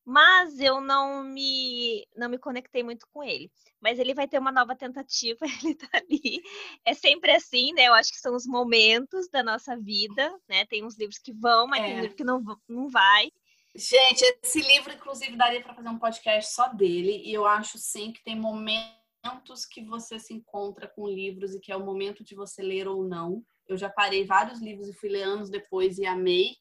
mas 0.05 0.61
eu 0.61 0.81
não 0.81 1.23
me, 1.23 2.07
não 2.17 2.29
me 2.29 2.39
conectei 2.39 2.83
muito 2.83 3.07
com 3.13 3.23
ele. 3.23 3.51
Mas 3.81 3.99
ele 3.99 4.15
vai 4.15 4.29
ter 4.29 4.39
uma 4.39 4.53
nova 4.53 4.77
tentativa, 4.77 5.39
ele 5.65 5.75
tá 5.75 5.89
ali. 5.93 6.43
É 6.85 6.93
sempre 6.93 7.33
assim, 7.33 7.73
né? 7.73 7.89
Eu 7.89 7.95
acho 7.95 8.13
que 8.13 8.19
são 8.19 8.35
os 8.35 8.47
momentos 8.47 9.29
da 9.31 9.43
nossa 9.43 9.77
vida, 9.77 10.31
né? 10.49 10.67
Tem 10.67 10.85
uns 10.85 10.99
livros 10.99 11.19
que 11.19 11.33
vão, 11.33 11.67
mas 11.67 11.83
é. 11.83 11.87
tem 11.87 12.01
livro 12.01 12.17
que 12.17 12.25
não, 12.25 12.43
não 12.69 12.89
vai. 12.89 13.31
Gente, 13.75 14.23
esse 14.43 14.61
livro, 14.61 14.93
inclusive, 14.93 15.35
daria 15.35 15.63
para 15.63 15.75
fazer 15.75 15.89
um 15.89 15.99
podcast 15.99 16.53
só 16.53 16.69
dele, 16.69 17.23
e 17.25 17.33
eu 17.33 17.47
acho 17.47 17.79
sim 17.79 18.13
que 18.13 18.23
tem 18.23 18.37
momentos 18.37 19.02
momentos 19.25 19.65
que 19.65 19.85
você 19.85 20.19
se 20.19 20.35
encontra 20.35 20.89
com 20.89 21.09
livros 21.09 21.55
e 21.55 21.61
que 21.61 21.73
é 21.73 21.77
o 21.77 21.85
momento 21.85 22.25
de 22.25 22.35
você 22.35 22.63
ler 22.63 22.89
ou 22.89 23.05
não. 23.05 23.43
Eu 23.69 23.77
já 23.77 23.89
parei 23.89 24.27
vários 24.27 24.61
livros 24.61 24.89
e 24.89 24.93
fui 24.93 25.09
ler 25.09 25.23
anos 25.23 25.49
depois 25.49 25.97
e 25.97 26.05
amei. 26.05 26.57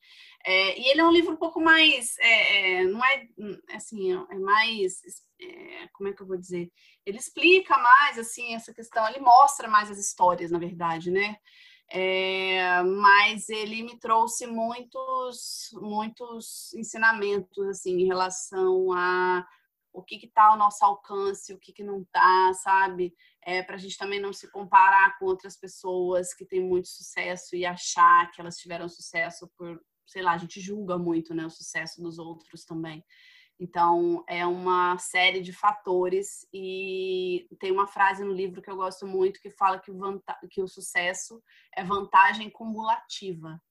É, 0.45 0.79
e 0.79 0.89
ele 0.89 1.01
é 1.01 1.05
um 1.05 1.11
livro 1.11 1.33
um 1.33 1.37
pouco 1.37 1.59
mais, 1.59 2.17
é, 2.19 2.81
é, 2.81 2.83
não 2.85 3.03
é 3.03 3.27
assim, 3.73 4.13
é 4.13 4.39
mais, 4.39 5.01
é, 5.39 5.87
como 5.93 6.09
é 6.09 6.13
que 6.13 6.21
eu 6.21 6.27
vou 6.27 6.37
dizer? 6.37 6.71
Ele 7.05 7.17
explica 7.17 7.77
mais 7.77 8.17
assim 8.17 8.53
essa 8.53 8.73
questão, 8.73 9.07
ele 9.07 9.19
mostra 9.19 9.67
mais 9.67 9.89
as 9.89 9.97
histórias, 9.97 10.51
na 10.51 10.59
verdade, 10.59 11.11
né? 11.11 11.35
É, 11.93 12.81
mas 12.83 13.49
ele 13.49 13.83
me 13.83 13.99
trouxe 13.99 14.47
muitos, 14.47 15.69
muitos 15.73 16.73
ensinamentos 16.73 17.67
assim 17.67 17.99
em 17.99 18.07
relação 18.07 18.93
a 18.93 19.45
o 19.93 20.03
que 20.03 20.15
está 20.25 20.45
ao 20.47 20.57
nosso 20.57 20.83
alcance, 20.85 21.53
o 21.53 21.59
que, 21.59 21.73
que 21.73 21.83
não 21.83 22.01
está, 22.01 22.53
sabe? 22.53 23.13
É, 23.43 23.61
para 23.61 23.75
a 23.75 23.79
gente 23.79 23.97
também 23.97 24.19
não 24.19 24.31
se 24.31 24.49
comparar 24.51 25.17
com 25.17 25.25
outras 25.25 25.57
pessoas 25.57 26.33
que 26.33 26.45
têm 26.45 26.61
muito 26.61 26.87
sucesso 26.87 27.55
e 27.55 27.65
achar 27.65 28.31
que 28.31 28.39
elas 28.39 28.57
tiveram 28.57 28.87
sucesso 28.87 29.49
por, 29.57 29.81
sei 30.07 30.21
lá, 30.21 30.33
a 30.33 30.37
gente 30.37 30.61
julga 30.61 30.97
muito 30.97 31.33
né, 31.33 31.45
o 31.45 31.49
sucesso 31.49 32.01
dos 32.01 32.19
outros 32.19 32.63
também. 32.63 33.03
Então, 33.59 34.23
é 34.27 34.43
uma 34.43 34.97
série 34.97 35.39
de 35.39 35.53
fatores 35.53 36.47
e 36.51 37.47
tem 37.59 37.71
uma 37.71 37.85
frase 37.85 38.23
no 38.23 38.33
livro 38.33 38.59
que 38.59 38.71
eu 38.71 38.75
gosto 38.75 39.05
muito 39.05 39.39
que 39.39 39.51
fala 39.51 39.79
que 39.79 39.91
que 40.49 40.63
o 40.63 40.67
sucesso 40.67 41.43
é 41.75 41.83
vantagem 41.83 42.49
cumulativa. 42.49 43.61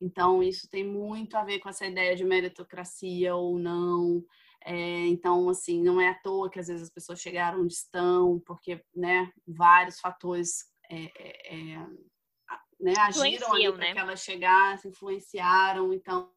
Então, 0.00 0.42
isso 0.42 0.68
tem 0.70 0.86
muito 0.86 1.36
a 1.36 1.42
ver 1.42 1.58
com 1.58 1.68
essa 1.68 1.86
ideia 1.86 2.14
de 2.14 2.24
meritocracia 2.24 3.34
ou 3.34 3.58
não, 3.58 4.24
é, 4.64 5.06
então, 5.06 5.48
assim, 5.50 5.82
não 5.82 6.00
é 6.00 6.08
à 6.08 6.14
toa 6.14 6.50
que 6.50 6.58
às 6.58 6.68
vezes 6.68 6.84
as 6.84 6.90
pessoas 6.90 7.20
chegaram 7.20 7.60
onde 7.60 7.74
estão, 7.74 8.40
porque, 8.46 8.82
né, 8.94 9.30
vários 9.46 10.00
fatores 10.00 10.64
é, 10.90 11.04
é, 11.18 11.74
é 11.74 11.86
né, 12.80 12.94
agiram 12.98 13.52
ali 13.52 13.70
para 13.70 13.78
né? 13.78 13.92
que 13.92 13.98
elas 13.98 14.20
chegassem, 14.20 14.90
influenciaram. 14.90 15.92
Então, 15.92 16.32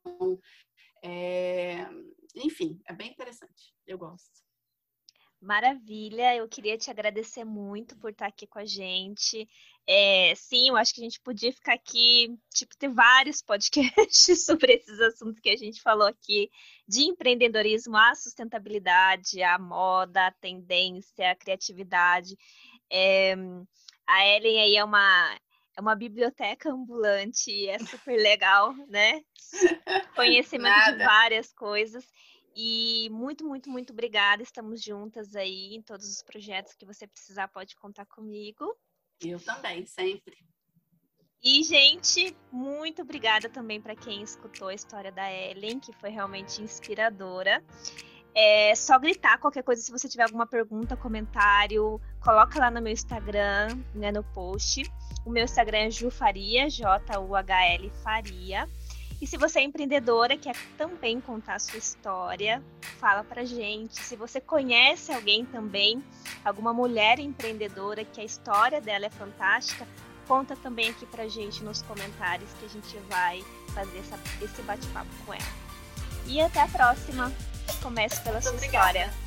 é, 1.03 1.87
enfim, 2.35 2.79
é 2.87 2.93
bem 2.93 3.11
interessante. 3.11 3.73
Eu 3.85 3.97
gosto. 3.97 4.46
Maravilha, 5.39 6.35
eu 6.35 6.47
queria 6.47 6.77
te 6.77 6.89
agradecer 6.89 7.43
muito 7.43 7.95
por 7.97 8.11
estar 8.11 8.25
aqui 8.25 8.47
com 8.47 8.57
a 8.57 8.65
gente. 8.65 9.47
É, 9.85 10.33
sim, 10.35 10.69
eu 10.69 10.75
acho 10.75 10.93
que 10.93 10.99
a 10.99 11.03
gente 11.03 11.21
podia 11.21 11.53
ficar 11.53 11.73
aqui, 11.73 12.35
tipo, 12.53 12.75
ter 12.75 12.89
vários 12.89 13.41
podcasts 13.45 14.45
sobre 14.45 14.73
esses 14.73 14.99
assuntos 14.99 15.39
que 15.39 15.49
a 15.49 15.55
gente 15.55 15.81
falou 15.81 16.07
aqui, 16.07 16.49
de 16.87 17.03
empreendedorismo, 17.03 17.95
a 17.95 18.15
sustentabilidade, 18.15 19.43
a 19.43 19.59
moda, 19.59 20.27
a 20.27 20.31
tendência, 20.31 21.31
a 21.31 21.35
criatividade. 21.35 22.35
É, 22.91 23.35
a 24.07 24.25
Ellen 24.25 24.59
aí 24.59 24.75
é 24.75 24.83
uma, 24.83 25.37
é 25.77 25.81
uma 25.81 25.95
biblioteca 25.95 26.71
ambulante, 26.71 27.67
é 27.67 27.77
super 27.77 28.17
legal, 28.17 28.73
né? 28.87 29.21
Conhecimento 30.15 30.97
de 30.97 31.03
várias 31.03 31.53
coisas. 31.53 32.03
E 32.59 33.07
muito, 33.11 33.45
muito, 33.45 33.69
muito 33.69 33.93
obrigada. 33.93 34.41
Estamos 34.41 34.81
juntas 34.81 35.35
aí 35.35 35.75
em 35.75 35.81
todos 35.83 36.09
os 36.09 36.23
projetos 36.23 36.73
que 36.73 36.87
você 36.87 37.05
precisar, 37.05 37.47
pode 37.49 37.75
contar 37.75 38.07
comigo. 38.07 38.75
Eu 39.21 39.39
também, 39.39 39.85
sempre. 39.85 40.35
E, 41.43 41.61
gente, 41.61 42.35
muito 42.51 43.03
obrigada 43.03 43.47
também 43.47 43.79
para 43.79 43.95
quem 43.95 44.23
escutou 44.23 44.69
a 44.69 44.73
história 44.73 45.11
da 45.11 45.31
Ellen, 45.31 45.79
que 45.79 45.93
foi 45.93 46.09
realmente 46.09 46.59
inspiradora. 46.63 47.63
É 48.33 48.73
só 48.73 48.97
gritar 48.97 49.37
qualquer 49.37 49.61
coisa 49.61 49.79
se 49.79 49.91
você 49.91 50.09
tiver 50.09 50.23
alguma 50.23 50.47
pergunta, 50.47 50.97
comentário, 50.97 52.01
coloca 52.19 52.59
lá 52.59 52.71
no 52.71 52.81
meu 52.81 52.91
Instagram, 52.91 53.67
né, 53.93 54.11
no 54.11 54.23
post. 54.23 54.81
O 55.23 55.29
meu 55.29 55.43
Instagram 55.43 55.77
é 55.77 55.91
Jufaria, 55.91 56.67
J-U-H-L 56.71 57.91
Faria. 58.03 58.67
E 59.19 59.25
se 59.25 59.35
você 59.35 59.59
é 59.59 59.63
empreendedora, 59.63 60.37
quer 60.37 60.55
também 60.77 61.19
contar 61.19 61.55
a 61.55 61.59
sua 61.59 61.79
história, 61.79 62.61
fala 62.99 63.23
pra 63.23 63.43
gente. 63.43 63.95
Se 63.99 64.15
você 64.15 64.39
conhece 64.39 65.11
alguém 65.11 65.43
também, 65.45 66.03
alguma 66.45 66.71
mulher 66.71 67.17
empreendedora 67.19 68.05
que 68.05 68.21
a 68.21 68.23
história 68.23 68.79
dela 68.79 69.07
é 69.07 69.09
fantástica, 69.09 69.87
conta 70.27 70.55
também 70.57 70.89
aqui 70.89 71.05
pra 71.07 71.27
gente 71.27 71.63
nos 71.63 71.81
comentários 71.81 72.51
que 72.59 72.65
a 72.65 72.69
gente 72.69 72.97
vai 73.09 73.43
fazer 73.73 73.97
essa, 73.99 74.19
esse 74.39 74.61
bate-papo 74.61 75.09
com 75.25 75.33
ela. 75.33 75.67
E 76.27 76.39
até 76.39 76.61
a 76.61 76.67
próxima. 76.67 77.31
Comece 77.81 78.21
pela 78.21 78.33
Muito 78.35 78.43
sua 78.43 78.53
obrigada. 78.53 78.99
história. 78.99 79.26